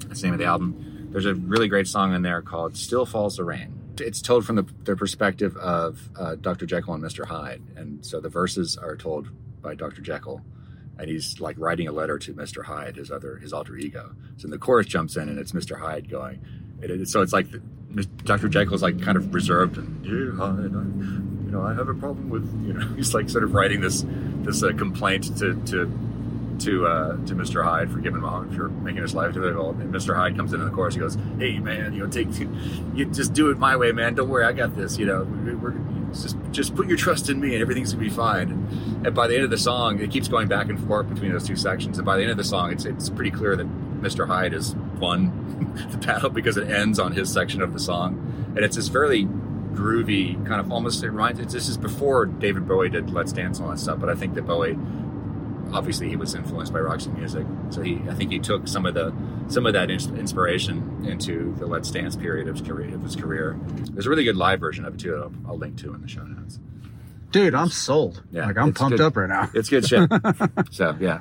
That's 0.06 0.20
the 0.20 0.26
name 0.26 0.34
of 0.34 0.38
the 0.38 0.44
album. 0.46 0.95
There's 1.16 1.24
a 1.24 1.34
really 1.34 1.68
great 1.68 1.88
song 1.88 2.12
in 2.14 2.20
there 2.20 2.42
called 2.42 2.76
"Still 2.76 3.06
Falls 3.06 3.36
the 3.36 3.44
Rain." 3.44 3.72
It's 3.98 4.20
told 4.20 4.44
from 4.44 4.56
the, 4.56 4.66
the 4.84 4.94
perspective 4.96 5.56
of 5.56 6.10
uh, 6.14 6.34
Dr. 6.34 6.66
Jekyll 6.66 6.92
and 6.92 7.02
Mr. 7.02 7.24
Hyde, 7.24 7.62
and 7.74 8.04
so 8.04 8.20
the 8.20 8.28
verses 8.28 8.76
are 8.76 8.96
told 8.96 9.30
by 9.62 9.74
Dr. 9.74 10.02
Jekyll, 10.02 10.42
and 10.98 11.08
he's 11.08 11.40
like 11.40 11.56
writing 11.58 11.88
a 11.88 11.92
letter 11.92 12.18
to 12.18 12.34
Mr. 12.34 12.62
Hyde, 12.62 12.96
his 12.96 13.10
other 13.10 13.36
his 13.38 13.54
alter 13.54 13.76
ego. 13.78 14.14
So 14.36 14.48
the 14.48 14.58
chorus 14.58 14.88
jumps 14.88 15.16
in, 15.16 15.30
and 15.30 15.38
it's 15.38 15.52
Mr. 15.52 15.80
Hyde 15.80 16.10
going. 16.10 16.38
It, 16.82 16.90
it- 16.90 17.08
so 17.08 17.22
it's 17.22 17.32
like 17.32 17.50
the, 17.50 17.62
Dr. 18.24 18.50
Jekyll's 18.50 18.82
like 18.82 19.00
kind 19.00 19.16
of 19.16 19.32
reserved 19.32 19.78
and 19.78 20.04
Hyde, 20.36 20.58
I, 20.58 20.62
you 21.46 21.50
know, 21.50 21.62
I 21.62 21.72
have 21.72 21.88
a 21.88 21.94
problem 21.94 22.28
with 22.28 22.44
you 22.66 22.74
know. 22.74 22.86
He's 22.94 23.14
like 23.14 23.30
sort 23.30 23.42
of 23.44 23.54
writing 23.54 23.80
this 23.80 24.04
this 24.42 24.62
uh, 24.62 24.72
complaint 24.76 25.34
to 25.38 25.54
to 25.54 25.90
to 26.60 26.86
uh, 26.86 27.10
to 27.26 27.34
Mr. 27.34 27.64
Hyde 27.64 27.90
for 27.90 27.98
giving 27.98 28.22
him 28.22 28.50
for 28.56 28.68
making 28.68 29.02
his 29.02 29.14
life 29.14 29.34
difficult. 29.34 29.76
And 29.76 29.92
Mr. 29.92 30.14
Hyde 30.14 30.36
comes 30.36 30.52
into 30.52 30.64
the 30.64 30.70
chorus. 30.70 30.94
He 30.94 31.00
goes, 31.00 31.16
"Hey 31.38 31.58
man, 31.58 31.92
you 31.92 32.00
know, 32.00 32.06
take 32.08 32.28
you 32.94 33.04
just 33.06 33.32
do 33.32 33.50
it 33.50 33.58
my 33.58 33.76
way, 33.76 33.92
man. 33.92 34.14
Don't 34.14 34.28
worry, 34.28 34.44
I 34.44 34.52
got 34.52 34.76
this. 34.76 34.98
You 34.98 35.06
know, 35.06 35.24
we- 35.24 35.54
we're 35.54 35.74
just 36.12 36.36
just 36.52 36.74
put 36.74 36.86
your 36.88 36.96
trust 36.96 37.28
in 37.30 37.40
me, 37.40 37.54
and 37.54 37.62
everything's 37.62 37.92
gonna 37.92 38.04
be 38.04 38.10
fine." 38.10 38.66
And 39.04 39.14
by 39.14 39.26
the 39.28 39.34
end 39.34 39.44
of 39.44 39.50
the 39.50 39.58
song, 39.58 39.98
it 40.00 40.10
keeps 40.10 40.28
going 40.28 40.48
back 40.48 40.68
and 40.68 40.78
forth 40.86 41.08
between 41.08 41.32
those 41.32 41.46
two 41.46 41.56
sections. 41.56 41.98
And 41.98 42.06
by 42.06 42.16
the 42.16 42.22
end 42.22 42.30
of 42.30 42.36
the 42.36 42.44
song, 42.44 42.72
it's 42.72 42.84
it's 42.84 43.08
pretty 43.10 43.30
clear 43.30 43.56
that 43.56 43.66
Mr. 44.02 44.26
Hyde 44.26 44.54
is 44.54 44.74
won 45.00 45.32
the 45.90 45.98
battle 45.98 46.30
because 46.30 46.56
it 46.56 46.68
ends 46.70 46.98
on 46.98 47.12
his 47.12 47.30
section 47.32 47.60
of 47.62 47.72
the 47.72 47.78
song, 47.80 48.52
and 48.56 48.64
it's 48.64 48.76
this 48.76 48.88
fairly 48.88 49.26
groovy 49.74 50.34
kind 50.46 50.58
of 50.60 50.72
almost 50.72 51.02
it 51.04 51.10
reminds. 51.10 51.38
It's, 51.38 51.52
this 51.52 51.68
is 51.68 51.76
before 51.76 52.24
David 52.26 52.66
Bowie 52.66 52.88
did 52.88 53.10
Let's 53.10 53.30
Dance 53.32 53.58
and 53.58 53.66
all 53.66 53.72
that 53.72 53.78
stuff, 53.78 54.00
but 54.00 54.08
I 54.08 54.14
think 54.14 54.34
that 54.34 54.46
Bowie 54.46 54.78
obviously 55.72 56.08
he 56.08 56.16
was 56.16 56.34
influenced 56.34 56.72
by 56.72 56.80
Roxy 56.80 57.10
music, 57.10 57.46
so 57.70 57.82
he 57.82 58.00
I 58.08 58.14
think 58.14 58.32
he 58.32 58.38
took 58.38 58.66
some 58.68 58.86
of 58.86 58.94
the 58.94 59.14
some 59.48 59.66
of 59.66 59.72
that 59.74 59.90
ins- 59.90 60.08
inspiration 60.08 61.04
into 61.06 61.54
the 61.58 61.66
Let's 61.66 61.90
Dance 61.90 62.16
period 62.16 62.48
of 62.48 62.56
his 62.58 62.66
career. 62.66 62.94
Of 62.94 63.02
his 63.02 63.16
career. 63.16 63.58
There's 63.92 64.06
a 64.06 64.10
really 64.10 64.24
good 64.24 64.36
live 64.36 64.60
version 64.60 64.84
of 64.84 64.94
it 64.94 65.00
too. 65.00 65.12
That 65.12 65.22
I'll, 65.22 65.32
I'll 65.48 65.58
link 65.58 65.76
to 65.78 65.94
in 65.94 66.02
the 66.02 66.08
show 66.08 66.22
notes. 66.22 66.58
Dude, 67.32 67.54
I'm 67.54 67.68
sold. 67.68 68.22
Yeah, 68.30 68.46
like 68.46 68.56
I'm 68.56 68.72
pumped 68.72 68.98
good. 68.98 69.04
up 69.04 69.16
right 69.16 69.28
now. 69.28 69.50
It's 69.52 69.68
good 69.68 69.86
shit. 69.86 70.08
so 70.70 70.96
yeah, 71.00 71.20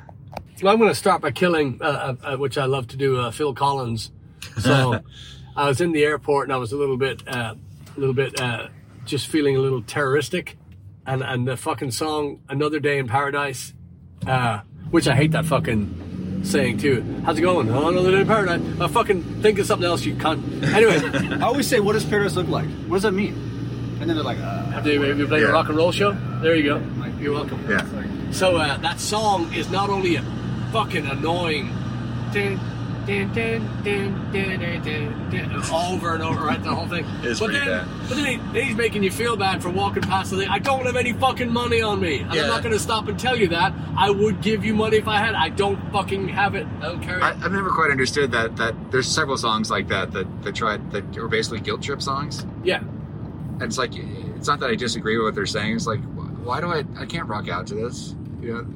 Well, 0.61 0.71
I'm 0.71 0.79
going 0.79 0.91
to 0.91 0.95
start 0.95 1.21
by 1.21 1.31
killing, 1.31 1.79
uh, 1.81 2.15
uh, 2.23 2.33
uh, 2.33 2.37
which 2.37 2.57
I 2.57 2.65
love 2.65 2.87
to 2.89 2.97
do, 2.97 3.19
uh, 3.19 3.31
Phil 3.31 3.53
Collins. 3.53 4.11
So 4.59 5.01
I 5.57 5.67
was 5.67 5.81
in 5.81 5.91
the 5.91 6.03
airport 6.05 6.47
and 6.47 6.53
I 6.53 6.57
was 6.57 6.71
a 6.71 6.77
little 6.77 6.95
bit, 6.95 7.27
uh, 7.27 7.55
a 7.97 7.99
little 7.99 8.13
bit, 8.13 8.39
uh, 8.39 8.67
just 9.03 9.27
feeling 9.27 9.57
a 9.57 9.59
little 9.59 9.81
terroristic. 9.81 10.57
And, 11.05 11.21
and 11.21 11.47
the 11.47 11.57
fucking 11.57 11.91
song, 11.91 12.39
Another 12.47 12.79
Day 12.79 12.97
in 12.97 13.07
Paradise, 13.07 13.73
uh, 14.27 14.59
which 14.91 15.07
I 15.07 15.15
hate 15.15 15.31
that 15.31 15.45
fucking 15.45 16.41
saying 16.43 16.77
too. 16.77 17.01
How's 17.25 17.37
it 17.37 17.41
going? 17.41 17.69
Oh, 17.69 17.87
another 17.89 18.11
day 18.11 18.21
in 18.21 18.27
paradise. 18.27 18.61
I 18.79 18.87
fucking 18.87 19.23
think 19.41 19.57
of 19.59 19.65
something 19.65 19.87
else, 19.87 20.03
you 20.05 20.15
cunt. 20.15 20.63
Anyway, 20.73 20.97
I 21.41 21.45
always 21.45 21.67
say, 21.67 21.79
"What 21.79 21.93
does 21.93 22.05
paradise 22.05 22.35
look 22.35 22.47
like?" 22.47 22.67
What 22.87 22.97
does 22.97 23.03
that 23.03 23.13
mean? 23.13 23.33
And 23.99 24.09
then 24.09 24.17
they're 24.17 24.25
like, 24.25 24.37
uh, 24.39 24.65
have 24.71 24.85
you, 24.85 25.01
you 25.15 25.25
played 25.25 25.43
Yeah. 25.43 25.49
a 25.49 25.53
rock 25.53 25.69
and 25.69 25.77
roll 25.77 25.91
show? 25.93 26.11
There 26.41 26.53
you 26.55 26.63
go. 26.63 26.83
You're 27.19 27.33
welcome. 27.33 27.63
yeah. 27.69 28.31
So 28.31 28.57
uh, 28.57 28.77
that 28.79 28.99
song 28.99 29.51
is 29.53 29.69
not 29.71 29.89
only 29.89 30.17
a 30.17 30.21
fucking 30.73 31.05
annoying 31.07 31.69
dun, 32.33 32.59
dun, 33.05 33.33
dun, 33.33 33.83
dun, 33.83 34.31
dun, 34.33 34.59
dun, 34.59 34.81
dun, 34.83 35.29
dun, 35.31 35.63
over 35.73 36.13
and 36.13 36.23
over, 36.23 36.43
right? 36.43 36.61
The 36.61 36.73
whole 36.73 36.87
thing. 36.87 37.05
It's 37.23 37.39
but 37.39 37.49
pretty 37.51 37.65
then, 37.65 37.85
bad. 37.87 38.09
but 38.09 38.15
then, 38.15 38.53
he, 38.55 38.61
he's 38.63 38.75
making 38.75 39.03
you 39.03 39.11
feel 39.11 39.35
bad 39.37 39.61
for 39.61 39.69
walking 39.69 40.03
past 40.03 40.31
the 40.31 40.37
thing. 40.37 40.49
I 40.49 40.59
don't 40.59 40.85
have 40.85 40.95
any 40.95 41.13
fucking 41.13 41.51
money 41.51 41.81
on 41.81 41.99
me. 41.99 42.19
And 42.19 42.33
Yeah. 42.33 42.43
I'm 42.43 42.47
not 42.47 42.63
going 42.63 42.73
to 42.73 42.79
stop 42.79 43.07
and 43.07 43.19
tell 43.19 43.35
you 43.37 43.47
that. 43.49 43.73
I 43.97 44.09
would 44.09 44.41
give 44.41 44.65
you 44.65 44.73
money 44.75 44.97
if 44.97 45.07
I 45.07 45.17
had. 45.19 45.35
I 45.35 45.49
don't 45.49 45.79
fucking 45.91 46.27
have 46.29 46.55
it. 46.55 46.65
I 46.79 46.83
don't 46.87 47.01
carry 47.01 47.21
I, 47.21 47.31
it. 47.31 47.37
I've 47.43 47.51
never 47.51 47.69
quite 47.69 47.91
understood 47.91 48.31
that. 48.31 48.55
That 48.57 48.75
there's 48.91 49.07
several 49.07 49.37
songs 49.37 49.69
like 49.69 49.87
that 49.89 50.11
that 50.13 50.43
that 50.43 50.55
tried 50.55 50.91
that 50.91 51.17
are 51.17 51.27
basically 51.27 51.59
guilt 51.61 51.81
trip 51.83 52.01
songs. 52.01 52.45
yeah. 52.63 52.79
And 52.79 53.63
it's 53.63 53.77
like 53.77 53.91
it's 53.95 54.47
not 54.47 54.59
that 54.59 54.69
I 54.69 54.75
disagree 54.75 55.15
with 55.17 55.25
what 55.27 55.35
they're 55.35 55.45
saying. 55.45 55.75
It's 55.77 55.87
like 55.87 56.01
why 56.43 56.59
do 56.59 56.67
I 56.67 56.83
I 56.99 57.05
can't 57.05 57.27
rock 57.29 57.47
out 57.49 57.67
to 57.67 57.75
this? 57.75 58.13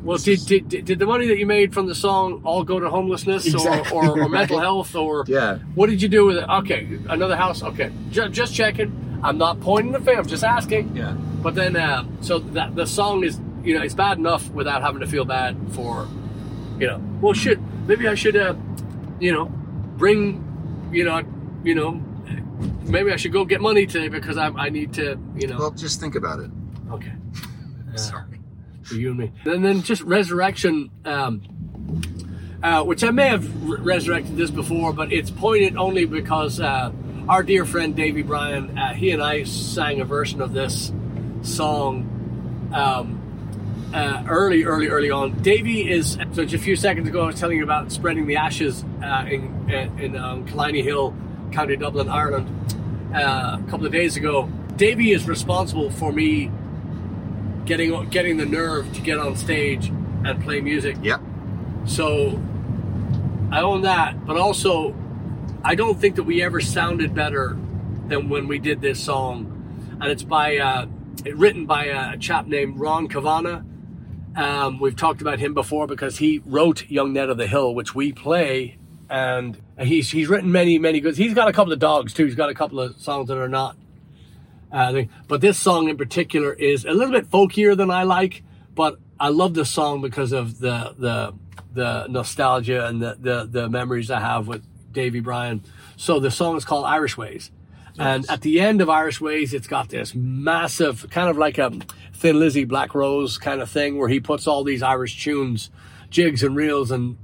Well, 0.03 0.17
did, 0.17 0.45
did, 0.45 0.86
did, 0.86 0.99
the 0.99 1.05
money 1.05 1.27
that 1.27 1.38
you 1.38 1.45
made 1.45 1.73
from 1.73 1.88
the 1.88 1.95
song 1.95 2.41
all 2.43 2.63
go 2.63 2.79
to 2.79 2.89
homelessness 2.89 3.45
Exactly, 3.45 3.97
or, 3.97 4.05
or, 4.05 4.21
or 4.23 4.29
mental 4.29 4.60
health 4.60 4.95
or 4.95 5.23
Yeah. 5.27 5.60
what 5.75 5.89
did 5.89 6.01
you 6.01 6.10
do 6.10 6.25
with 6.25 6.38
it? 6.38 6.49
Okay, 6.49 6.99
another 7.10 7.36
house. 7.36 7.62
Okay, 7.63 7.91
just, 8.10 8.32
just 8.32 8.55
checking. 8.55 9.19
I'm 9.23 9.38
not 9.38 9.60
pointing 9.60 9.91
the 9.91 9.99
finger. 9.99 10.21
I'm 10.21 10.27
just 10.27 10.43
asking. 10.43 10.95
Yeah. 10.95 11.12
But 11.12 11.55
then, 11.55 11.75
uh, 11.75 12.05
so 12.21 12.39
that 12.39 12.75
the 12.75 12.86
song 12.86 13.23
is, 13.23 13.39
you 13.63 13.77
know, 13.77 13.84
it's 13.84 13.93
bad 13.93 14.17
enough 14.17 14.49
without 14.51 14.82
having 14.82 15.01
to 15.01 15.08
feel 15.08 15.25
bad 15.25 15.58
for, 15.71 16.08
you 16.79 16.88
know, 16.88 17.01
well, 17.21 17.34
shit, 17.34 17.60
maybe 17.88 18.08
I 18.08 18.15
should, 18.15 18.36
uh, 18.38 18.55
you 19.19 19.32
know, 19.34 19.45
bring, 19.97 20.43
you 20.91 21.03
know, 21.03 21.21
you 21.63 21.75
know, 21.75 22.01
maybe 22.84 23.12
I 23.12 23.17
should 23.17 23.34
go 23.34 23.45
get 23.45 23.62
money 23.62 23.86
today 23.86 24.08
because 24.08 24.38
I, 24.38 24.47
I 24.47 24.69
need 24.69 24.93
to, 24.93 25.19
you 25.36 25.47
know. 25.47 25.58
Well, 25.58 25.71
just 25.71 25.99
think 25.99 26.15
about 26.15 26.39
it. 26.39 26.49
okay. 26.91 27.12
Sorry. 27.95 28.23
For 28.89 28.95
you 28.95 29.10
and 29.12 29.19
me. 29.19 29.32
And 29.45 29.63
then 29.63 29.84
just 29.84 30.02
resurrection, 30.02 30.89
um, 31.06 31.41
uh, 32.63 32.84
which 32.84 33.04
I 33.04 33.12
may 33.12 33.28
have 33.28 33.69
re- 33.69 33.80
resurrected 33.82 34.36
this 34.36 34.49
before, 34.49 34.93
but 34.93 35.13
it's 35.13 35.30
pointed 35.30 35.78
only 35.78 36.06
because 36.06 36.60
uh, 36.60 36.91
our 37.28 37.43
dear 37.43 37.65
friend 37.65 37.95
Davy 37.95 38.23
Bryan, 38.23 38.75
uh, 38.78 38.95
he 38.95 39.12
and 39.12 39.21
I 39.21 39.43
sang 39.43 40.02
a 40.02 40.06
version 40.06 40.41
of 40.41 40.54
this 40.54 40.91
song 41.43 42.71
um, 42.73 43.91
uh, 43.93 44.23
early, 44.28 44.63
early, 44.63 44.88
early 44.88 45.12
on. 45.12 45.39
Davy 45.41 45.88
is 45.88 46.13
so 46.34 46.43
just 46.43 46.56
a 46.56 46.58
few 46.58 46.75
seconds 46.75 47.08
ago. 47.08 47.21
I 47.21 47.25
was 47.28 47.39
telling 47.39 47.58
you 47.58 47.63
about 47.63 47.91
spreading 47.91 48.25
the 48.25 48.38
ashes 48.38 48.84
uh, 49.04 49.25
in 49.30 49.69
in 49.99 50.15
um, 50.15 50.45
Killiney 50.45 50.82
Hill, 50.82 51.15
County 51.52 51.75
Dublin, 51.75 52.10
Ireland. 52.10 52.47
Uh, 53.13 53.60
a 53.60 53.69
couple 53.69 53.86
of 53.86 53.91
days 53.91 54.17
ago, 54.17 54.47
Davy 54.75 55.12
is 55.12 55.28
responsible 55.28 55.91
for 55.91 56.12
me 56.12 56.52
getting 57.65 58.10
getting 58.10 58.38
the 58.38 58.45
nerve 58.45 58.91
to 58.93 59.02
get 59.02 59.17
on 59.17 59.36
stage 59.36 59.88
and 59.88 60.41
play 60.41 60.62
music. 60.62 60.98
Yep. 61.02 61.22
So 61.86 62.41
I 63.52 63.62
own 63.62 63.82
that, 63.84 64.26
but 64.26 64.38
also 64.38 64.95
I 65.63 65.76
don't 65.76 66.00
think 66.00 66.15
that 66.15 66.24
we 66.24 66.41
ever 66.41 66.62
sounded 66.62 67.13
better 67.13 67.58
than 68.08 68.30
when 68.30 68.48
we 68.48 68.60
did 68.60 68.82
this 68.82 69.04
song, 69.04 69.98
and 70.02 70.12
it's 70.12 70.24
by 70.24 70.58
uh, 70.58 70.86
written 71.36 71.65
by 71.65 71.86
a 71.86 72.17
chap 72.17 72.48
named 72.48 72.80
Ron 72.80 73.08
Kavana. 73.08 73.65
Um, 74.36 74.80
we've 74.80 74.95
talked 74.95 75.22
about 75.22 75.39
him 75.39 75.54
before 75.54 75.88
because 75.88 76.17
he 76.17 76.41
wrote 76.45 76.89
"Young 76.89 77.13
Ned 77.13 77.30
of 77.30 77.38
the 77.38 77.48
Hill," 77.48 77.74
which 77.76 77.93
we 77.95 78.12
play, 78.12 78.78
and 79.10 79.62
he's 79.80 80.12
he's 80.12 80.28
written 80.28 80.52
many 80.52 80.78
many 80.80 81.00
good. 81.00 81.17
He's 81.17 81.34
got 81.34 81.48
a 81.48 81.54
couple 81.54 81.74
of 81.74 81.80
dogs 81.80 82.13
too. 82.13 82.26
He's 82.26 82.36
got 82.36 82.50
a 82.50 82.56
couple 82.56 82.80
of 82.80 83.00
songs 83.00 83.28
that 83.28 83.38
are 83.38 83.50
not 83.50 83.76
uh. 84.71 85.03
But 85.27 85.41
this 85.41 85.58
song 85.58 85.89
in 85.89 85.97
particular 85.97 86.53
is 86.53 86.86
a 86.86 86.91
little 86.91 87.13
bit 87.13 87.29
folkier 87.29 87.75
than 87.75 87.91
I 87.91 88.03
like, 88.03 88.43
but 88.75 88.99
I 89.19 89.29
love 89.29 89.53
this 89.53 89.69
song 89.69 90.01
because 90.01 90.32
of 90.32 90.60
the 90.60 90.95
the 90.97 91.34
the 91.73 92.08
nostalgia 92.08 92.88
and 92.88 93.01
the 93.01 93.17
the, 93.19 93.45
the 93.45 93.69
memories 93.69 94.10
I 94.12 94.19
have 94.19 94.47
with 94.47 94.63
Davy 94.91 95.19
Bryan. 95.19 95.63
So 95.97 96.19
the 96.19 96.32
song 96.32 96.58
is 96.58 96.65
called 96.65 96.86
Irish 96.86 97.17
Ways. 97.17 97.51
And 97.97 98.25
at 98.29 98.41
the 98.41 98.62
end 98.62 98.79
of 98.79 98.89
Irish 98.89 99.19
Ways, 99.19 99.53
it's 99.53 99.67
got 99.67 99.89
this 99.89 100.15
massive, 100.15 101.10
kind 101.10 101.29
of 101.29 101.38
like 101.38 101.58
a 101.58 101.69
Thin 102.13 102.39
Lizzy 102.39 102.63
Black 102.63 102.95
Rose 102.95 103.38
kind 103.38 103.62
of 103.62 103.69
thing, 103.69 103.97
where 103.97 104.08
he 104.08 104.21
puts 104.21 104.47
all 104.47 104.63
these 104.63 104.82
Irish 104.82 105.21
tunes, 105.21 105.69
jigs 106.10 106.41
and 106.41 106.55
reels 106.55 106.91
and 106.91 107.17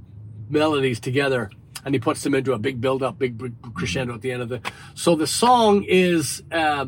melodies 0.50 1.00
together, 1.00 1.50
and 1.82 1.94
he 1.94 1.98
puts 1.98 2.22
them 2.22 2.34
into 2.34 2.52
a 2.52 2.58
big 2.58 2.78
build 2.78 3.02
up, 3.02 3.18
big, 3.18 3.38
big 3.38 3.54
crescendo 3.72 4.12
at 4.12 4.20
the 4.20 4.32
end 4.32 4.42
of 4.42 4.52
it. 4.52 4.70
So 4.94 5.16
the 5.16 5.26
song 5.26 5.82
is, 5.88 6.42
uh, 6.52 6.86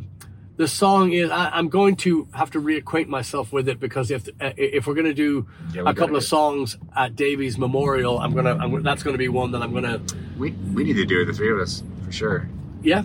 the 0.58 0.68
song 0.68 1.12
is. 1.12 1.30
I, 1.30 1.48
I'm 1.50 1.68
going 1.70 1.96
to 1.96 2.28
have 2.34 2.50
to 2.50 2.60
reacquaint 2.60 3.06
myself 3.08 3.52
with 3.52 3.68
it 3.68 3.80
because 3.80 4.10
if 4.10 4.28
uh, 4.40 4.50
if 4.56 4.86
we're 4.86 4.94
going 4.94 5.06
to 5.06 5.14
do 5.14 5.46
Yeah, 5.72 5.84
we 5.84 5.90
a 5.90 5.94
couple 5.94 6.16
of 6.16 6.24
songs 6.24 6.76
at 6.94 7.16
Davy's 7.16 7.56
Memorial, 7.56 8.18
I'm 8.18 8.34
gonna. 8.34 8.54
I'm, 8.56 8.82
that's 8.82 9.02
going 9.02 9.14
to 9.14 9.18
be 9.18 9.28
one 9.28 9.52
that 9.52 9.62
I'm 9.62 9.72
gonna. 9.72 10.00
We 10.36 10.50
we 10.50 10.84
need 10.84 10.94
to 10.96 11.06
do 11.06 11.22
it, 11.22 11.24
the 11.24 11.32
three 11.32 11.50
of 11.50 11.58
us 11.58 11.82
for 12.04 12.12
sure. 12.12 12.48
Yeah, 12.82 13.04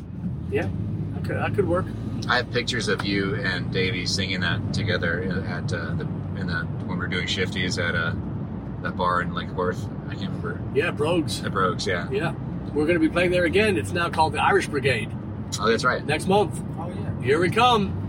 yeah, 0.51 0.67
that 1.13 1.23
could, 1.23 1.37
that 1.37 1.55
could 1.55 1.67
work. 1.67 1.85
I 2.27 2.37
have 2.37 2.51
pictures 2.51 2.87
of 2.89 3.05
you 3.05 3.35
and 3.35 3.71
Davey 3.71 4.05
singing 4.05 4.41
that 4.41 4.73
together 4.73 5.23
at 5.47 5.71
uh, 5.73 5.93
the 5.95 6.07
in 6.39 6.47
the 6.47 6.65
when 6.85 6.97
we 6.99 7.05
are 7.05 7.07
doing 7.07 7.27
shifties 7.27 7.77
at 7.81 7.95
uh, 7.95 8.13
that 8.81 8.97
bar 8.97 9.21
in 9.21 9.33
Lakeworth. 9.33 9.85
I 10.09 10.15
can't 10.15 10.27
remember 10.31 10.59
Yeah, 10.73 10.91
Brogues. 10.91 11.43
at 11.45 11.51
Brogues. 11.51 11.85
Yeah. 11.87 12.09
Yeah, 12.11 12.33
we're 12.73 12.85
going 12.85 12.95
to 12.95 12.99
be 12.99 13.09
playing 13.09 13.31
there 13.31 13.45
again. 13.45 13.77
It's 13.77 13.91
now 13.91 14.09
called 14.09 14.33
the 14.33 14.41
Irish 14.41 14.67
Brigade. 14.67 15.09
Oh, 15.59 15.67
that's 15.69 15.83
right. 15.83 16.03
next 16.05 16.27
month. 16.27 16.61
Oh 17.23 17.25
yeah. 17.25 17.27
Here 17.27 17.39
we 17.39 17.49
come. 17.49 17.99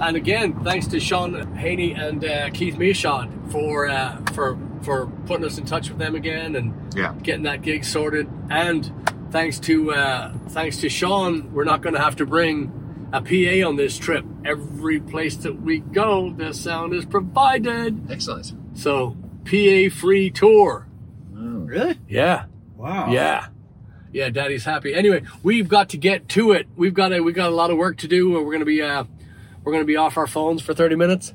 And 0.00 0.16
again, 0.16 0.62
thanks 0.64 0.86
to 0.88 1.00
Sean 1.00 1.54
Haney 1.56 1.92
and 1.92 2.24
uh, 2.24 2.50
Keith 2.50 2.78
Michaud 2.78 3.28
for 3.50 3.88
uh, 3.88 4.16
for 4.32 4.58
for 4.82 5.06
putting 5.26 5.44
us 5.44 5.58
in 5.58 5.66
touch 5.66 5.90
with 5.90 5.98
them 5.98 6.14
again 6.14 6.56
and 6.56 6.74
Yeah. 6.94 7.14
getting 7.22 7.42
that 7.42 7.60
gig 7.62 7.84
sorted. 7.84 8.26
And 8.50 8.90
thanks 9.30 9.58
to 9.60 9.92
uh, 9.92 10.32
thanks 10.48 10.78
to 10.78 10.88
Sean, 10.88 11.52
we're 11.52 11.64
not 11.64 11.82
going 11.82 11.94
to 11.94 12.00
have 12.00 12.16
to 12.16 12.26
bring 12.26 12.72
a 13.12 13.20
PA 13.20 13.68
on 13.68 13.76
this 13.76 13.98
trip. 13.98 14.24
Every 14.44 15.00
place 15.00 15.36
that 15.38 15.60
we 15.60 15.80
go, 15.80 16.30
the 16.32 16.54
sound 16.54 16.94
is 16.94 17.04
provided. 17.04 18.10
Excellent. 18.10 18.52
So 18.74 19.16
PA 19.44 19.94
free 19.94 20.30
tour. 20.30 20.86
Really? 21.32 21.98
Yeah. 22.08 22.46
Wow. 22.76 23.10
Yeah. 23.12 23.46
Yeah, 24.12 24.28
Daddy's 24.28 24.64
happy. 24.64 24.92
Anyway, 24.94 25.22
we've 25.42 25.68
got 25.68 25.88
to 25.90 25.96
get 25.96 26.28
to 26.30 26.52
it. 26.52 26.66
We've 26.76 26.94
got 26.94 27.12
a 27.12 27.20
we've 27.20 27.34
got 27.34 27.48
a 27.50 27.54
lot 27.54 27.70
of 27.70 27.76
work 27.76 27.98
to 27.98 28.08
do. 28.08 28.30
We're 28.32 28.52
gonna 28.52 28.64
be 28.64 28.82
uh 28.82 29.04
we're 29.62 29.72
gonna 29.72 29.84
be 29.84 29.96
off 29.96 30.16
our 30.16 30.26
phones 30.26 30.62
for 30.62 30.74
30 30.74 30.96
minutes 30.96 31.32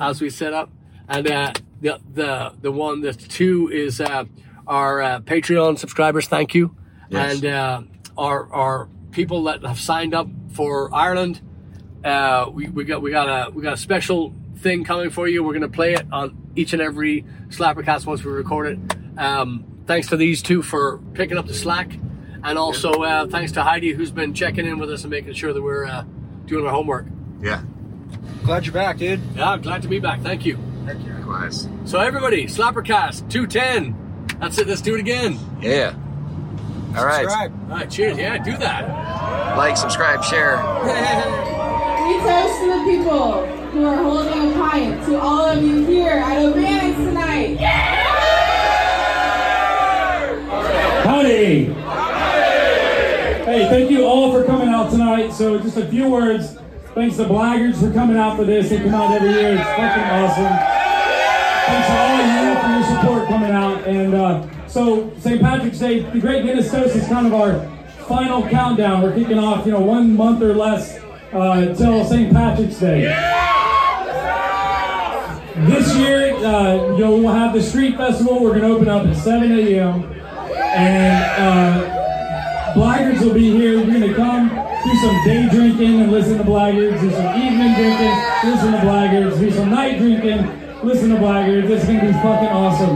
as 0.00 0.20
we 0.20 0.30
set 0.30 0.52
up. 0.54 0.70
And 1.08 1.30
uh 1.30 1.52
the 1.80 2.00
the 2.12 2.54
the 2.60 2.72
one 2.72 3.02
the 3.02 3.12
two 3.12 3.68
is 3.72 4.00
uh 4.00 4.24
our 4.66 5.00
uh, 5.00 5.20
Patreon 5.20 5.78
subscribers, 5.78 6.26
thank 6.26 6.54
you. 6.54 6.74
Yes. 7.10 7.34
And 7.34 7.44
uh 7.46 7.82
our 8.16 8.50
our 8.52 8.88
people 9.10 9.44
that 9.44 9.62
have 9.64 9.78
signed 9.80 10.14
up 10.14 10.28
for 10.52 10.94
Ireland. 10.94 11.40
Uh 12.02 12.50
we, 12.50 12.68
we 12.68 12.84
got 12.84 13.02
we 13.02 13.10
got 13.10 13.28
a 13.28 13.50
we 13.50 13.62
got 13.62 13.74
a 13.74 13.78
special 13.78 14.32
thing 14.56 14.84
coming 14.84 15.10
for 15.10 15.28
you. 15.28 15.44
We're 15.44 15.52
gonna 15.52 15.68
play 15.68 15.92
it 15.94 16.06
on 16.10 16.50
each 16.56 16.72
and 16.72 16.80
every 16.80 17.26
Slappercast 17.48 18.06
once 18.06 18.24
we 18.24 18.32
record 18.32 18.66
it. 18.68 19.18
Um 19.18 19.66
thanks 19.88 20.08
to 20.08 20.16
these 20.16 20.42
two 20.42 20.62
for 20.62 20.98
picking 21.14 21.36
up 21.36 21.46
the 21.46 21.54
slack. 21.54 21.98
And 22.44 22.56
also 22.56 22.92
uh, 23.02 23.26
thanks 23.26 23.52
to 23.52 23.64
Heidi 23.64 23.92
who's 23.92 24.12
been 24.12 24.32
checking 24.32 24.64
in 24.64 24.78
with 24.78 24.90
us 24.92 25.02
and 25.02 25.10
making 25.10 25.32
sure 25.32 25.52
that 25.52 25.60
we're 25.60 25.86
uh, 25.86 26.04
doing 26.46 26.64
our 26.64 26.70
homework. 26.72 27.06
Yeah. 27.40 27.62
Glad 28.44 28.64
you're 28.64 28.72
back, 28.72 28.98
dude. 28.98 29.20
Yeah, 29.34 29.50
I'm 29.50 29.62
glad 29.62 29.82
to 29.82 29.88
be 29.88 29.98
back. 29.98 30.20
Thank 30.20 30.46
you. 30.46 30.56
Thank 30.86 31.04
you. 31.04 31.12
Likewise. 31.14 31.68
So 31.84 31.98
everybody, 31.98 32.46
Slappercast 32.46 33.28
210. 33.28 34.38
That's 34.40 34.58
it. 34.58 34.68
Let's 34.68 34.82
do 34.82 34.94
it 34.94 35.00
again. 35.00 35.38
Yeah. 35.60 35.94
All 36.96 37.04
right. 37.04 37.22
Subscribe. 37.22 37.70
All 37.70 37.76
right, 37.76 37.90
cheers. 37.90 38.16
Yeah, 38.16 38.38
do 38.38 38.56
that. 38.58 39.56
Like, 39.56 39.76
subscribe, 39.76 40.22
share. 40.22 40.58
We 42.08 42.14
toast 42.20 42.60
to 42.60 42.66
the 42.66 42.84
people 42.86 43.46
who 43.72 43.84
are 43.84 44.02
holding 44.02 44.50
a 44.50 44.54
pint 44.54 45.04
to 45.04 45.20
all 45.20 45.44
of 45.44 45.62
you 45.62 45.84
here 45.84 46.12
at 46.12 46.38
O'Brien 46.38 46.94
tonight. 46.94 48.37
Howdy! 51.08 51.64
Hey, 53.44 53.66
thank 53.70 53.90
you 53.90 54.04
all 54.04 54.30
for 54.30 54.44
coming 54.44 54.68
out 54.68 54.90
tonight. 54.90 55.30
So, 55.30 55.58
just 55.58 55.78
a 55.78 55.88
few 55.88 56.10
words. 56.10 56.58
Thanks 56.94 57.16
to 57.16 57.24
Blaggards 57.24 57.80
for 57.80 57.90
coming 57.94 58.18
out 58.18 58.36
for 58.36 58.44
this. 58.44 58.68
They 58.68 58.76
come 58.76 58.92
out 58.92 59.14
every 59.14 59.30
year. 59.30 59.54
It's 59.54 59.62
fucking 59.62 60.04
awesome. 60.04 60.44
Thanks 61.64 61.88
to 61.88 61.96
all 61.96 62.20
of 62.20 62.28
you 62.36 62.60
for 62.60 62.68
your 62.74 63.00
support 63.00 63.28
coming 63.28 63.52
out. 63.52 63.88
And 63.88 64.14
uh, 64.14 64.68
so, 64.68 65.10
St. 65.18 65.40
Patrick's 65.40 65.78
Day, 65.78 66.00
the 66.00 66.20
Great 66.20 66.44
Guinness 66.44 66.70
Toast 66.70 66.94
is 66.94 67.08
kind 67.08 67.26
of 67.26 67.32
our 67.32 67.66
final 68.06 68.46
countdown. 68.46 69.00
We're 69.00 69.14
kicking 69.14 69.38
off, 69.38 69.64
you 69.64 69.72
know, 69.72 69.80
one 69.80 70.14
month 70.14 70.42
or 70.42 70.52
less 70.52 70.98
uh, 71.32 71.74
till 71.74 72.04
St. 72.04 72.30
Patrick's 72.34 72.80
Day. 72.80 73.04
This 75.66 75.96
year, 75.96 76.34
uh, 76.34 76.92
you 76.92 76.98
know, 76.98 77.16
we'll 77.16 77.32
have 77.32 77.54
the 77.54 77.62
street 77.62 77.96
festival. 77.96 78.42
We're 78.42 78.50
going 78.50 78.60
to 78.60 78.74
open 78.74 78.88
up 78.90 79.06
at 79.06 79.16
7 79.16 79.50
a.m. 79.58 80.17
And 80.74 81.24
uh, 81.40 81.98
will 83.28 83.34
be 83.34 83.50
here. 83.50 83.78
We're 83.78 83.86
going 83.86 84.00
to 84.02 84.14
come 84.14 84.48
do 84.48 84.94
some 84.96 85.24
day 85.24 85.48
drinking 85.50 86.00
and 86.00 86.12
listen 86.12 86.38
to 86.38 86.44
Blaggards, 86.44 87.00
do 87.00 87.10
some 87.10 87.36
evening 87.36 87.74
drinking, 87.74 88.14
listen 88.44 88.72
to 88.72 88.78
Blaggards, 88.78 89.38
do 89.38 89.50
some 89.50 89.70
night 89.70 89.98
drinking, 89.98 90.38
listen 90.82 91.10
to 91.10 91.16
Blaggards. 91.16 91.68
It's 91.68 91.84
going 91.84 92.00
to 92.00 92.06
be 92.06 92.12
fucking 92.12 92.48
awesome. 92.48 92.94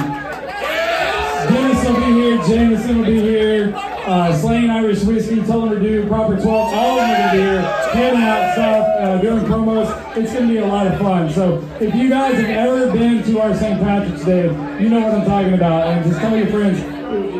Dennis 1.53 1.87
will 1.87 1.97
be 1.97 2.13
here, 2.13 2.37
Jameson 2.47 2.99
will 2.99 3.05
be 3.05 3.21
here, 3.21 3.75
uh, 3.77 4.33
Slane 4.39 4.71
Irish 4.71 5.03
Whiskey, 5.03 5.37
Tullamore 5.37 5.83
Dew, 5.83 6.07
Proper 6.07 6.41
12, 6.41 6.47
all 6.47 7.01
of 7.01 7.09
them 7.09 7.31
to 7.31 7.37
be 7.37 7.43
here, 7.43 7.61
handing 7.93 8.23
out 8.23 8.53
stuff, 8.53 8.89
uh, 9.01 9.19
doing 9.19 9.45
promos. 9.45 10.17
It's 10.17 10.33
going 10.33 10.47
to 10.47 10.55
be 10.55 10.59
a 10.59 10.67
lot 10.67 10.87
of 10.87 10.99
fun. 10.99 11.31
So 11.31 11.69
if 11.81 11.95
you 11.95 12.09
guys 12.09 12.37
have 12.37 12.49
ever 12.49 12.93
been 12.93 13.23
to 13.25 13.41
our 13.41 13.55
St. 13.55 13.81
Patrick's 13.81 14.25
Day, 14.25 14.45
you 14.81 14.89
know 14.89 15.01
what 15.01 15.15
I'm 15.15 15.27
talking 15.27 15.55
about. 15.55 15.89
And 15.89 16.05
just 16.05 16.21
tell 16.21 16.37
your 16.37 16.47
friends, 16.47 16.92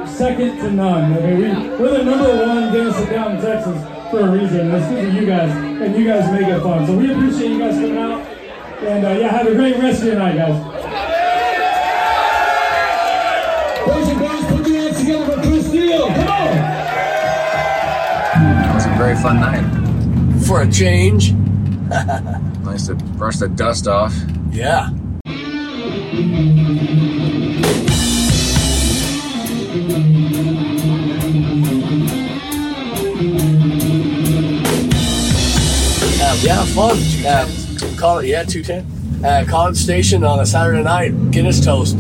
second 0.07 0.59
to 0.59 0.71
none. 0.71 1.13
I 1.13 1.21
mean, 1.21 1.39
we, 1.39 1.49
we're 1.79 1.99
the 1.99 2.05
number 2.05 2.47
one 2.47 2.73
Guinness 2.73 3.09
down 3.09 3.37
in 3.37 3.43
Texas 3.43 3.83
for 4.11 4.21
a 4.21 4.31
reason. 4.31 4.61
And 4.61 4.75
it's 4.75 4.87
because 4.89 5.09
of 5.09 5.15
you 5.15 5.27
guys, 5.27 5.51
and 5.51 5.97
you 5.97 6.05
guys 6.07 6.33
make 6.33 6.49
it 6.49 6.61
fun. 6.61 6.87
So 6.87 6.97
we 6.97 7.13
appreciate 7.13 7.51
you 7.53 7.59
guys 7.59 7.75
coming 7.75 7.97
out. 7.99 8.21
And 8.83 9.07
uh, 9.07 9.11
yeah, 9.11 9.29
have 9.31 9.47
a 9.47 9.55
great 9.55 9.77
rest 9.79 10.01
of 10.03 10.07
your 10.09 10.17
night, 10.19 10.37
guys. 10.37 10.57
Boys 13.87 14.09
and 14.09 14.19
girls, 14.19 14.45
put 14.47 14.67
your 14.69 14.81
hands 14.83 14.99
together 15.01 15.27
for 15.27 15.43
Chris 15.43 15.67
Steele. 15.69 16.07
Come 16.09 16.29
on! 16.29 16.49
It 18.71 18.75
was 18.75 18.87
a 18.87 18.95
very 18.97 19.17
fun 19.17 19.41
night. 19.41 19.65
For 20.47 20.63
a 20.63 20.71
change. 20.71 21.33
Nice 22.63 22.87
to 22.87 22.95
brush 22.95 23.37
the 23.37 23.49
dust 23.49 23.87
off. 23.89 24.15
Yeah. 24.51 24.91
Yeah, 36.43 36.65
fun. 36.65 36.99
Um, 37.27 37.97
call 37.97 38.19
it, 38.19 38.27
yeah, 38.27 38.43
210. 38.43 39.25
Uh, 39.25 39.45
College 39.49 39.77
Station 39.77 40.25
on 40.25 40.41
a 40.41 40.47
Saturday 40.47 40.83
night, 40.83 41.31
Guinness 41.31 41.65
toast. 41.65 41.97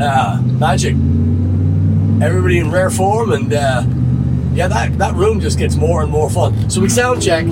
Uh, 0.00 0.40
magic. 0.42 0.94
Everybody 2.22 2.58
in 2.58 2.70
rare 2.70 2.90
form, 2.90 3.32
and 3.32 3.52
uh, 3.52 3.84
yeah, 4.54 4.68
that, 4.68 4.98
that 4.98 5.14
room 5.14 5.40
just 5.40 5.58
gets 5.58 5.76
more 5.76 6.02
and 6.02 6.10
more 6.10 6.28
fun. 6.28 6.68
So 6.70 6.80
we 6.80 6.88
sound 6.88 7.22
check. 7.22 7.46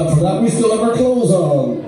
Don't 0.00 0.14
for 0.16 0.20
that. 0.22 0.40
We 0.40 0.48
still 0.48 0.70
have 0.70 0.88
our 0.88 0.96
clothes 0.96 1.30
on. 1.30 1.84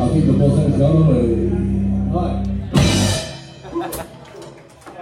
I'll 0.00 0.12
keep 0.14 0.24
the 0.26 0.32
both 0.34 0.60
ends 0.60 0.80
on 0.80 1.08
the. 1.08 1.50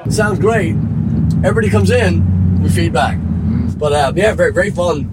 Hi. 0.01 0.11
sounds 0.11 0.39
great. 0.39 0.77
Everybody 1.45 1.69
comes 1.69 1.91
in, 1.91 2.63
with 2.63 2.75
feedback. 2.75 3.19
But 3.77 3.93
uh, 3.93 4.15
yeah, 4.17 4.33
very 4.33 4.55
very 4.55 4.71
fun. 4.71 5.11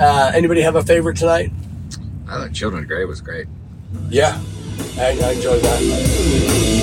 Uh, 0.00 0.32
anybody 0.34 0.62
have 0.62 0.74
a 0.74 0.82
favorite 0.82 1.18
tonight? 1.18 1.52
I 2.26 2.38
thought 2.38 2.54
Children 2.54 2.84
of 2.84 2.88
Grey 2.88 3.04
was 3.04 3.20
great. 3.20 3.46
Yeah, 4.08 4.40
I, 4.96 5.18
I 5.22 5.32
enjoyed 5.32 5.60
that. 5.60 6.79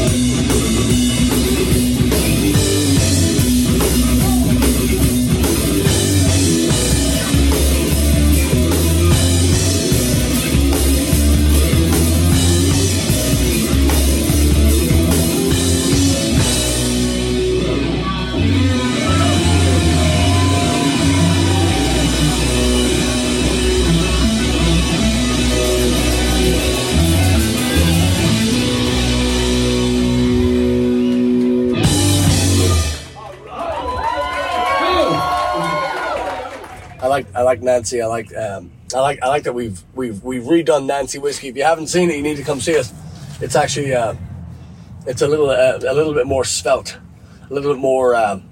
Like 37.58 37.64
Nancy. 37.64 38.01
I 38.01 38.05
like 38.08 38.36
um, 38.36 38.72
I 38.95 38.99
like 38.99 39.20
I 39.24 39.28
like 39.28 39.43
that 39.43 39.53
we've 39.53 39.82
we've 39.95 40.24
we've 40.24 40.43
redone 40.43 40.86
Nancy 40.86 41.18
whiskey. 41.20 41.47
If 41.49 41.55
you 41.58 41.64
haven't 41.64 41.88
seen 41.88 42.10
it, 42.10 42.16
you 42.18 42.22
need 42.24 42.38
to 42.38 42.43
come 42.43 42.60
see 42.62 42.78
us. 42.78 42.93
It's 43.41 43.55
actually 43.55 43.93
uh, 43.93 44.16
it's 45.05 45.22
a 45.22 45.28
little 45.28 45.49
uh, 45.49 45.80
a 45.88 45.93
little 45.93 46.14
bit 46.14 46.28
more 46.28 46.43
svelte, 46.43 46.97
a 47.49 47.53
little 47.53 47.74
bit 47.74 47.80
more 47.80 48.16
um, 48.16 48.43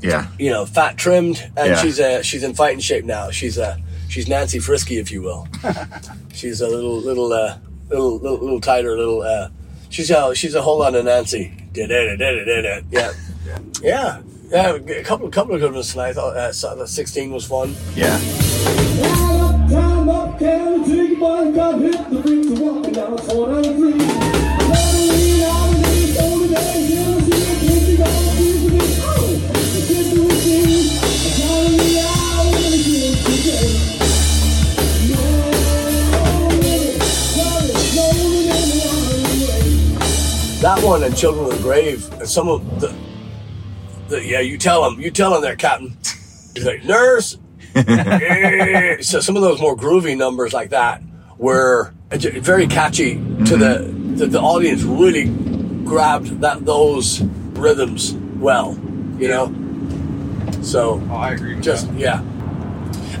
Yeah. 0.00 0.26
you 0.38 0.50
know 0.50 0.66
fat 0.66 0.96
trimmed, 0.96 1.42
and 1.56 1.70
Yeah. 1.70 1.76
she's 1.76 2.00
uh, 2.00 2.22
she's 2.22 2.42
in 2.42 2.54
fighting 2.54 2.80
shape 2.80 3.04
now. 3.04 3.30
She's 3.30 3.58
uh, 3.58 3.76
she's 4.08 4.28
Nancy 4.28 4.58
Frisky, 4.58 4.98
if 4.98 5.10
you 5.10 5.22
will. 5.22 5.48
she's 6.32 6.60
a 6.60 6.68
little 6.68 6.98
little 7.00 7.32
uh, 7.32 7.56
little 7.88 8.18
little, 8.18 8.38
little 8.38 8.60
tighter, 8.60 8.96
little. 8.96 9.22
Uh, 9.22 9.48
she's 9.88 10.10
a 10.10 10.34
she's 10.34 10.54
a 10.54 10.62
whole 10.62 10.78
lot 10.78 10.94
of 10.94 11.04
Nancy. 11.04 11.52
Yeah, 12.90 13.12
yeah, 13.82 14.22
yeah. 14.50 14.74
A 14.74 15.02
couple 15.04 15.28
couple 15.30 15.54
of 15.54 15.60
good 15.60 15.72
ones 15.72 15.92
tonight. 15.92 16.10
I 16.10 16.12
thought 16.14 16.36
uh, 16.36 16.52
so- 16.52 16.76
the 16.76 16.86
sixteen 16.86 17.30
was 17.32 17.44
fun. 17.46 17.74
Yeah. 17.94 18.18
Line 19.00 19.40
up, 19.40 19.70
time 19.70 20.08
up, 20.08 20.38
can 20.38 20.84
take 20.84 21.10
your 21.10 21.20
body, 21.20 21.52
got 21.52 21.80
hit 21.80 22.10
the 22.10 22.20
bricks 22.20 22.46
of 22.50 22.58
walking 22.60 22.92
down 22.92 23.18
493. 23.18 24.04
Halloween, 24.04 25.40
holidays, 25.44 26.18
only 26.20 26.48
days, 26.48 26.94
never 26.94 27.20
see 27.20 27.42
it, 27.42 27.58
can't 27.60 27.88
you 27.88 27.96
go, 27.98 28.04
see 28.34 28.50
it, 28.54 28.72
it's 28.74 28.98
it's 29.74 29.88
just 29.88 30.12
a 30.12 30.20
routine. 30.20 30.88
I'm 30.94 31.32
counting 31.40 31.78
the 31.78 31.98
hours, 32.00 32.64
and 32.64 32.74
it's 32.74 32.86
just 32.86 33.44
today. 33.44 33.72
That 40.60 40.82
one 40.82 41.02
and 41.02 41.14
Children 41.16 41.44
of 41.46 41.56
the 41.56 41.62
Grave. 41.62 42.10
And 42.14 42.28
some 42.28 42.48
of 42.48 42.80
the 42.80 42.88
yeah, 44.10 44.40
you 44.40 44.58
tell 44.58 44.82
them, 44.88 45.00
you 45.00 45.10
tell 45.10 45.32
them 45.32 45.42
there, 45.42 45.56
Captain. 45.56 45.96
He's 46.54 46.64
like 46.64 46.84
nurse. 46.84 47.38
Yeah. 47.74 48.98
so 49.00 49.18
some 49.18 49.34
of 49.36 49.42
those 49.42 49.60
more 49.60 49.76
groovy 49.76 50.16
numbers 50.16 50.52
like 50.52 50.70
that 50.70 51.02
were 51.38 51.92
very 52.10 52.68
catchy 52.68 53.14
to 53.46 53.56
the 53.56 53.92
the, 54.14 54.26
the 54.26 54.40
audience. 54.40 54.82
Really 54.84 55.24
grabbed 55.84 56.40
that 56.42 56.64
those 56.64 57.20
rhythms 57.58 58.12
well, 58.38 58.78
you 59.18 59.26
know. 59.26 59.52
So 60.62 61.02
Oh, 61.10 61.14
I 61.16 61.32
agree. 61.32 61.56
With 61.56 61.64
just 61.64 61.88
that. 61.88 61.98
yeah. 61.98 62.20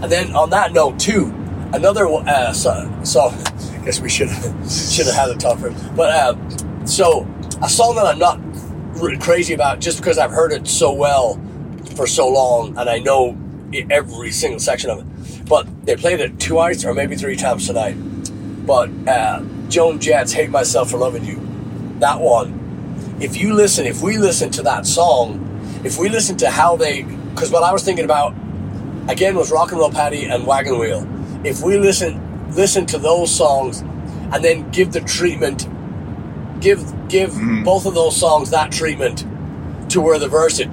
And 0.02 0.12
then 0.12 0.34
on 0.36 0.50
that 0.50 0.72
note 0.72 1.00
too, 1.00 1.32
another 1.72 2.06
uh, 2.06 2.52
so, 2.52 2.88
so 3.02 3.20
I 3.72 3.82
guess 3.84 3.98
we 4.00 4.08
should 4.08 4.28
should 4.70 5.06
have 5.06 5.16
had 5.16 5.30
a 5.30 5.36
tougher. 5.36 5.74
But 5.96 6.10
uh, 6.10 6.86
so 6.86 7.26
a 7.60 7.68
song 7.68 7.96
that 7.96 8.06
I'm 8.06 8.18
not 8.20 8.38
crazy 9.20 9.54
about 9.54 9.80
just 9.80 9.98
because 9.98 10.18
I've 10.18 10.30
heard 10.30 10.52
it 10.52 10.68
so 10.68 10.92
well 10.92 11.40
for 11.96 12.06
so 12.06 12.28
long 12.28 12.76
and 12.78 12.88
I 12.90 12.98
know 12.98 13.36
every 13.90 14.30
single 14.32 14.60
section 14.60 14.90
of 14.90 15.00
it. 15.00 15.46
But 15.48 15.66
they 15.86 15.96
played 15.96 16.20
it 16.20 16.40
twice 16.40 16.84
or 16.84 16.94
maybe 16.94 17.16
three 17.16 17.36
times 17.36 17.66
tonight. 17.66 17.96
but 18.66 18.90
uh, 19.08 19.42
Joan 19.68 20.00
Jett's 20.00 20.32
"Hate 20.32 20.50
Myself 20.50 20.90
for 20.90 20.98
Loving 20.98 21.24
You," 21.24 21.40
that 22.00 22.20
one. 22.20 22.60
If 23.20 23.36
you 23.36 23.54
listen, 23.54 23.86
if 23.86 24.02
we 24.02 24.18
listen 24.18 24.50
to 24.52 24.62
that 24.62 24.86
song, 24.86 25.40
if 25.84 25.98
we 25.98 26.08
listen 26.08 26.36
to 26.38 26.50
how 26.50 26.76
they, 26.76 27.02
because 27.34 27.50
what 27.50 27.62
I 27.62 27.72
was 27.72 27.82
thinking 27.84 28.04
about 28.04 28.34
again 29.08 29.36
was 29.36 29.50
Rock 29.52 29.72
and 29.72 29.80
Roll 29.80 29.90
Patty 29.90 30.24
and 30.26 30.46
Wagon 30.46 30.78
Wheel. 30.78 31.06
If 31.44 31.62
we 31.62 31.78
listen 31.78 32.20
listen 32.54 32.86
to 32.86 32.98
those 32.98 33.34
songs 33.34 33.82
and 34.32 34.44
then 34.44 34.70
give 34.70 34.92
the 34.92 35.00
treatment, 35.02 35.68
give 36.60 37.08
give 37.08 37.30
mm. 37.30 37.64
both 37.64 37.86
of 37.86 37.94
those 37.94 38.16
songs 38.16 38.50
that 38.50 38.72
treatment 38.72 39.24
to 39.90 40.00
where 40.00 40.18
the 40.18 40.28
verse 40.28 40.58
is. 40.58 40.66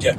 Yeah. 0.00 0.16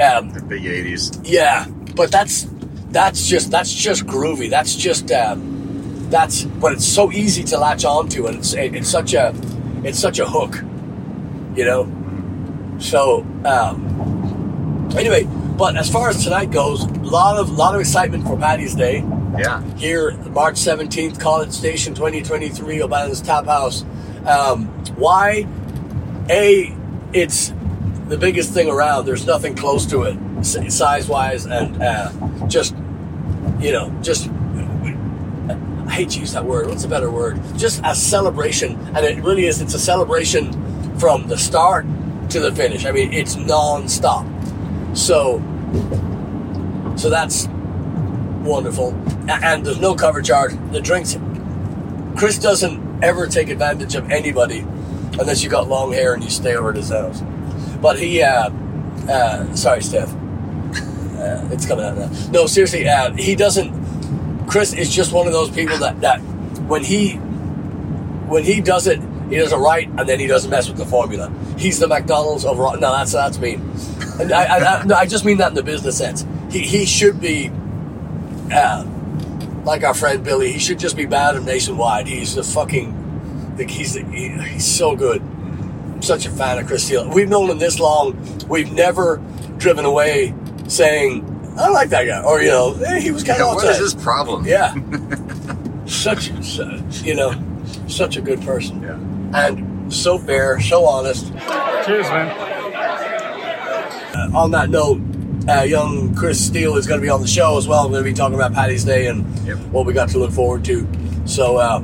Um, 0.00 0.30
the 0.30 0.42
big 0.46 0.64
eighties. 0.64 1.10
Yeah, 1.24 1.66
but 1.96 2.10
that's 2.10 2.46
that's 2.90 3.26
just 3.26 3.50
that's 3.50 3.72
just 3.72 4.06
groovy. 4.06 4.50
That's 4.50 4.74
just 4.76 5.10
um, 5.10 6.08
that's 6.10 6.44
but 6.44 6.72
it's 6.72 6.86
so 6.86 7.10
easy 7.12 7.42
to 7.44 7.58
latch 7.58 7.84
onto, 7.84 8.26
and 8.26 8.38
it's 8.38 8.54
it, 8.54 8.74
it's 8.74 8.88
such 8.88 9.14
a 9.14 9.34
it's 9.84 9.98
such 9.98 10.18
a 10.18 10.26
hook, 10.26 10.56
you 11.56 11.64
know. 11.64 11.84
Mm-hmm. 11.84 12.80
So 12.80 13.26
um, 13.44 14.90
anyway, 14.96 15.26
but 15.58 15.76
as 15.76 15.90
far 15.90 16.08
as 16.08 16.22
tonight 16.24 16.50
goes, 16.50 16.84
a 16.84 16.88
lot 17.00 17.36
of 17.36 17.50
lot 17.50 17.74
of 17.74 17.80
excitement 17.80 18.24
for 18.26 18.36
Patty's 18.36 18.74
Day 18.74 19.04
Yeah. 19.36 19.62
here, 19.76 20.12
March 20.30 20.54
17th, 20.56 21.18
College 21.20 21.50
Station 21.50 21.94
2023, 21.94 22.80
O'Bannon's 22.82 23.20
Tap 23.20 23.44
House. 23.46 23.84
Um, 24.24 24.66
why? 24.96 25.46
A, 26.30 26.74
it's 27.12 27.52
the 28.08 28.16
biggest 28.16 28.52
thing 28.52 28.68
around. 28.70 29.04
There's 29.06 29.26
nothing 29.26 29.54
close 29.54 29.84
to 29.86 30.02
it, 30.04 30.16
size 30.44 31.08
wise, 31.08 31.46
and 31.46 31.82
uh, 31.82 32.10
just, 32.46 32.74
you 33.60 33.72
know, 33.72 33.90
just. 34.02 34.30
I 35.88 35.90
hate 35.90 36.10
to 36.10 36.20
use 36.20 36.32
that 36.34 36.44
word. 36.44 36.66
What's 36.68 36.84
a 36.84 36.88
better 36.88 37.10
word? 37.10 37.40
Just 37.56 37.80
a 37.82 37.94
celebration, 37.94 38.76
and 38.94 38.98
it 39.06 39.22
really 39.24 39.46
is. 39.46 39.62
It's 39.62 39.72
a 39.74 39.78
celebration 39.78 40.52
from 40.98 41.26
the 41.28 41.38
start 41.38 41.86
to 42.30 42.40
the 42.40 42.54
finish. 42.54 42.84
I 42.84 42.92
mean, 42.92 43.10
it's 43.12 43.36
non-stop. 43.36 44.26
So, 44.94 45.38
so 46.96 47.10
that's 47.10 47.48
wonderful. 48.42 48.94
And 49.28 49.64
there's 49.64 49.80
no 49.80 49.94
cover 49.94 50.22
charge. 50.22 50.52
The 50.72 50.80
drinks. 50.80 51.16
Chris 52.16 52.38
doesn't 52.38 53.04
ever 53.04 53.26
take 53.26 53.48
advantage 53.48 53.94
of 53.94 54.10
anybody 54.10 54.60
unless 55.18 55.42
you 55.42 55.50
got 55.50 55.68
long 55.68 55.92
hair 55.92 56.14
and 56.14 56.22
you 56.22 56.30
stay 56.30 56.56
over 56.56 56.70
at 56.70 56.76
his 56.76 56.90
house. 56.90 57.22
But 57.80 57.98
he, 57.98 58.22
uh, 58.22 58.50
uh, 59.08 59.54
sorry, 59.54 59.82
Steph. 59.82 60.12
Uh, 60.12 61.48
it's 61.50 61.66
coming 61.66 61.84
out 61.84 61.96
now. 61.96 62.10
No, 62.30 62.46
seriously, 62.46 62.88
uh, 62.88 63.12
he 63.14 63.34
doesn't. 63.34 64.46
Chris 64.46 64.72
is 64.72 64.88
just 64.88 65.12
one 65.12 65.26
of 65.26 65.32
those 65.32 65.50
people 65.50 65.76
that, 65.78 66.00
that 66.00 66.18
when 66.68 66.84
he 66.84 67.14
when 68.28 68.44
he 68.44 68.60
does 68.60 68.86
it, 68.86 69.00
he 69.28 69.36
does 69.36 69.52
it 69.52 69.56
right, 69.56 69.88
and 69.88 70.08
then 70.08 70.20
he 70.20 70.26
doesn't 70.26 70.50
mess 70.50 70.68
with 70.68 70.78
the 70.78 70.86
formula. 70.86 71.32
He's 71.56 71.78
the 71.78 71.88
McDonald's 71.88 72.44
of. 72.44 72.56
No, 72.56 72.78
that's 72.78 73.12
that's 73.12 73.38
mean. 73.38 73.60
And 74.20 74.32
I, 74.32 74.44
I, 74.44 74.80
I, 74.80 74.84
no, 74.84 74.94
I 74.94 75.06
just 75.06 75.24
mean 75.24 75.36
that 75.38 75.48
in 75.48 75.54
the 75.54 75.62
business 75.62 75.96
sense. 75.98 76.26
He 76.50 76.60
he 76.60 76.84
should 76.86 77.20
be, 77.20 77.50
uh, 78.52 78.84
like 79.64 79.84
our 79.84 79.94
friend 79.94 80.24
Billy. 80.24 80.52
He 80.52 80.58
should 80.58 80.78
just 80.78 80.96
be 80.96 81.06
bad 81.06 81.36
and 81.36 81.46
nationwide. 81.46 82.06
He's 82.06 82.34
the 82.34 82.42
fucking, 82.42 83.56
like 83.56 83.70
he's 83.70 83.94
he, 83.94 84.02
he's 84.02 84.66
so 84.66 84.96
good. 84.96 85.20
I'm 85.20 86.02
such 86.02 86.26
a 86.26 86.30
fan 86.30 86.58
of 86.58 86.66
Chris 86.66 86.84
Steele. 86.84 87.08
We've 87.10 87.28
known 87.28 87.50
him 87.50 87.58
this 87.58 87.78
long. 87.78 88.16
We've 88.48 88.72
never 88.72 89.20
driven 89.58 89.84
away 89.84 90.34
saying, 90.68 91.24
"I 91.58 91.64
don't 91.66 91.74
like 91.74 91.90
that 91.90 92.04
guy," 92.06 92.22
or 92.22 92.40
you 92.42 92.48
know, 92.48 92.72
"Hey, 92.74 93.00
he 93.00 93.10
was 93.10 93.22
kind 93.24 93.38
Yeah, 93.38 93.50
of 93.50 93.54
what 93.56 93.66
is 93.66 93.78
his 93.78 93.94
problem? 93.94 94.46
yeah. 94.46 94.74
such, 95.86 96.32
su- 96.44 96.82
you 97.04 97.14
know, 97.14 97.32
such 97.88 98.16
a 98.16 98.20
good 98.20 98.40
person. 98.42 98.82
Yeah. 98.82 99.46
And 99.46 99.92
so 99.92 100.18
fair, 100.18 100.60
so 100.60 100.84
honest. 100.86 101.26
Cheers, 101.86 102.08
man. 102.10 102.57
Uh, 104.32 104.38
on 104.38 104.50
that 104.52 104.70
note, 104.70 105.00
uh, 105.48 105.62
young 105.62 106.14
Chris 106.14 106.44
Steele 106.44 106.76
is 106.76 106.86
going 106.86 107.00
to 107.00 107.04
be 107.04 107.10
on 107.10 107.20
the 107.20 107.26
show 107.28 107.56
as 107.58 107.66
well. 107.68 107.84
I'm 107.84 107.90
going 107.92 108.04
to 108.04 108.10
be 108.10 108.14
talking 108.14 108.34
about 108.34 108.52
Patty's 108.52 108.84
Day 108.84 109.06
and 109.06 109.24
Yep. 109.46 109.58
what 109.70 109.86
we 109.86 109.92
got 109.92 110.08
to 110.10 110.18
look 110.18 110.30
forward 110.32 110.64
to. 110.66 110.86
So, 111.24 111.56
uh, 111.56 111.82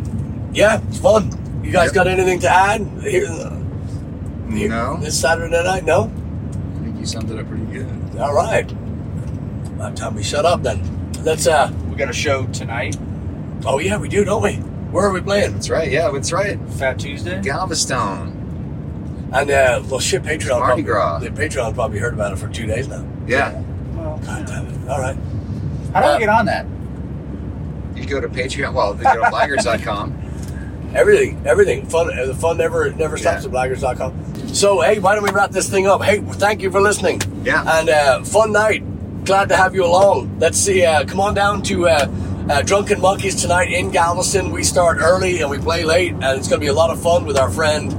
yeah, 0.53 0.81
it's 0.89 0.99
fun. 0.99 1.31
You 1.65 1.71
guys 1.73 1.87
Yep. 1.87 1.95
got 1.95 2.09
anything 2.09 2.39
to 2.41 2.49
add 2.51 2.87
here, 3.01 3.27
here 4.51 4.69
No. 4.69 4.99
this 5.01 5.19
Saturday 5.19 5.63
night? 5.65 5.85
No? 5.85 6.11
I 6.81 6.85
think 6.85 6.99
you 6.99 7.07
summed 7.07 7.31
it 7.31 7.39
up 7.39 7.49
pretty 7.49 7.65
good. 7.67 7.87
All 8.21 8.35
right. 8.35 8.71
About 9.77 9.97
time 9.97 10.15
we 10.15 10.23
shut 10.23 10.45
up 10.45 10.63
then. 10.63 10.83
Let's, 11.25 11.47
uh, 11.47 11.71
We 11.91 11.97
got 11.97 12.11
a 12.11 12.13
show 12.13 12.45
tonight, 12.47 12.97
oh 13.65 13.79
yeah, 13.79 13.97
we 13.97 14.09
do, 14.09 14.25
don't 14.25 14.43
we? 14.43 14.55
Where 14.91 15.07
are 15.07 15.13
we 15.13 15.21
playing? 15.21 15.53
That's 15.53 15.71
right. 15.71 15.91
Yeah, 15.91 16.11
that's 16.13 16.33
right. 16.33 16.59
Fat 16.71 16.99
Tuesday. 16.99 17.41
Galveston. 17.41 18.44
And, 19.35 19.51
uh, 19.51 19.83
well, 19.91 20.01
shit, 20.01 20.23
Patreon. 20.23 20.61
Mardi 20.61 20.65
probably- 20.67 20.83
Gras. 20.85 21.19
The 21.19 21.29
Patreon 21.31 21.75
probably 21.75 21.99
heard 21.99 22.15
about 22.15 22.33
it 22.33 22.39
for 22.39 22.49
two 22.49 22.67
days 22.67 22.87
now. 22.89 23.05
Yeah. 23.27 23.53
Well, 23.97 24.21
God 24.25 24.47
damn 24.47 24.67
it. 24.67 24.89
All 24.89 25.01
right. 25.01 25.17
how 25.93 26.01
do 26.01 26.07
Uh, 26.07 26.13
I 26.13 26.19
get 26.19 26.29
on 26.29 26.47
that? 26.47 26.67
You 27.97 28.07
go 28.07 28.21
to 28.21 28.29
Patreon. 28.29 28.73
Well, 28.73 28.97
you 28.97 29.03
go 29.05 29.15
to 29.15 29.31
blaggards.com. 29.31 30.21
Everything, 30.95 31.41
everything. 31.45 31.87
Fun. 31.87 32.17
uh, 32.17 32.27
The 32.27 32.35
fun 32.35 32.57
never 32.57 32.91
never 32.93 33.17
stops 33.17 33.43
Yeah. 33.43 33.49
at 33.49 33.53
blaggards.com. 33.71 34.13
So, 34.55 34.81
hey, 34.81 35.01
why 35.01 35.17
don't 35.17 35.25
we 35.25 35.31
wrap 35.31 35.51
this 35.51 35.69
thing 35.69 35.89
up? 35.89 36.03
Hey, 36.05 36.21
thank 36.21 36.63
you 36.63 36.71
for 36.71 36.81
listening. 36.81 37.21
Yeah. 37.43 37.65
And 37.81 37.89
uh, 37.91 38.23
fun 38.23 38.53
night. 38.53 38.85
Glad 39.25 39.49
to 39.49 39.57
have 39.57 39.75
you 39.75 39.85
along. 39.85 40.37
Let's 40.39 40.57
see. 40.59 40.85
Uh, 40.85 41.05
come 41.05 41.19
on 41.19 41.35
down 41.35 41.63
to 41.63 41.89
uh, 41.89 42.07
uh, 42.49 42.63
Drunken 42.63 43.01
Monkeys 43.01 43.35
tonight 43.41 43.73
in 43.73 43.91
Galveston. 43.91 44.53
We 44.53 44.63
start 44.63 44.99
early 45.01 45.41
and 45.41 45.51
we 45.51 45.59
play 45.59 45.83
late, 45.85 46.13
and 46.13 46.23
it's 46.39 46.47
going 46.47 46.61
to 46.61 46.65
be 46.65 46.69
a 46.69 46.73
lot 46.75 46.91
of 46.91 47.03
fun 47.03 47.25
with 47.25 47.37
our 47.39 47.51
friend, 47.51 47.91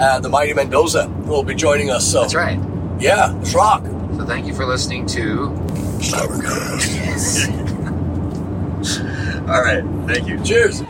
uh, 0.00 0.20
the 0.20 0.28
Mighty 0.28 0.54
Mendoza, 0.54 1.06
who 1.06 1.30
will 1.30 1.44
be 1.44 1.54
joining 1.54 1.90
us. 1.90 2.10
So, 2.10 2.22
That's 2.22 2.34
right. 2.34 2.58
Yeah, 3.00 3.32
let's 3.32 3.54
rock. 3.54 3.84
So 4.16 4.24
thank 4.26 4.46
you 4.46 4.54
for 4.54 4.66
listening 4.66 5.06
to. 5.06 5.48
All 9.48 9.62
right. 9.62 9.82
Thank 10.06 10.28
you. 10.28 10.42
Cheers. 10.44 10.82